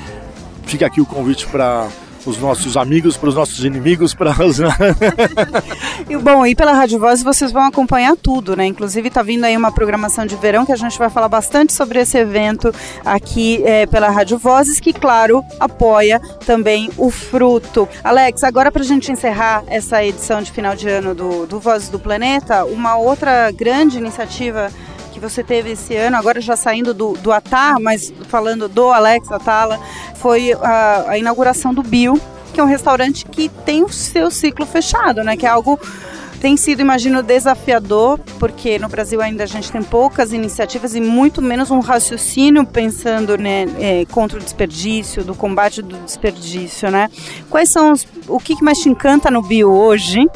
fica 0.66 0.86
aqui 0.86 1.00
o 1.00 1.06
convite 1.06 1.46
para 1.46 1.88
os 2.26 2.38
nossos 2.38 2.76
amigos, 2.76 3.16
para 3.16 3.28
os 3.28 3.34
nossos 3.34 3.64
inimigos, 3.64 4.12
para 4.12 4.32
os... 4.44 4.58
e 6.10 6.16
bom, 6.16 6.44
e 6.44 6.54
pela 6.54 6.72
Rádio 6.72 6.98
Voz 6.98 7.22
vocês 7.22 7.52
vão 7.52 7.62
acompanhar 7.62 8.16
tudo, 8.16 8.56
né? 8.56 8.66
Inclusive 8.66 9.08
está 9.08 9.22
vindo 9.22 9.44
aí 9.44 9.56
uma 9.56 9.70
programação 9.70 10.26
de 10.26 10.34
verão 10.34 10.66
que 10.66 10.72
a 10.72 10.76
gente 10.76 10.98
vai 10.98 11.08
falar 11.08 11.28
bastante 11.28 11.72
sobre 11.72 12.00
esse 12.00 12.18
evento 12.18 12.74
aqui 13.04 13.62
é, 13.64 13.86
pela 13.86 14.10
Rádio 14.10 14.38
Vozes, 14.38 14.80
que 14.80 14.92
claro 14.92 15.44
apoia 15.60 16.20
também 16.44 16.90
o 16.96 17.10
fruto. 17.10 17.88
Alex, 18.02 18.42
agora 18.42 18.72
para 18.72 18.82
a 18.82 18.86
gente 18.86 19.12
encerrar 19.12 19.62
essa 19.68 20.04
edição 20.04 20.42
de 20.42 20.50
final 20.50 20.74
de 20.74 20.88
ano 20.88 21.14
do, 21.14 21.46
do 21.46 21.60
Vozes 21.60 21.88
do 21.88 21.98
Planeta, 21.98 22.64
uma 22.64 22.96
outra 22.96 23.52
grande 23.52 23.98
iniciativa 23.98 24.70
que 25.16 25.20
você 25.20 25.42
teve 25.42 25.70
esse 25.70 25.96
ano, 25.96 26.14
agora 26.14 26.42
já 26.42 26.56
saindo 26.56 26.92
do, 26.92 27.14
do 27.14 27.32
Atar, 27.32 27.80
mas 27.80 28.12
falando 28.28 28.68
do 28.68 28.90
Alex 28.90 29.32
Atala, 29.32 29.80
foi 30.16 30.52
a, 30.52 31.06
a 31.08 31.18
inauguração 31.18 31.72
do 31.72 31.82
Bio, 31.82 32.20
que 32.52 32.60
é 32.60 32.62
um 32.62 32.66
restaurante 32.66 33.24
que 33.24 33.48
tem 33.48 33.82
o 33.82 33.88
seu 33.88 34.30
ciclo 34.30 34.66
fechado, 34.66 35.24
né? 35.24 35.34
Que 35.34 35.46
é 35.46 35.48
algo 35.48 35.80
tem 36.38 36.54
sido, 36.54 36.80
imagino, 36.80 37.22
desafiador, 37.22 38.20
porque 38.38 38.78
no 38.78 38.88
Brasil 38.88 39.22
ainda 39.22 39.44
a 39.44 39.46
gente 39.46 39.72
tem 39.72 39.82
poucas 39.82 40.34
iniciativas 40.34 40.94
e 40.94 41.00
muito 41.00 41.40
menos 41.40 41.70
um 41.70 41.80
raciocínio 41.80 42.66
pensando 42.66 43.38
né, 43.38 43.64
é, 43.80 44.04
contra 44.04 44.38
o 44.38 44.42
desperdício, 44.42 45.24
do 45.24 45.34
combate 45.34 45.80
do 45.80 45.96
desperdício, 45.96 46.90
né? 46.90 47.08
Quais 47.48 47.70
são 47.70 47.90
os, 47.90 48.06
o 48.28 48.38
que 48.38 48.62
mais 48.62 48.78
te 48.78 48.90
encanta 48.90 49.30
no 49.30 49.40
bio 49.40 49.72
hoje? 49.72 50.26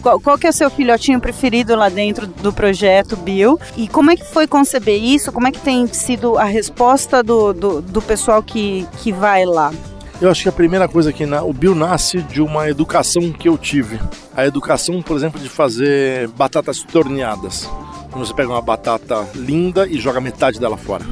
Qual, 0.00 0.18
qual 0.18 0.38
que 0.38 0.46
é 0.46 0.50
o 0.50 0.52
seu 0.52 0.70
filhotinho 0.70 1.20
preferido 1.20 1.76
lá 1.76 1.88
dentro 1.88 2.26
do 2.26 2.52
projeto 2.52 3.16
Bill? 3.16 3.58
E 3.76 3.86
como 3.86 4.10
é 4.10 4.16
que 4.16 4.24
foi 4.24 4.46
conceber 4.46 5.02
isso? 5.02 5.30
Como 5.30 5.46
é 5.46 5.52
que 5.52 5.60
tem 5.60 5.86
sido 5.88 6.38
a 6.38 6.44
resposta 6.44 7.22
do, 7.22 7.52
do, 7.52 7.82
do 7.82 8.00
pessoal 8.00 8.42
que, 8.42 8.86
que 8.98 9.12
vai 9.12 9.44
lá? 9.44 9.72
Eu 10.20 10.30
acho 10.30 10.42
que 10.42 10.48
a 10.48 10.52
primeira 10.52 10.88
coisa 10.88 11.12
que 11.12 11.26
na, 11.26 11.42
o 11.42 11.52
Bill 11.52 11.74
nasce 11.74 12.22
de 12.22 12.40
uma 12.40 12.68
educação 12.68 13.30
que 13.32 13.48
eu 13.48 13.58
tive. 13.58 14.00
A 14.34 14.46
educação, 14.46 15.02
por 15.02 15.16
exemplo, 15.16 15.38
de 15.38 15.48
fazer 15.48 16.28
batatas 16.28 16.82
torneadas. 16.82 17.68
Quando 18.10 18.24
você 18.24 18.32
pega 18.32 18.48
uma 18.48 18.62
batata 18.62 19.28
linda 19.34 19.86
e 19.86 19.98
joga 19.98 20.20
metade 20.20 20.58
dela 20.58 20.76
fora 20.76 21.04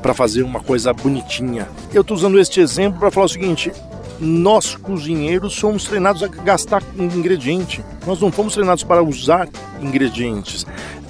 para 0.00 0.14
fazer 0.14 0.42
uma 0.42 0.60
coisa 0.60 0.92
bonitinha. 0.92 1.68
Eu 1.92 2.02
estou 2.02 2.16
usando 2.16 2.38
este 2.38 2.60
exemplo 2.60 3.00
para 3.00 3.10
falar 3.10 3.26
o 3.26 3.28
seguinte: 3.28 3.72
nós 4.20 4.76
cozinheiros 4.76 5.54
somos 5.54 5.84
treinados 5.84 6.22
a 6.22 6.28
gastar 6.28 6.82
ingrediente. 6.96 7.82
Nós 8.06 8.20
não 8.20 8.30
fomos 8.30 8.54
treinados 8.54 8.84
para 8.84 9.02
usar 9.02 9.48
ingredientes. 9.80 10.66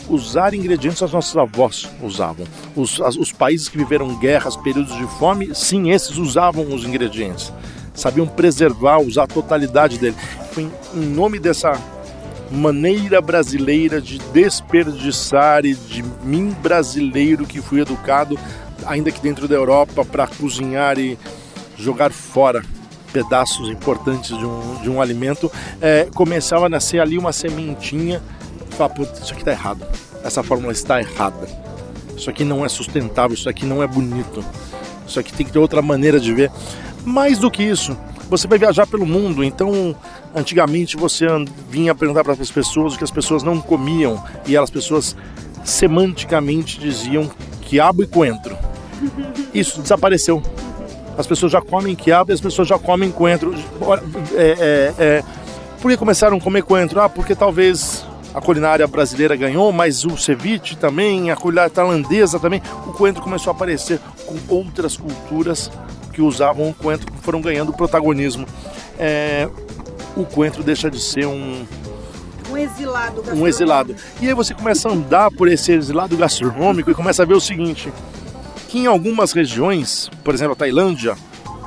Usar 0.09 0.55
ingredientes 0.55 1.03
as 1.03 1.13
nossas 1.13 1.37
avós 1.37 1.89
usavam. 2.03 2.47
Os, 2.77 3.01
as, 3.01 3.17
os 3.17 3.33
países 3.33 3.69
que 3.69 3.77
viveram 3.77 4.17
guerras, 4.17 4.57
períodos 4.57 4.97
de 4.97 5.07
fome, 5.19 5.55
sim, 5.55 5.91
esses 5.91 6.17
usavam 6.19 6.73
os 6.73 6.85
ingredientes. 6.85 7.53
Sabiam 7.95 8.27
preservar, 8.27 8.99
usar 8.99 9.25
a 9.25 9.29
totalidade 9.29 9.99
dele. 9.99 10.17
Foi 10.53 10.63
em, 10.63 10.73
em 10.95 11.07
nome 11.07 11.39
dessa 11.39 11.73
maneira 12.51 13.21
brasileira 13.21 14.01
de 14.01 14.19
desperdiçar 14.33 15.65
e 15.65 15.75
de 15.75 16.03
mim 16.25 16.51
brasileiro 16.63 17.47
que 17.47 17.61
fui 17.61 17.81
educado, 17.81 18.39
ainda 18.87 19.13
que 19.13 19.21
dentro 19.21 19.47
da 19.47 19.55
Europa, 19.55 20.05
para 20.05 20.27
cozinhar 20.27 20.99
e 20.99 21.17
jogar 21.77 22.11
fora 22.11 22.65
pedaços 23.13 23.69
importantes 23.69 24.37
de 24.37 24.45
um, 24.45 24.83
de 24.83 24.91
um 24.91 25.01
alimento, 25.01 25.51
é, 25.81 26.09
começava 26.15 26.67
a 26.67 26.69
nascer 26.69 27.01
ali 27.01 27.19
uma 27.19 27.33
sementinha. 27.33 28.23
Fala, 28.71 28.93
isso 29.23 29.33
aqui 29.33 29.43
está 29.43 29.53
errado. 29.53 29.85
Essa 30.25 30.43
fórmula 30.43 30.73
está 30.73 31.01
errada. 31.01 31.49
Isso 32.17 32.29
aqui 32.29 32.45
não 32.45 32.65
é 32.65 32.69
sustentável, 32.69 33.35
isso 33.35 33.49
aqui 33.49 33.65
não 33.65 33.83
é 33.83 33.87
bonito. 33.87 34.45
Isso 35.07 35.19
aqui 35.19 35.33
tem 35.33 35.45
que 35.47 35.53
ter 35.53 35.59
outra 35.59 35.83
maneira 35.83 36.21
de 36.21 36.33
ver. 36.33 36.51
Mais 37.05 37.39
do 37.39 37.51
que 37.51 37.63
isso, 37.63 37.97
você 38.29 38.47
vai 38.47 38.59
viajar 38.59 38.87
pelo 38.87 39.07
mundo, 39.07 39.43
então 39.43 39.97
antigamente 40.35 40.97
você 40.97 41.27
vinha 41.69 41.95
perguntar 41.95 42.23
para 42.23 42.35
as 42.35 42.51
pessoas 42.51 42.95
o 42.95 42.99
que 42.99 43.05
as 43.05 43.11
pessoas 43.11 43.43
não 43.43 43.61
comiam 43.61 44.23
e 44.47 44.55
elas 44.55 44.71
pessoas 44.71 45.17
semanticamente 45.65 46.79
diziam 46.79 47.29
quiabo 47.63 48.03
e 48.03 48.07
coentro. 48.07 48.57
Isso 49.55 49.81
desapareceu 49.81 50.43
as 51.21 51.27
pessoas 51.27 51.53
já 51.53 51.61
comem 51.61 51.95
quiabo 51.95 52.33
e 52.33 52.35
as 52.35 52.41
pessoas 52.41 52.67
já 52.67 52.79
comem 52.79 53.11
coentro. 53.11 53.55
É, 54.35 54.95
é, 54.99 55.05
é. 55.05 55.25
Por 55.81 55.91
que 55.91 55.97
começaram 55.97 56.37
a 56.37 56.41
comer 56.41 56.63
coentro? 56.63 57.01
Ah, 57.01 57.09
porque 57.09 57.35
talvez 57.35 58.05
a 58.35 58.41
culinária 58.41 58.87
brasileira 58.87 59.37
ganhou, 59.37 59.71
mas 59.73 60.05
o 60.05 60.17
ceviche 60.17 60.77
também, 60.77 61.31
a 61.31 61.37
culinária 61.37 61.71
tailandesa 61.71 62.39
também. 62.39 62.63
O 62.87 62.93
coentro 62.93 63.23
começou 63.23 63.53
a 63.53 63.55
aparecer 63.55 64.01
com 64.27 64.37
outras 64.49 64.97
culturas 64.97 65.71
que 66.13 66.23
usavam 66.23 66.71
o 66.71 66.75
coentro, 66.75 67.11
que 67.11 67.19
foram 67.19 67.41
ganhando 67.41 67.73
protagonismo. 67.73 68.47
É, 68.99 69.49
o 70.17 70.25
coentro 70.25 70.63
deixa 70.63 70.91
de 70.91 71.01
ser 71.01 71.27
um, 71.27 71.65
um 72.51 72.57
exilado 72.57 73.23
Um 73.35 73.47
exilado. 73.47 73.95
E 74.21 74.29
aí 74.29 74.35
você 74.35 74.55
começa 74.55 74.89
a 74.89 74.93
andar 74.93 75.31
por 75.31 75.49
esse 75.49 75.73
exilado 75.73 76.17
gastronômico 76.17 76.91
e 76.91 76.95
começa 76.95 77.23
a 77.23 77.27
ver 77.27 77.35
o 77.35 77.41
seguinte: 77.41 77.93
que 78.71 78.79
em 78.79 78.87
algumas 78.87 79.33
regiões, 79.33 80.09
por 80.23 80.33
exemplo 80.33 80.53
a 80.53 80.57
Tailândia, 80.57 81.17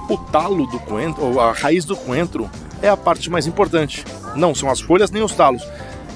o 0.10 0.18
talo 0.18 0.66
do 0.68 0.80
coentro, 0.80 1.26
ou 1.26 1.42
a 1.42 1.52
raiz 1.52 1.84
do 1.84 1.98
coentro, 1.98 2.50
é 2.82 2.88
a 2.88 2.96
parte 2.96 3.30
mais 3.30 3.46
importante. 3.46 4.06
Não 4.38 4.56
são 4.56 4.70
as 4.70 4.80
folhas 4.80 5.12
nem 5.12 5.22
os 5.22 5.34
talos. 5.34 5.68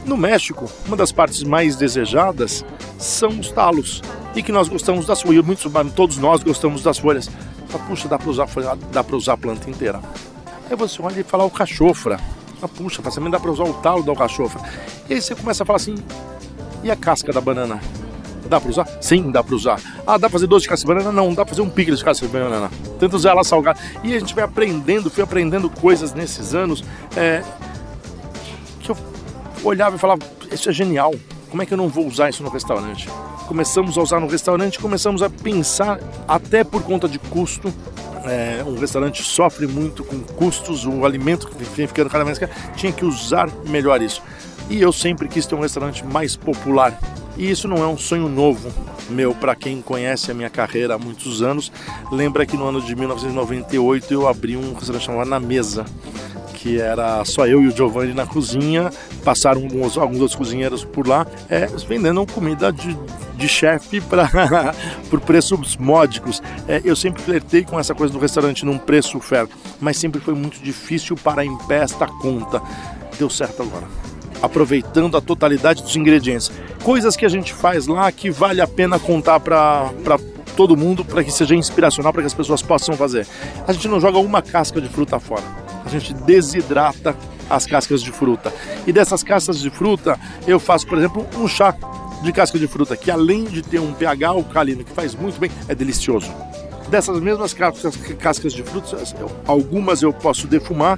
No 0.06 0.16
México, 0.16 0.72
uma 0.86 0.96
das 0.96 1.12
partes 1.12 1.44
mais 1.44 1.76
desejadas 1.76 2.64
são 2.98 3.38
os 3.38 3.52
talos. 3.52 4.02
E 4.34 4.42
que 4.42 4.52
nós 4.54 4.70
gostamos 4.70 5.06
das 5.06 5.22
folhas, 5.22 5.46
muitos, 5.46 5.70
todos 5.94 6.18
nós 6.18 6.42
gostamos 6.42 6.82
das 6.82 6.98
folhas. 6.98 7.30
Fala, 7.68 7.84
puxa, 7.84 8.08
dá 8.08 8.18
para 8.18 8.30
usar, 8.30 8.48
dá 8.94 9.06
usar 9.12 9.34
a 9.34 9.38
planta 9.38 9.70
inteira. 9.70 10.00
Aí 10.70 10.76
você 10.78 11.02
olha 11.02 11.20
e 11.20 11.24
fala 11.24 11.44
o 11.44 11.52
cachofra. 11.52 12.18
Ah, 12.62 12.68
puxa, 12.68 13.02
também 13.02 13.30
dá 13.30 13.42
para 13.42 13.52
usar 13.52 13.66
o 13.66 13.74
talo 13.74 14.04
da 14.04 14.12
alcachofra. 14.12 14.62
E 15.10 15.16
aí 15.16 15.22
você 15.22 15.36
começa 15.36 15.64
a 15.64 15.66
falar 15.66 15.78
assim, 15.78 15.96
e 16.82 16.90
a 16.90 16.96
casca 16.96 17.34
da 17.34 17.42
banana? 17.42 17.82
Dá 18.48 18.60
para 18.60 18.70
usar? 18.70 18.88
Sim, 19.02 19.32
dá 19.32 19.44
para 19.44 19.56
usar. 19.56 19.82
Ah, 20.06 20.14
dá 20.14 20.22
para 20.22 20.30
fazer 20.30 20.48
doce 20.48 20.68
de 20.68 20.76
de 20.76 20.86
banana? 20.86 21.12
Não, 21.12 21.30
dá 21.34 21.44
para 21.44 21.54
fazer 21.56 21.62
um 21.62 21.70
picles 21.70 22.00
de 22.00 22.06
de 22.06 22.28
banana. 22.28 22.70
Tenta 23.00 23.16
usar 23.16 23.32
ela 23.32 23.44
salgada. 23.44 23.80
E 24.04 24.16
a 24.16 24.20
gente 24.20 24.34
vai 24.34 24.44
aprendendo, 24.44 25.10
fui 25.10 25.24
aprendendo 25.24 25.70
coisas 25.70 26.14
nesses 26.14 26.54
anos 26.54 26.84
é, 27.16 27.44
que 28.80 28.92
eu 28.92 28.98
olhava 29.64 29.96
e 29.96 30.00
falava, 30.00 30.22
isso 30.52 30.70
é 30.70 30.74
genial. 30.74 31.14
Como 31.50 31.62
é 31.62 31.66
que 31.66 31.74
eu 31.74 31.78
não 31.78 31.88
vou 31.88 32.06
usar 32.06 32.30
isso 32.30 32.44
no 32.44 32.50
restaurante? 32.50 33.10
Começamos 33.48 33.98
a 33.98 34.02
usar 34.02 34.20
no 34.20 34.28
restaurante, 34.28 34.78
começamos 34.80 35.22
a 35.22 35.30
pensar, 35.30 36.00
até 36.28 36.64
por 36.64 36.84
conta 36.84 37.08
de 37.08 37.18
custo, 37.18 37.74
é, 38.26 38.62
um 38.66 38.78
restaurante 38.78 39.24
sofre 39.24 39.66
muito 39.66 40.04
com 40.04 40.20
custos, 40.20 40.86
o 40.86 41.06
alimento 41.06 41.48
que 41.48 41.64
vem 41.64 41.88
ficando 41.88 42.10
cada 42.10 42.26
vez 42.26 42.38
mais 42.38 42.52
caro, 42.52 42.74
tinha 42.76 42.92
que 42.92 43.06
usar 43.06 43.50
melhor 43.66 44.02
isso. 44.02 44.22
E 44.70 44.82
eu 44.82 44.92
sempre 44.92 45.30
quis 45.30 45.46
ter 45.46 45.56
um 45.56 45.62
restaurante 45.62 46.06
mais 46.06 46.36
popular, 46.36 47.00
e 47.38 47.50
isso 47.50 47.68
não 47.68 47.78
é 47.78 47.88
um 47.88 47.98
sonho 47.98 48.28
novo 48.28 48.72
meu, 49.10 49.34
para 49.34 49.56
quem 49.56 49.82
conhece 49.82 50.32
a 50.32 50.34
minha 50.34 50.50
carreira 50.50 50.96
há 50.96 50.98
muitos 50.98 51.42
anos. 51.42 51.72
Lembra 52.12 52.46
que 52.46 52.58
no 52.58 52.68
ano 52.68 52.82
de 52.82 52.96
1998 52.96 54.14
eu 54.14 54.28
abri 54.28 54.58
um 54.58 54.74
restaurante 54.74 55.06
chamado 55.06 55.30
Na 55.30 55.40
Mesa, 55.40 55.86
que 56.56 56.80
era 56.80 57.24
só 57.24 57.46
eu 57.48 57.62
e 57.62 57.68
o 57.68 57.76
Giovanni 57.76 58.14
na 58.14 58.26
cozinha, 58.26 58.90
passaram 59.24 59.64
alguns, 59.64 59.98
alguns 59.98 60.20
outros 60.20 60.36
cozinheiros 60.36 60.84
por 60.84 61.08
lá, 61.08 61.26
é, 61.50 61.68
vendendo 61.88 62.26
comida 62.26 62.72
de, 62.72 62.98
de 63.36 63.48
chefe 63.48 64.02
por 65.10 65.22
preços 65.22 65.78
módicos. 65.78 66.42
É, 66.68 66.82
eu 66.84 66.96
sempre 66.96 67.22
flertei 67.22 67.64
com 67.64 67.80
essa 67.80 67.94
coisa 67.94 68.12
do 68.12 68.20
restaurante 68.20 68.66
num 68.66 68.78
preço 68.78 69.20
fair, 69.20 69.48
mas 69.80 69.98
sempre 69.98 70.20
foi 70.20 70.34
muito 70.34 70.60
difícil 70.62 71.16
para 71.16 71.46
em 71.46 71.56
pé 71.60 71.78
esta 71.78 72.08
conta. 72.08 72.62
Deu 73.18 73.30
certo 73.30 73.64
agora. 73.64 74.17
Aproveitando 74.42 75.18
a 75.18 75.22
totalidade 75.22 75.84
dos 75.84 75.96
ingredientes. 75.96 76.52
Coisas 76.84 77.16
que 77.16 77.26
a 77.26 77.30
gente 77.30 77.54
faz 77.54 77.88
lá 77.88 78.12
que 78.12 78.30
vale 78.30 78.62
a 78.62 78.68
pena 78.68 79.00
contar 79.00 79.40
para 79.40 79.92
todo 80.56 80.76
mundo 80.76 81.06
para 81.06 81.24
que 81.24 81.32
seja 81.32 81.56
inspiracional 81.56 82.12
para 82.12 82.24
que 82.24 82.28
as 82.28 82.34
pessoas 82.34 82.62
possam 82.62 82.96
fazer. 82.96 83.28
A 83.68 83.74
gente 83.74 83.88
não 83.88 84.00
joga 84.00 84.18
uma 84.18 84.42
casca 84.42 84.82
de 84.82 84.90
fruta 84.90 85.20
fora. 85.20 85.44
A 85.86 85.90
gente 85.90 86.14
desidrata 86.14 87.16
as 87.50 87.66
cascas 87.66 88.02
de 88.02 88.12
fruta. 88.12 88.54
E 88.86 88.92
dessas 88.92 89.24
cascas 89.24 89.60
de 89.60 89.70
fruta, 89.70 90.20
eu 90.46 90.60
faço, 90.60 90.88
por 90.88 90.98
exemplo, 90.98 91.26
um 91.38 91.48
chá 91.48 91.76
de 92.22 92.32
casca 92.32 92.58
de 92.58 92.68
fruta, 92.68 92.98
que 92.98 93.12
além 93.12 93.46
de 93.46 93.62
ter 93.62 93.80
um 93.80 93.94
pH 93.94 94.28
alcalino 94.28 94.84
que 94.84 94.92
faz 94.92 95.14
muito 95.14 95.40
bem, 95.40 95.52
é 95.68 95.76
delicioso. 95.76 96.32
Dessas 96.90 97.20
mesmas 97.20 97.54
cascas, 97.54 97.96
cascas 98.20 98.54
de 98.54 98.64
frutas, 98.64 99.14
algumas 99.46 100.02
eu 100.02 100.12
posso 100.12 100.48
defumar 100.48 100.98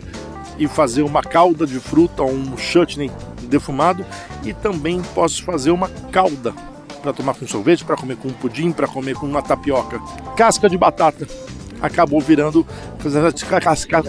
e 0.60 0.68
fazer 0.68 1.02
uma 1.02 1.24
calda 1.24 1.66
de 1.66 1.80
fruta 1.80 2.22
um 2.22 2.58
chutney 2.58 3.10
defumado 3.44 4.06
e 4.44 4.54
também 4.54 5.02
posso 5.16 5.44
fazer 5.44 5.72
uma 5.72 5.90
calda 6.12 6.54
para 7.02 7.14
tomar 7.14 7.34
com 7.34 7.48
sorvete, 7.48 7.84
para 7.84 7.96
comer 7.96 8.18
com 8.18 8.30
pudim, 8.30 8.72
para 8.72 8.88
comer 8.88 9.16
com 9.16 9.26
uma 9.26 9.42
tapioca. 9.42 10.00
Casca 10.36 10.70
de 10.70 10.78
batata 10.78 11.28
acabou 11.82 12.20
virando 12.20 12.68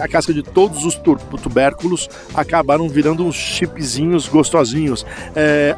a 0.01 0.07
casca 0.07 0.33
de 0.33 0.43
todos 0.43 0.83
os 0.83 0.99
tubérculos 1.41 2.09
acabaram 2.33 2.89
virando 2.89 3.25
uns 3.25 3.35
chipzinhos 3.35 4.27
gostosinhos. 4.27 5.05
É, 5.35 5.75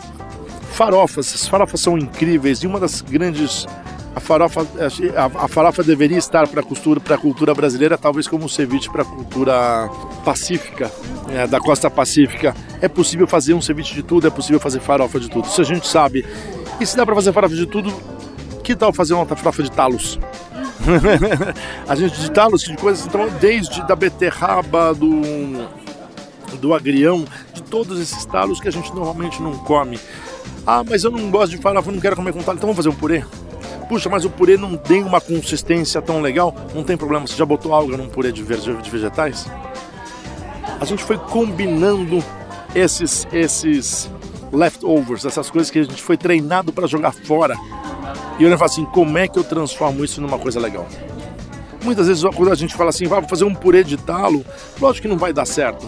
farofas, 0.71 1.33
as 1.35 1.47
farofas 1.47 1.79
são 1.79 1.97
incríveis 1.97 2.59
e 2.59 2.67
uma 2.67 2.79
das 2.79 3.01
grandes 3.01 3.67
a 4.15 4.19
farofa, 4.19 4.61
a, 4.61 5.45
a 5.45 5.47
farofa 5.47 5.83
deveria 5.83 6.17
estar 6.17 6.47
para 6.47 6.61
a 6.61 6.63
cultura, 6.63 7.17
cultura 7.17 7.53
brasileira, 7.53 7.97
talvez 7.97 8.27
como 8.27 8.45
um 8.45 8.47
ceviche 8.47 8.89
para 8.89 9.01
a 9.01 9.05
cultura 9.05 9.89
pacífica, 10.23 10.91
é, 11.29 11.47
da 11.47 11.59
costa 11.59 11.89
pacífica. 11.89 12.55
É 12.79 12.87
possível 12.87 13.25
fazer 13.27 13.55
um 13.55 13.61
ceviche 13.61 13.95
de 13.95 14.03
tudo, 14.03 14.27
é 14.27 14.29
possível 14.29 14.59
fazer 14.59 14.79
farofa 14.79 15.19
de 15.19 15.29
tudo. 15.29 15.47
Se 15.47 15.61
a 15.61 15.63
gente 15.63 15.87
sabe, 15.87 16.25
e 16.79 16.85
se 16.85 16.95
dá 16.95 17.05
para 17.05 17.15
fazer 17.15 17.33
farofa 17.33 17.55
de 17.55 17.65
tudo, 17.65 17.91
que 18.63 18.75
tal 18.75 18.93
fazer 18.93 19.15
uma 19.15 19.25
farofa 19.25 19.63
de 19.63 19.71
talos? 19.71 20.19
a 21.87 21.95
gente 21.95 22.19
de 22.19 22.29
talos, 22.29 22.61
de 22.61 22.77
coisas, 22.77 23.05
então, 23.07 23.27
desde 23.41 23.85
da 23.87 23.95
beterraba, 23.95 24.93
do, 24.93 25.67
do 26.57 26.73
agrião, 26.73 27.25
de 27.51 27.63
todos 27.63 27.99
esses 27.99 28.23
talos 28.25 28.59
que 28.59 28.67
a 28.67 28.71
gente 28.71 28.93
normalmente 28.93 29.41
não 29.41 29.53
come. 29.57 29.99
Ah, 30.67 30.83
mas 30.87 31.03
eu 31.03 31.09
não 31.09 31.31
gosto 31.31 31.55
de 31.55 31.57
farofa, 31.57 31.91
não 31.91 31.99
quero 31.99 32.15
comer 32.15 32.31
com 32.31 32.43
talo, 32.43 32.57
então 32.57 32.67
vamos 32.67 32.77
fazer 32.77 32.89
um 32.89 32.95
purê? 32.95 33.23
Puxa, 33.93 34.09
mas 34.09 34.25
o 34.25 34.29
purê 34.31 34.57
não 34.57 34.75
tem 34.75 35.03
uma 35.03 35.21
consistência 35.21 36.01
tão 36.01 36.19
legal. 36.19 36.55
Não 36.73 36.83
tem 36.83 36.97
problema, 36.97 37.27
você 37.27 37.35
já 37.35 37.45
botou 37.45 37.71
alga 37.75 37.95
num 37.95 38.09
purê 38.09 38.31
de, 38.31 38.41
vegetais? 38.41 39.45
A 40.81 40.83
gente 40.83 41.03
foi 41.03 41.15
combinando 41.15 42.17
esses, 42.73 43.27
esses 43.31 44.09
leftovers, 44.51 45.25
essas 45.25 45.51
coisas 45.51 45.69
que 45.69 45.77
a 45.77 45.83
gente 45.83 46.01
foi 46.01 46.17
treinado 46.17 46.73
para 46.73 46.87
jogar 46.87 47.11
fora. 47.11 47.55
E 48.39 48.43
eu 48.43 48.49
falo 48.57 48.65
assim, 48.65 48.85
como 48.85 49.15
é 49.15 49.27
que 49.27 49.37
eu 49.37 49.43
transformo 49.43 50.03
isso 50.03 50.19
numa 50.19 50.39
coisa 50.39 50.59
legal? 50.59 50.87
Muitas 51.83 52.07
vezes 52.07 52.23
quando 52.35 52.51
a 52.51 52.55
gente 52.55 52.73
fala 52.73 52.89
assim, 52.89 53.05
vou 53.05 53.21
fazer 53.29 53.43
um 53.43 53.53
purê 53.53 53.83
de 53.83 53.95
talo, 53.95 54.43
lógico 54.81 55.03
que 55.03 55.07
não 55.07 55.19
vai 55.19 55.31
dar 55.31 55.45
certo 55.45 55.87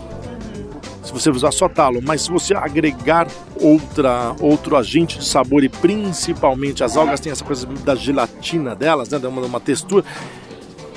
você 1.16 1.30
usar 1.30 1.52
só 1.52 1.70
talo, 1.70 2.02
mas 2.04 2.24
se 2.24 2.30
você 2.30 2.54
agregar 2.54 3.28
outra, 3.60 4.36
outro 4.42 4.76
agente 4.76 5.18
de 5.18 5.26
sabor 5.26 5.64
e 5.64 5.70
principalmente 5.70 6.84
as 6.84 6.98
algas 6.98 7.22
têm 7.22 7.32
essa 7.32 7.44
coisa 7.44 7.66
da 7.66 7.96
gelatina 7.96 8.76
delas, 8.76 9.10
né, 9.10 9.18
uma, 9.26 9.42
uma 9.42 9.60
textura, 9.60 10.04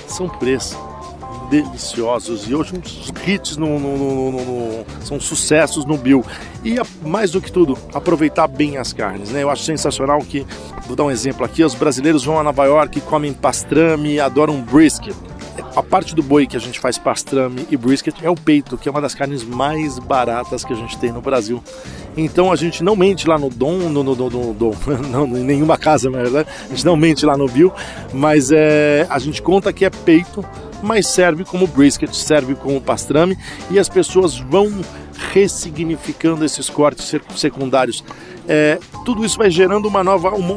são 0.09 0.29
purês 0.29 0.77
deliciosos 1.49 2.49
e 2.49 2.55
hoje 2.55 2.75
uns 2.77 3.13
hits 3.27 3.57
no, 3.57 3.79
no, 3.79 3.97
no, 3.97 4.33
no, 4.33 4.85
são 5.03 5.19
sucessos 5.21 5.85
no 5.85 5.97
Bill. 5.97 6.25
E 6.65 6.77
mais 7.07 7.31
do 7.31 7.41
que 7.41 7.51
tudo 7.51 7.79
aproveitar 7.95 8.49
bem 8.49 8.77
as 8.77 8.93
carnes 8.93 9.31
né? 9.31 9.43
Eu 9.43 9.51
acho 9.51 9.63
sensacional 9.63 10.19
que 10.21 10.45
vou 10.87 10.97
dar 10.97 11.05
um 11.05 11.11
exemplo 11.11 11.45
aqui 11.45 11.65
os 11.65 11.75
brasileiros 11.75 12.25
vão 12.25 12.39
a 12.39 12.43
Nova 12.43 12.65
York 12.65 13.01
comem 13.03 13.33
pastrame 13.33 14.21
adoram 14.21 14.61
brisket 14.61 15.17
a 15.75 15.83
parte 15.83 16.15
do 16.15 16.23
boi 16.23 16.47
que 16.47 16.57
a 16.57 16.61
gente 16.61 16.79
faz 16.79 16.99
pastrame 16.99 17.67
e 17.71 17.77
brisket 17.77 18.15
é 18.23 18.31
o 18.31 18.35
peito, 18.35 18.77
que 18.77 18.89
é 18.89 18.91
uma 18.91 19.01
das 19.01 19.15
carnes 19.15 19.43
mais 19.43 19.99
baratas 19.99 20.65
que 20.65 20.73
a 20.73 20.77
gente 20.77 20.99
tem 20.99 21.13
no 21.13 21.21
Brasil. 21.21 21.63
Então 22.17 22.51
a 22.51 22.57
gente 22.57 22.83
não 22.83 22.97
mente 22.97 23.29
lá 23.29 23.39
no 23.39 23.49
Dom, 23.49 23.89
no, 23.89 24.03
no, 24.03 24.15
no, 24.15 24.55
no 24.55 24.75
em 25.39 25.45
nenhuma 25.45 25.79
casa, 25.79 26.11
na 26.11 26.23
verdade, 26.23 26.49
a 26.67 26.69
gente 26.69 26.85
não 26.85 26.97
mente 26.97 27.25
lá 27.25 27.37
no 27.37 27.49
Bill, 27.49 27.73
mas 28.13 28.51
é, 28.51 29.07
a 29.09 29.19
gente 29.19 29.41
conta 29.41 29.73
que 29.73 29.85
é 29.85 29.91
peito, 29.91 30.45
mas 30.83 31.07
serve 31.07 31.45
como 31.45 31.67
brisket, 31.67 32.13
serve 32.13 32.55
como 32.55 32.81
pastrame 32.81 33.37
e 33.71 33.79
as 33.79 33.89
pessoas 33.89 34.39
vão 34.39 34.73
ressignificando 35.33 36.45
esses 36.45 36.71
cortes 36.71 37.13
secundários 37.37 38.05
é, 38.49 38.79
tudo 39.05 39.25
isso 39.27 39.37
vai 39.37 39.51
gerando 39.51 39.87
uma 39.87 40.03
nova, 40.03 40.31
uma, 40.31 40.55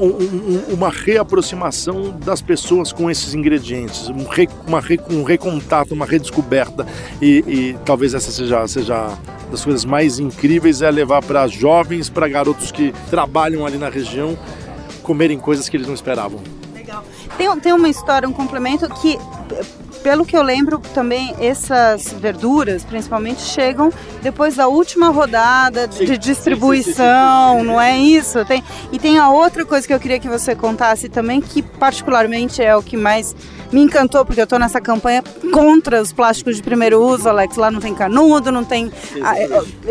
uma 0.69 0.89
reaproximação 0.89 2.17
das 2.23 2.41
pessoas 2.41 2.93
com 2.93 3.11
esses 3.11 3.33
ingredientes, 3.33 4.07
um, 4.09 4.25
re, 4.25 4.47
uma 4.65 4.81
um 5.09 5.23
recontato, 5.23 5.93
uma 5.93 6.05
redescoberta 6.05 6.87
e, 7.21 7.43
e 7.45 7.77
talvez 7.85 8.13
essa 8.13 8.31
seja, 8.31 8.65
seja 8.67 9.17
das 9.51 9.65
coisas 9.65 9.83
mais 9.83 10.19
incríveis 10.19 10.81
é 10.81 10.89
levar 10.89 11.21
para 11.21 11.45
jovens, 11.47 12.09
para 12.09 12.29
garotos 12.29 12.71
que 12.71 12.93
trabalham 13.09 13.65
ali 13.65 13.77
na 13.77 13.89
região, 13.89 14.37
comerem 15.03 15.37
coisas 15.37 15.67
que 15.67 15.75
eles 15.75 15.87
não 15.87 15.93
esperavam. 15.93 16.39
Legal. 16.73 17.03
Tem, 17.37 17.53
tem 17.59 17.73
uma 17.73 17.89
história, 17.89 18.27
um 18.27 18.33
complemento 18.33 18.87
que 19.01 19.17
pelo 20.03 20.25
que 20.25 20.35
eu 20.35 20.41
lembro, 20.41 20.79
também 20.93 21.35
essas 21.39 22.11
verduras, 22.11 22.83
principalmente, 22.83 23.41
chegam 23.41 23.91
depois 24.21 24.55
da 24.55 24.67
última 24.67 25.09
rodada 25.09 25.87
de 25.87 26.07
sim, 26.07 26.17
distribuição, 26.17 27.53
sim, 27.53 27.59
sim, 27.59 27.65
não 27.65 27.79
é 27.79 27.97
isso? 27.97 28.43
Tem, 28.45 28.63
e 28.91 28.99
tem 28.99 29.17
a 29.17 29.29
outra 29.29 29.65
coisa 29.65 29.85
que 29.85 29.93
eu 29.93 29.99
queria 29.99 30.19
que 30.19 30.27
você 30.27 30.55
contasse 30.55 31.09
também, 31.09 31.41
que 31.41 31.61
particularmente 31.61 32.61
é 32.61 32.75
o 32.75 32.83
que 32.83 32.97
mais 32.97 33.35
me 33.71 33.81
encantou, 33.81 34.25
porque 34.25 34.41
eu 34.41 34.43
estou 34.43 34.59
nessa 34.59 34.81
campanha 34.81 35.23
contra 35.53 36.01
os 36.01 36.11
plásticos 36.11 36.57
de 36.57 36.63
primeiro 36.63 37.01
uso, 37.01 37.29
Alex. 37.29 37.55
Lá 37.55 37.71
não 37.71 37.79
tem 37.79 37.95
canudo, 37.95 38.51
não 38.51 38.63
tem, 38.63 38.91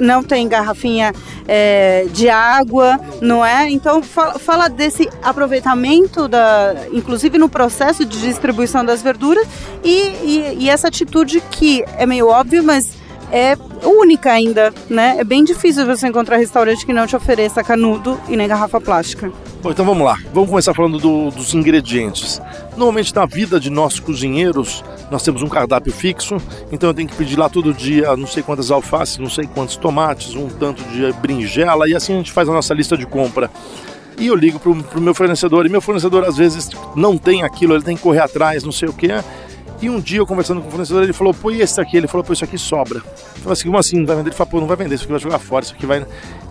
não 0.01 0.23
tem 0.23 0.47
garrafinha 0.47 1.13
é, 1.49 2.07
de 2.13 2.29
água, 2.29 3.01
não 3.21 3.45
é? 3.45 3.71
Então, 3.71 4.03
fala, 4.03 4.39
fala 4.39 4.69
desse 4.69 5.09
aproveitamento, 5.23 6.29
da, 6.29 6.75
inclusive 6.93 7.39
no 7.39 7.49
processo 7.49 8.05
de 8.05 8.21
distribuição 8.21 8.85
das 8.85 9.03
verduras, 9.03 9.47
e, 9.83 10.00
e, 10.01 10.57
e 10.61 10.69
essa 10.69 10.89
atitude 10.89 11.41
que 11.51 11.85
é 11.97 12.07
meio 12.07 12.29
óbvio, 12.29 12.63
mas 12.63 13.01
é 13.33 13.57
única 13.85 14.33
ainda, 14.33 14.73
né? 14.89 15.17
É 15.19 15.25
bem 15.25 15.45
difícil 15.45 15.87
você 15.87 16.09
encontrar 16.09 16.37
restaurante 16.37 16.85
que 16.85 16.93
não 16.93 17.07
te 17.07 17.15
ofereça 17.15 17.63
canudo 17.63 18.21
e 18.29 18.37
nem 18.37 18.49
garrafa 18.49 18.81
plástica. 18.81 19.33
Bom, 19.63 19.71
então 19.71 19.85
vamos 19.85 20.05
lá. 20.05 20.19
Vamos 20.33 20.51
começar 20.51 20.75
falando 20.75 20.99
do, 20.99 21.31
dos 21.31 21.55
ingredientes. 21.55 22.41
Normalmente 22.73 23.15
na 23.15 23.27
vida 23.27 23.61
de 23.61 23.71
nós 23.71 24.01
cozinheiros, 24.01 24.83
nós 25.11 25.23
temos 25.23 25.43
um 25.43 25.49
cardápio 25.49 25.93
fixo, 25.93 26.39
então 26.73 26.91
eu 26.91 26.95
tenho 26.95 27.09
que 27.09 27.15
pedir 27.15 27.39
lá 27.39 27.49
todo 27.49 27.73
dia 27.73 28.17
não 28.17 28.27
sei 28.27 28.43
quantas 28.43 28.71
alfaces, 28.71 29.19
não 29.19 29.31
sei 29.31 29.47
quantos 29.47 29.77
tomates, 29.77 30.35
um 30.35 30.49
tanto 30.49 30.83
de 30.85 31.13
berinjela 31.15 31.89
e 31.89 31.95
assim 31.95 32.15
a 32.15 32.17
gente 32.17 32.33
faz 32.33 32.49
a 32.49 32.53
nossa 32.53 32.75
lista 32.75 32.97
de 32.97 33.07
compra. 33.07 33.51
E 34.19 34.27
eu 34.27 34.35
ligo 34.35 34.59
para 34.59 34.71
o 34.71 35.01
meu 35.01 35.15
fornecedor, 35.15 35.65
e 35.65 35.71
meu 35.71 35.81
fornecedor 35.81 36.25
às 36.25 36.37
vezes 36.37 36.69
não 36.95 37.17
tem 37.17 37.43
aquilo, 37.43 37.75
ele 37.75 37.83
tem 37.83 37.97
que 37.97 38.03
correr 38.03 38.21
atrás, 38.21 38.63
não 38.63 38.73
sei 38.73 38.89
o 38.89 38.93
que. 38.93 39.09
E 39.81 39.89
um 39.89 39.99
dia 39.99 40.19
eu 40.19 40.27
conversando 40.27 40.61
com 40.61 40.69
o 40.69 40.71
fornecedor, 40.71 41.03
ele 41.03 41.13
falou, 41.13 41.33
pô, 41.33 41.51
e 41.51 41.61
esse 41.61 41.81
aqui? 41.81 41.97
Ele 41.97 42.07
falou, 42.07 42.23
pô, 42.23 42.33
isso 42.33 42.45
aqui 42.45 42.59
sobra. 42.59 42.99
Eu 42.99 43.43
falei 43.43 43.53
assim, 43.53 43.65
como 43.65 43.79
assim, 43.79 43.97
não 43.99 44.07
vai 44.07 44.17
vender? 44.17 44.29
Ele 44.29 44.37
falou, 44.37 44.51
pô, 44.51 44.61
não 44.61 44.67
vai 44.67 44.77
vender, 44.77 44.95
isso 44.95 45.05
aqui 45.05 45.13
vai 45.13 45.21
jogar 45.21 45.39
fora, 45.39 45.65
isso 45.65 45.75
aqui 45.75 45.87
vai 45.87 46.05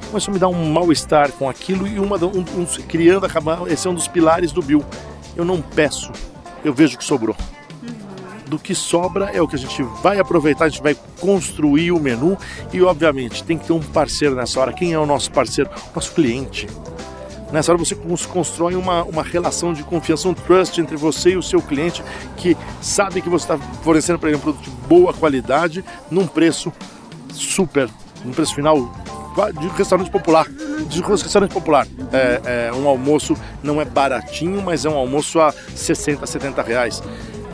começou 0.09 0.31
a 0.31 0.33
me 0.33 0.39
dar 0.39 0.47
um 0.47 0.71
mal-estar 0.71 1.31
com 1.33 1.47
aquilo 1.47 1.87
e 1.87 1.99
uma, 1.99 2.17
um, 2.17 2.39
um, 2.39 2.65
criando, 2.87 3.25
acabar, 3.25 3.61
esse 3.67 3.87
é 3.87 3.89
um 3.89 3.93
dos 3.93 4.07
pilares 4.07 4.51
do 4.51 4.61
Bill. 4.61 4.83
Eu 5.35 5.45
não 5.45 5.61
peço, 5.61 6.11
eu 6.63 6.73
vejo 6.73 6.95
o 6.95 6.97
que 6.97 7.03
sobrou. 7.03 7.35
Do 8.47 8.57
que 8.57 8.73
sobra 8.73 9.29
é 9.31 9.39
o 9.39 9.47
que 9.47 9.55
a 9.55 9.59
gente 9.59 9.83
vai 10.01 10.19
aproveitar, 10.19 10.65
a 10.65 10.69
gente 10.69 10.81
vai 10.81 10.97
construir 11.19 11.91
o 11.91 11.99
menu 11.99 12.35
e, 12.73 12.81
obviamente, 12.81 13.43
tem 13.43 13.57
que 13.57 13.67
ter 13.67 13.73
um 13.73 13.79
parceiro 13.79 14.35
nessa 14.35 14.59
hora. 14.59 14.73
Quem 14.73 14.91
é 14.91 14.97
o 14.97 15.05
nosso 15.05 15.31
parceiro? 15.31 15.69
Nosso 15.93 16.11
cliente. 16.13 16.67
Nessa 17.51 17.71
hora 17.71 17.83
você 17.83 17.95
constrói 18.27 18.75
uma, 18.75 19.03
uma 19.03 19.23
relação 19.23 19.73
de 19.73 19.83
confiança, 19.83 20.27
um 20.27 20.33
trust 20.33 20.79
entre 20.79 20.95
você 20.95 21.31
e 21.31 21.37
o 21.37 21.43
seu 21.43 21.61
cliente 21.61 22.03
que 22.37 22.55
sabe 22.81 23.21
que 23.21 23.29
você 23.29 23.51
está 23.51 23.57
fornecendo 23.81 24.19
para 24.19 24.29
ele 24.29 24.37
um 24.37 24.41
produto 24.41 24.63
de 24.63 24.69
boa 24.69 25.13
qualidade 25.13 25.83
num 26.11 26.27
preço 26.27 26.71
super, 27.33 27.89
num 28.23 28.31
preço 28.31 28.53
final 28.53 28.91
de 29.59 29.67
restaurante 29.69 30.11
popular. 30.11 30.47
De 30.87 31.01
restaurante 31.01 31.51
popular. 31.51 31.87
É, 32.11 32.67
é, 32.67 32.73
um 32.73 32.87
almoço 32.87 33.35
não 33.63 33.81
é 33.81 33.85
baratinho, 33.85 34.61
mas 34.61 34.85
é 34.85 34.89
um 34.89 34.97
almoço 34.97 35.39
a 35.39 35.51
60, 35.51 36.25
70 36.25 36.61
reais. 36.61 37.01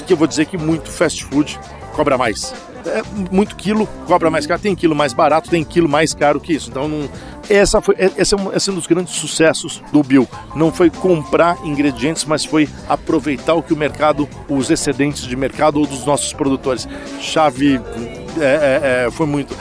Que 0.05 0.13
eu 0.13 0.17
vou 0.17 0.27
dizer 0.27 0.45
que 0.45 0.57
muito 0.57 0.89
fast 0.89 1.23
food 1.25 1.59
cobra 1.93 2.17
mais. 2.17 2.53
É 2.87 3.01
muito 3.31 3.55
quilo, 3.55 3.87
cobra 4.05 4.29
mais 4.29 4.45
caro, 4.45 4.61
tem 4.61 4.75
quilo 4.75 4.95
mais 4.95 5.13
barato, 5.13 5.49
tem 5.49 5.63
quilo 5.63 5.89
mais 5.89 6.13
caro 6.13 6.39
que 6.39 6.53
isso. 6.53 6.69
Então, 6.69 6.87
não, 6.87 7.09
essa 7.49 7.81
foi, 7.81 7.95
é, 7.97 8.11
esse, 8.17 8.33
é 8.33 8.37
um, 8.37 8.53
esse 8.53 8.69
é 8.69 8.73
um 8.73 8.75
dos 8.75 8.87
grandes 8.87 9.13
sucessos 9.15 9.81
do 9.91 10.03
Bill. 10.03 10.27
Não 10.55 10.71
foi 10.71 10.89
comprar 10.89 11.57
ingredientes, 11.65 12.25
mas 12.25 12.45
foi 12.45 12.69
aproveitar 12.87 13.53
o 13.53 13.63
que 13.63 13.73
o 13.73 13.77
mercado, 13.77 14.27
os 14.49 14.69
excedentes 14.69 15.23
de 15.23 15.35
mercado 15.35 15.79
ou 15.79 15.87
dos 15.87 16.05
nossos 16.05 16.33
produtores. 16.33 16.87
Chave 17.19 17.79
é, 18.39 19.03
é, 19.03 19.05
é 19.07 19.11
foi 19.11 19.25
muito. 19.25 19.55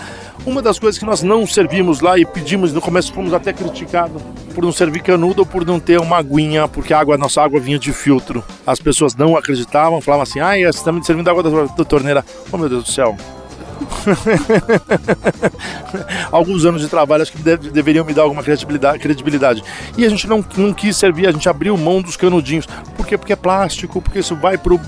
Uma 0.46 0.60
das 0.60 0.78
coisas 0.78 0.98
que 0.98 1.04
nós 1.04 1.22
não 1.22 1.46
servimos 1.46 2.00
lá 2.00 2.18
e 2.18 2.26
pedimos 2.26 2.72
no 2.72 2.80
começo 2.80 3.12
fomos 3.12 3.32
até 3.32 3.52
criticados 3.52 4.22
por 4.54 4.62
não 4.62 4.72
servir 4.72 5.02
canudo 5.02 5.40
ou 5.42 5.46
por 5.46 5.64
não 5.64 5.80
ter 5.80 5.98
uma 5.98 6.18
aguinha, 6.18 6.68
porque 6.68 6.92
a 6.92 7.00
água, 7.00 7.16
nossa 7.16 7.42
água 7.42 7.58
vinha 7.58 7.78
de 7.78 7.92
filtro. 7.92 8.44
As 8.66 8.78
pessoas 8.78 9.14
não 9.14 9.36
acreditavam, 9.36 10.00
falavam 10.00 10.22
assim: 10.22 10.40
"Ai, 10.40 10.62
você 10.62 10.78
está 10.78 10.92
me 10.92 11.04
servindo 11.04 11.28
água 11.28 11.42
da, 11.42 11.50
da 11.64 11.84
torneira". 11.84 12.24
Oh 12.52 12.58
meu 12.58 12.68
Deus 12.68 12.84
do 12.84 12.90
céu. 12.90 13.16
Alguns 16.30 16.64
anos 16.64 16.80
de 16.80 16.88
trabalho 16.88 17.22
acho 17.22 17.32
que 17.32 17.42
deve, 17.42 17.70
deveriam 17.70 18.04
me 18.04 18.12
dar 18.12 18.22
alguma 18.22 18.42
credibilidade, 18.42 18.98
credibilidade. 18.98 19.62
E 19.96 20.04
a 20.04 20.08
gente 20.08 20.26
não, 20.26 20.44
não 20.56 20.72
quis 20.72 20.96
servir, 20.96 21.26
a 21.26 21.32
gente 21.32 21.48
abriu 21.48 21.76
mão 21.76 22.02
dos 22.02 22.16
canudinhos. 22.16 22.66
Por 22.96 23.06
quê? 23.06 23.16
Porque 23.16 23.32
é 23.32 23.36
plástico, 23.36 24.02
porque 24.02 24.18
isso 24.18 24.34
vai 24.36 24.58
pro, 24.58 24.80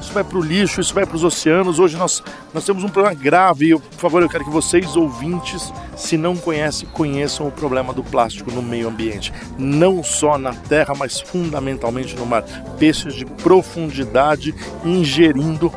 isso 0.00 0.12
vai 0.12 0.24
pro 0.24 0.40
lixo, 0.40 0.80
isso 0.80 0.94
vai 0.94 1.06
para 1.06 1.16
os 1.16 1.24
oceanos. 1.24 1.78
Hoje 1.78 1.96
nós, 1.96 2.22
nós 2.52 2.64
temos 2.64 2.84
um 2.84 2.88
problema 2.88 3.14
grave. 3.14 3.70
Eu, 3.70 3.80
por 3.80 3.98
favor, 3.98 4.22
eu 4.22 4.28
quero 4.28 4.44
que 4.44 4.50
vocês, 4.50 4.96
ouvintes, 4.96 5.72
se 5.96 6.16
não 6.16 6.36
conhecem, 6.36 6.88
conheçam 6.92 7.46
o 7.46 7.52
problema 7.52 7.92
do 7.92 8.02
plástico 8.02 8.50
no 8.50 8.62
meio 8.62 8.88
ambiente. 8.88 9.32
Não 9.58 10.02
só 10.02 10.38
na 10.38 10.52
terra, 10.52 10.94
mas 10.96 11.20
fundamentalmente 11.20 12.16
no 12.16 12.26
mar. 12.26 12.42
Peixes 12.78 13.14
de 13.14 13.24
profundidade 13.24 14.54
ingerindo 14.84 15.72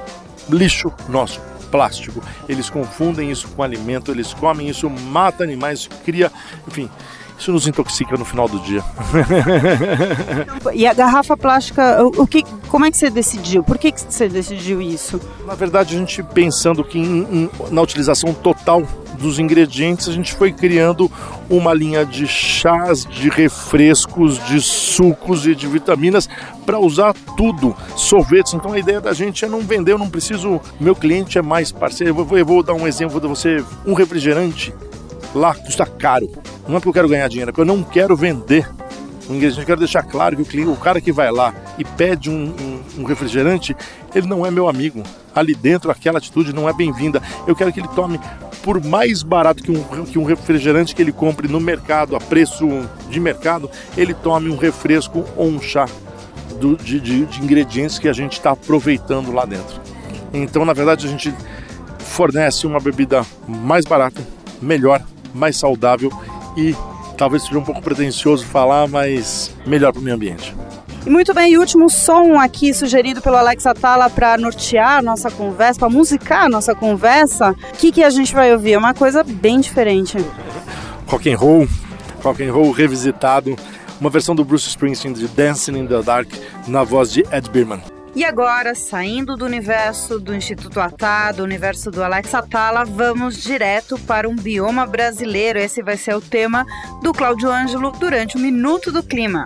lixo 0.50 0.92
nosso 1.08 1.53
plástico. 1.74 2.22
Eles 2.48 2.70
confundem 2.70 3.32
isso 3.32 3.48
com 3.48 3.64
alimento, 3.64 4.12
eles 4.12 4.32
comem 4.32 4.70
isso, 4.70 4.88
mata 4.88 5.44
animais, 5.44 5.90
cria, 6.06 6.32
enfim, 6.68 6.88
isso 7.38 7.52
nos 7.52 7.68
intoxica 7.68 8.16
no 8.16 8.24
final 8.24 8.48
do 8.48 8.60
dia. 8.60 8.84
e 10.72 10.86
a 10.86 10.94
garrafa 10.94 11.36
plástica, 11.36 12.04
o 12.04 12.28
que, 12.28 12.44
como 12.70 12.86
é 12.86 12.92
que 12.92 12.98
você 12.98 13.10
decidiu? 13.10 13.64
Por 13.64 13.80
que, 13.80 13.92
que 13.92 14.02
você 14.02 14.30
decidiu 14.30 14.80
isso? 14.80 15.20
Na 15.48 15.56
verdade, 15.56 15.96
a 15.96 16.00
gente 16.00 16.22
pensando 16.22 16.84
que 16.84 17.00
em, 17.00 17.22
em, 17.24 17.50
na 17.72 17.82
utilização 17.82 18.36
total 18.36 18.84
dos 19.18 19.40
ingredientes, 19.40 20.08
a 20.08 20.12
gente 20.12 20.34
foi 20.34 20.52
criando 20.52 21.12
uma 21.50 21.74
linha 21.74 22.06
de 22.06 22.28
chás, 22.28 23.06
de 23.06 23.30
refrescos, 23.30 24.44
de 24.48 24.62
sucos 24.62 25.46
e 25.46 25.56
de 25.56 25.68
vitaminas 25.68 26.30
para 26.66 26.80
usar 26.80 27.14
tudo, 27.38 27.76
sorvetes. 27.96 28.54
Então 28.54 28.74
a 28.74 28.80
ideia 28.80 29.00
da 29.00 29.14
gente 29.14 29.46
é 29.46 29.48
não 29.48 29.62
vender, 29.62 29.94
eu 29.94 29.98
não 29.98 30.10
preciso, 30.10 30.60
meu 30.80 30.96
cliente 30.96 31.38
é 31.38 31.42
mais 31.42 31.72
parceiro. 31.72 32.12
Eu 32.12 32.26
vou, 32.26 32.38
eu 32.38 32.46
vou 32.46 32.64
dar 32.64 32.74
um 32.74 32.88
exemplo 32.88 33.20
de 33.20 33.28
você, 33.28 33.64
um 33.86 33.94
refrigerante 33.94 34.74
lá 35.34 35.54
custa 35.54 35.86
caro. 35.86 36.30
Não 36.68 36.78
é 36.78 36.80
porque 36.80 36.90
eu 36.90 36.94
quero 36.94 37.10
ganhar 37.10 37.28
dinheiro, 37.28 37.50
é 37.50 37.52
porque 37.52 37.62
eu 37.62 37.76
não 37.76 37.84
quero 37.84 38.16
vender 38.16 38.70
um 39.30 39.36
ingrediente. 39.36 39.62
Eu 39.62 39.66
quero 39.66 39.80
deixar 39.80 40.04
claro 40.04 40.36
que 40.36 40.42
o, 40.42 40.46
cliente, 40.46 40.70
o 40.70 40.76
cara 40.76 41.02
que 41.02 41.12
vai 41.12 41.32
lá 41.32 41.54
e 41.78 41.84
pede 41.84 42.30
um, 42.30 42.46
um, 42.46 43.02
um, 43.02 43.04
refrigerante, 43.04 43.76
ele 44.14 44.28
não 44.28 44.46
é 44.46 44.52
meu 44.52 44.68
amigo. 44.68 45.04
Ali 45.36 45.56
dentro, 45.56 45.92
aquela 45.92 46.18
atitude 46.18 46.54
não 46.54 46.70
é 46.70 46.74
bem-vinda. 46.74 47.22
Eu 47.48 47.56
quero 47.56 47.72
que 47.72 47.80
ele 47.80 47.88
tome 47.90 48.20
por 48.64 48.82
mais 48.82 49.22
barato 49.22 49.62
que 49.62 49.72
um, 49.72 50.06
que 50.06 50.18
um 50.18 50.24
refrigerante 50.24 50.96
que 50.96 51.02
ele 51.02 51.12
compre 51.12 51.50
no 51.50 51.60
mercado, 51.60 52.16
a 52.16 52.20
preço 52.20 52.66
de 53.10 53.20
mercado, 53.20 53.70
ele 53.96 54.14
tome 54.14 54.50
um 54.50 54.56
refresco 54.56 55.26
ou 55.36 55.48
um 55.48 55.62
chá 55.62 55.86
do, 56.60 56.78
de, 56.78 57.00
de, 57.00 57.26
de 57.26 57.44
ingredientes 57.44 58.00
que 58.00 58.08
a 58.08 58.14
gente 58.14 58.34
está 58.34 58.52
aproveitando 58.52 59.34
lá 59.34 59.46
dentro. 59.46 59.82
Então, 60.34 60.64
na 60.64 60.72
verdade, 60.72 61.06
a 61.06 61.10
gente 61.10 61.34
fornece 62.00 62.66
uma 62.66 62.80
bebida 62.80 63.26
mais 63.48 63.84
barata, 63.86 64.22
melhor, 64.62 65.04
mais 65.36 65.58
saudável 65.58 66.10
e 66.56 66.74
talvez 67.18 67.44
seja 67.44 67.60
um 67.60 67.64
pouco 67.64 67.82
pretencioso 67.82 68.46
falar, 68.46 68.88
mas 68.88 69.54
melhor 69.68 69.92
para 69.92 70.00
o 70.00 70.04
meio 70.04 70.16
ambiente. 70.16 70.56
E 71.06 71.10
muito 71.10 71.34
bem, 71.34 71.52
e 71.52 71.58
último 71.58 71.90
som 71.90 72.40
aqui 72.40 72.74
sugerido 72.74 73.22
pelo 73.22 73.36
Alex 73.36 73.66
Atala 73.66 74.10
para 74.10 74.38
nortear 74.38 75.00
a 75.00 75.02
nossa 75.02 75.30
conversa, 75.30 75.78
para 75.78 75.90
musicar 75.90 76.46
a 76.46 76.50
nossa 76.50 76.74
conversa. 76.74 77.52
O 77.52 77.78
que, 77.78 77.92
que 77.92 78.04
a 78.04 78.10
gente 78.10 78.34
vai 78.34 78.54
ouvir? 78.54 78.74
É 78.74 78.78
uma 78.78 78.94
coisa 78.94 79.22
bem 79.22 79.60
diferente. 79.60 80.18
Rock 81.06 81.30
and 81.30 81.38
roll, 81.38 81.68
rock 82.24 82.42
and 82.42 82.54
roll 82.54 82.72
revisitado, 82.72 83.54
uma 84.00 84.10
versão 84.10 84.34
do 84.34 84.46
Bruce 84.46 84.70
Springsteen 84.70 85.14
de 85.14 85.28
Dancing 85.28 85.78
in 85.78 85.88
the 85.88 86.02
Dark 86.02 86.30
na 86.68 86.86
voz 86.86 87.12
de 87.12 87.26
Ed 87.34 87.50
Birman. 87.50 87.82
E 88.16 88.24
agora, 88.24 88.74
saindo 88.74 89.36
do 89.36 89.44
universo 89.44 90.20
do 90.20 90.34
Instituto 90.34 90.80
Atá, 90.80 91.34
do 91.34 91.44
universo 91.44 91.92
do 91.92 92.02
Alex 92.02 92.34
Atala, 92.34 92.86
vamos 92.86 93.44
direto 93.44 94.00
para 94.00 94.30
um 94.30 94.36
bioma 94.36 94.86
brasileiro. 94.86 95.60
Esse 95.60 95.82
vai 95.82 95.98
ser 95.98 96.16
o 96.16 96.22
tema 96.22 96.66
do 97.02 97.12
Cláudio 97.12 97.50
Ângelo 97.50 97.92
durante 97.92 98.38
o 98.38 98.40
Minuto 98.40 98.90
do 98.90 99.04
Clima. 99.04 99.46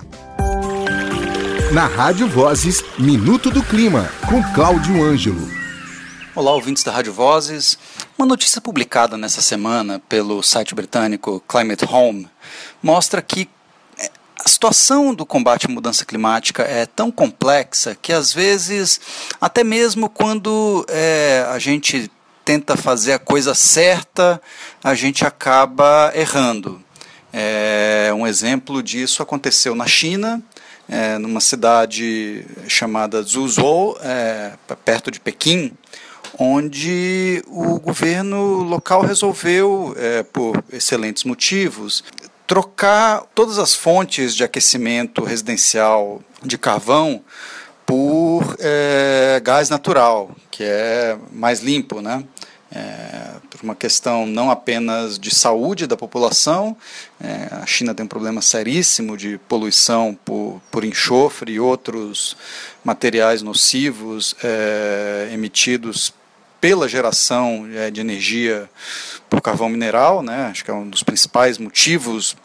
Na 1.77 1.85
Rádio 1.85 2.27
Vozes, 2.27 2.83
Minuto 2.97 3.51
do 3.51 3.61
Clima, 3.61 4.11
com 4.27 4.41
Cláudio 4.51 5.03
Ângelo. 5.03 5.47
Olá, 6.33 6.51
ouvintes 6.51 6.81
da 6.81 6.91
Rádio 6.91 7.13
Vozes. 7.13 7.77
Uma 8.17 8.25
notícia 8.25 8.59
publicada 8.59 9.15
nessa 9.15 9.43
semana 9.43 10.01
pelo 10.09 10.41
site 10.41 10.73
britânico 10.73 11.39
Climate 11.47 11.85
Home 11.85 12.27
mostra 12.81 13.21
que 13.21 13.47
a 14.43 14.49
situação 14.49 15.13
do 15.13 15.23
combate 15.23 15.67
à 15.67 15.69
mudança 15.69 16.03
climática 16.03 16.63
é 16.63 16.87
tão 16.87 17.11
complexa 17.11 17.93
que, 17.93 18.11
às 18.11 18.33
vezes, 18.33 18.99
até 19.39 19.63
mesmo 19.63 20.09
quando 20.09 20.83
é, 20.89 21.45
a 21.47 21.59
gente 21.59 22.09
tenta 22.43 22.75
fazer 22.75 23.13
a 23.13 23.19
coisa 23.19 23.53
certa, 23.53 24.41
a 24.83 24.95
gente 24.95 25.23
acaba 25.23 26.11
errando. 26.15 26.83
É, 27.31 28.11
um 28.15 28.25
exemplo 28.25 28.81
disso 28.81 29.21
aconteceu 29.21 29.75
na 29.75 29.85
China, 29.85 30.41
é, 30.89 31.17
numa 31.17 31.41
cidade 31.41 32.45
chamada 32.67 33.21
Zhuzhou, 33.21 33.97
é, 34.01 34.53
perto 34.85 35.11
de 35.11 35.19
Pequim, 35.19 35.73
onde 36.39 37.43
o 37.47 37.79
governo 37.79 38.63
local 38.63 39.01
resolveu, 39.01 39.93
é, 39.97 40.23
por 40.23 40.63
excelentes 40.71 41.23
motivos, 41.23 42.03
trocar 42.45 43.23
todas 43.35 43.57
as 43.57 43.75
fontes 43.75 44.33
de 44.33 44.43
aquecimento 44.43 45.23
residencial 45.23 46.21
de 46.43 46.57
carvão 46.57 47.21
por 47.85 48.55
é, 48.59 49.41
gás 49.43 49.69
natural, 49.69 50.31
que 50.51 50.63
é 50.63 51.17
mais 51.31 51.61
limpo, 51.61 52.01
né? 52.01 52.23
É, 52.69 53.35
por 53.49 53.61
uma 53.63 53.75
questão 53.75 54.25
não 54.25 54.51
apenas 54.51 55.17
de 55.17 55.33
saúde 55.33 55.87
da 55.87 55.95
população, 55.95 56.75
é, 57.19 57.47
a 57.51 57.65
China 57.65 57.95
tem 57.95 58.05
um 58.05 58.09
problema 58.09 58.41
seríssimo 58.41 59.15
de 59.15 59.37
poluição 59.47 60.17
por, 60.25 60.61
por 60.69 60.83
enxofre 60.83 61.53
e 61.53 61.59
outros 61.59 62.35
materiais 62.83 63.41
nocivos 63.41 64.35
é, 64.43 65.29
emitidos 65.31 66.13
pela 66.59 66.89
geração 66.89 67.67
é, 67.73 67.89
de 67.89 68.01
energia 68.01 68.69
por 69.29 69.41
carvão 69.41 69.69
mineral, 69.69 70.21
né? 70.21 70.47
acho 70.47 70.65
que 70.65 70.71
é 70.71 70.73
um 70.73 70.89
dos 70.89 71.03
principais 71.03 71.57
motivos 71.57 72.35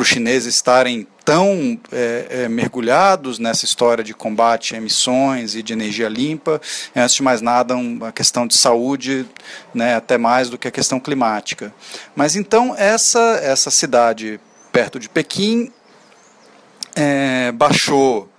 para 0.00 0.02
os 0.02 0.08
chineses 0.08 0.54
estarem 0.54 1.06
tão 1.26 1.78
é, 1.92 2.26
é, 2.30 2.48
mergulhados 2.48 3.38
nessa 3.38 3.66
história 3.66 4.02
de 4.02 4.14
combate 4.14 4.74
a 4.74 4.78
emissões 4.78 5.54
e 5.54 5.62
de 5.62 5.74
energia 5.74 6.08
limpa, 6.08 6.58
é, 6.94 7.02
antes 7.02 7.16
de 7.16 7.22
mais 7.22 7.42
nada 7.42 7.76
uma 7.76 8.10
questão 8.10 8.46
de 8.46 8.56
saúde, 8.56 9.26
né, 9.74 9.94
até 9.94 10.16
mais 10.16 10.48
do 10.48 10.56
que 10.56 10.66
a 10.66 10.70
questão 10.70 10.98
climática. 10.98 11.70
Mas 12.16 12.34
então 12.34 12.74
essa 12.78 13.20
essa 13.42 13.70
cidade 13.70 14.40
perto 14.72 14.98
de 14.98 15.06
Pequim 15.06 15.70
é, 16.96 17.52
baixou 17.52 18.30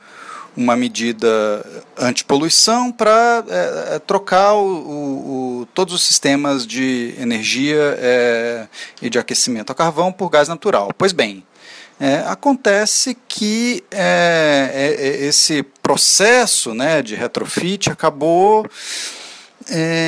uma 0.58 0.76
medida 0.76 1.64
antipoluição 1.96 2.92
para 2.92 3.44
é, 3.48 3.96
é, 3.96 4.00
trocar 4.00 4.54
o, 4.54 4.66
o, 4.66 5.62
o, 5.62 5.66
todos 5.76 5.94
os 5.94 6.02
sistemas 6.02 6.66
de 6.66 7.14
energia 7.20 7.98
é, 8.00 8.68
e 9.02 9.10
de 9.10 9.20
aquecimento 9.20 9.72
a 9.72 9.76
carvão 9.76 10.12
por 10.12 10.30
gás 10.30 10.48
natural. 10.48 10.92
Pois 10.98 11.14
bem, 11.14 11.44
é, 12.02 12.24
acontece 12.26 13.16
que 13.28 13.84
é, 13.92 14.72
é, 14.74 15.26
esse 15.28 15.62
processo 15.84 16.74
né, 16.74 17.04
de 17.04 17.14
retrofit 17.14 17.92
acabou 17.92 18.68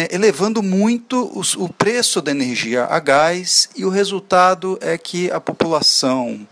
elevando 0.10 0.64
muito 0.64 1.32
o 1.58 1.70
preço 1.72 2.20
da 2.20 2.32
energia 2.32 2.86
a 2.86 3.00
gás 3.00 3.70
e 3.76 3.86
o 3.86 3.90
resultado 3.90 4.80
é 4.82 4.98
que 4.98 5.30
a 5.32 5.40
população 5.40 6.46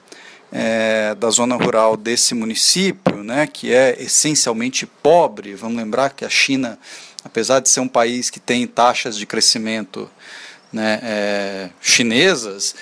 é, 0.52 1.16
da 1.16 1.30
zona 1.32 1.56
rural 1.56 1.98
desse 1.98 2.36
município, 2.36 3.24
né, 3.24 3.48
que 3.48 3.74
é 3.74 3.96
essencialmente 4.00 4.86
pobre. 4.86 5.56
Vamos 5.56 5.78
lembrar 5.78 6.12
que 6.12 6.24
a 6.24 6.30
China, 6.30 6.78
apesar 7.24 7.60
de 7.60 7.70
ser 7.70 7.80
um 7.80 7.88
país 7.88 8.30
que 8.30 8.40
tem 8.40 8.68
taxas 8.68 9.18
de 9.18 9.26
crescimento 9.26 10.08
né, 10.72 11.00
é, 11.02 11.70
chinesas, 11.82 12.76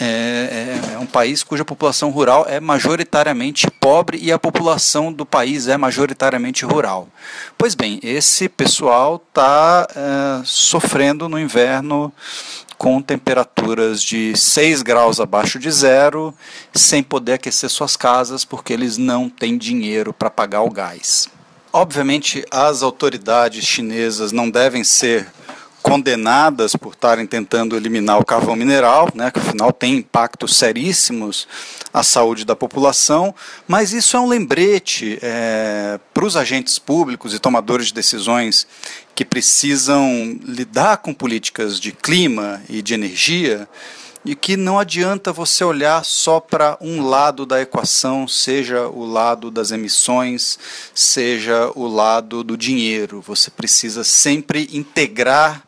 é, 0.00 0.04
é, 0.04 0.94
é, 0.94 0.98
um 0.98 1.06
país 1.06 1.44
cuja 1.44 1.64
população 1.64 2.10
rural 2.10 2.46
é 2.48 2.58
majoritariamente 2.58 3.70
pobre 3.70 4.18
e 4.20 4.32
a 4.32 4.38
população 4.38 5.12
do 5.12 5.24
país 5.24 5.68
é 5.68 5.76
majoritariamente 5.76 6.64
rural. 6.64 7.08
Pois 7.56 7.76
bem, 7.76 8.00
esse 8.02 8.48
pessoal 8.48 9.22
está 9.28 9.86
é, 9.94 10.42
sofrendo 10.44 11.28
no 11.28 11.38
inverno 11.38 12.12
com 12.76 13.00
temperaturas 13.00 14.02
de 14.02 14.36
6 14.36 14.82
graus 14.82 15.20
abaixo 15.20 15.60
de 15.60 15.70
zero, 15.70 16.34
sem 16.74 17.02
poder 17.02 17.34
aquecer 17.34 17.70
suas 17.70 17.96
casas 17.96 18.44
porque 18.44 18.72
eles 18.72 18.98
não 18.98 19.28
têm 19.28 19.56
dinheiro 19.56 20.12
para 20.12 20.28
pagar 20.28 20.62
o 20.62 20.70
gás. 20.70 21.28
Obviamente, 21.72 22.44
as 22.50 22.82
autoridades 22.82 23.64
chinesas 23.64 24.32
não 24.32 24.50
devem 24.50 24.82
ser 24.84 25.26
condenadas 25.84 26.74
por 26.74 26.94
estarem 26.94 27.26
tentando 27.26 27.76
eliminar 27.76 28.18
o 28.18 28.24
carvão 28.24 28.56
mineral, 28.56 29.10
né, 29.14 29.30
que 29.30 29.38
afinal 29.38 29.70
tem 29.70 29.96
impactos 29.96 30.56
seríssimos 30.56 31.46
à 31.92 32.02
saúde 32.02 32.46
da 32.46 32.56
população, 32.56 33.34
mas 33.68 33.92
isso 33.92 34.16
é 34.16 34.20
um 34.20 34.26
lembrete 34.26 35.18
é, 35.20 36.00
para 36.14 36.24
os 36.24 36.38
agentes 36.38 36.78
públicos 36.78 37.34
e 37.34 37.38
tomadores 37.38 37.88
de 37.88 37.92
decisões 37.92 38.66
que 39.14 39.26
precisam 39.26 40.38
lidar 40.42 40.96
com 40.96 41.12
políticas 41.12 41.78
de 41.78 41.92
clima 41.92 42.62
e 42.66 42.80
de 42.80 42.94
energia 42.94 43.68
de 44.24 44.34
que 44.34 44.56
não 44.56 44.78
adianta 44.78 45.34
você 45.34 45.62
olhar 45.62 46.02
só 46.02 46.40
para 46.40 46.78
um 46.80 47.06
lado 47.06 47.44
da 47.44 47.60
equação, 47.60 48.26
seja 48.26 48.88
o 48.88 49.04
lado 49.04 49.50
das 49.50 49.70
emissões, 49.70 50.58
seja 50.94 51.70
o 51.74 51.86
lado 51.86 52.42
do 52.42 52.56
dinheiro. 52.56 53.20
Você 53.20 53.50
precisa 53.50 54.02
sempre 54.02 54.66
integrar 54.72 55.62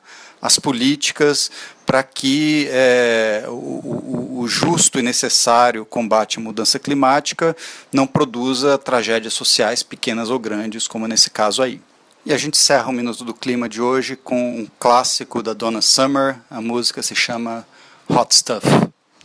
as 0.47 0.61
políticas 0.61 1.51
para 1.84 2.05
que 2.05 2.68
é, 2.70 3.44
o, 3.49 4.40
o, 4.40 4.49
justo 4.49 4.99
e 4.99 5.03
necessário 5.03 5.84
combate 5.84 6.38
à 6.38 6.40
mudança 6.40 6.78
climática 6.78 7.57
não 7.92 8.07
produza 8.07 8.78
tragédias 8.78 9.34
sociais 9.34 9.82
pequenas 9.82 10.30
ou 10.30 10.38
grandes, 10.38 10.86
como 10.86 11.09
nesse 11.09 11.30
caso 11.30 11.62
aí. 11.62 11.80
E 12.24 12.32
a 12.32 12.38
gente 12.38 12.55
encerra 12.55 12.88
o 12.88 12.92
Minuto 12.92 13.24
do 13.24 13.34
Clima 13.34 13.68
de 13.68 13.80
hoje 13.80 14.14
com 14.14 14.61
um 14.61 14.68
clássico 14.78 15.42
da 15.42 15.53
Donna 15.53 15.82
Summer, 15.82 16.36
a 16.49 16.61
música 16.61 17.03
se 17.03 17.14
chama 17.14 17.66
Hot 18.09 18.34
Stuff. 18.34 18.66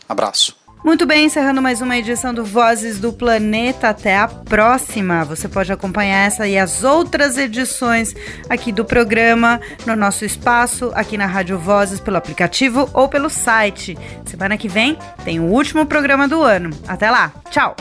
Abraço. 0.08 0.61
Muito 0.84 1.06
bem, 1.06 1.26
encerrando 1.26 1.62
mais 1.62 1.80
uma 1.80 1.96
edição 1.96 2.34
do 2.34 2.44
Vozes 2.44 2.98
do 2.98 3.12
Planeta. 3.12 3.90
Até 3.90 4.16
a 4.16 4.26
próxima. 4.26 5.24
Você 5.24 5.48
pode 5.48 5.72
acompanhar 5.72 6.26
essa 6.26 6.48
e 6.48 6.58
as 6.58 6.82
outras 6.82 7.38
edições 7.38 8.12
aqui 8.48 8.72
do 8.72 8.84
programa 8.84 9.60
no 9.86 9.94
nosso 9.94 10.24
espaço, 10.24 10.90
aqui 10.94 11.16
na 11.16 11.26
Rádio 11.26 11.56
Vozes, 11.56 12.00
pelo 12.00 12.16
aplicativo 12.16 12.90
ou 12.92 13.08
pelo 13.08 13.30
site. 13.30 13.96
Semana 14.26 14.58
que 14.58 14.68
vem 14.68 14.98
tem 15.24 15.38
o 15.38 15.44
último 15.44 15.86
programa 15.86 16.26
do 16.26 16.42
ano. 16.42 16.70
Até 16.88 17.08
lá. 17.08 17.32
Tchau. 17.48 17.76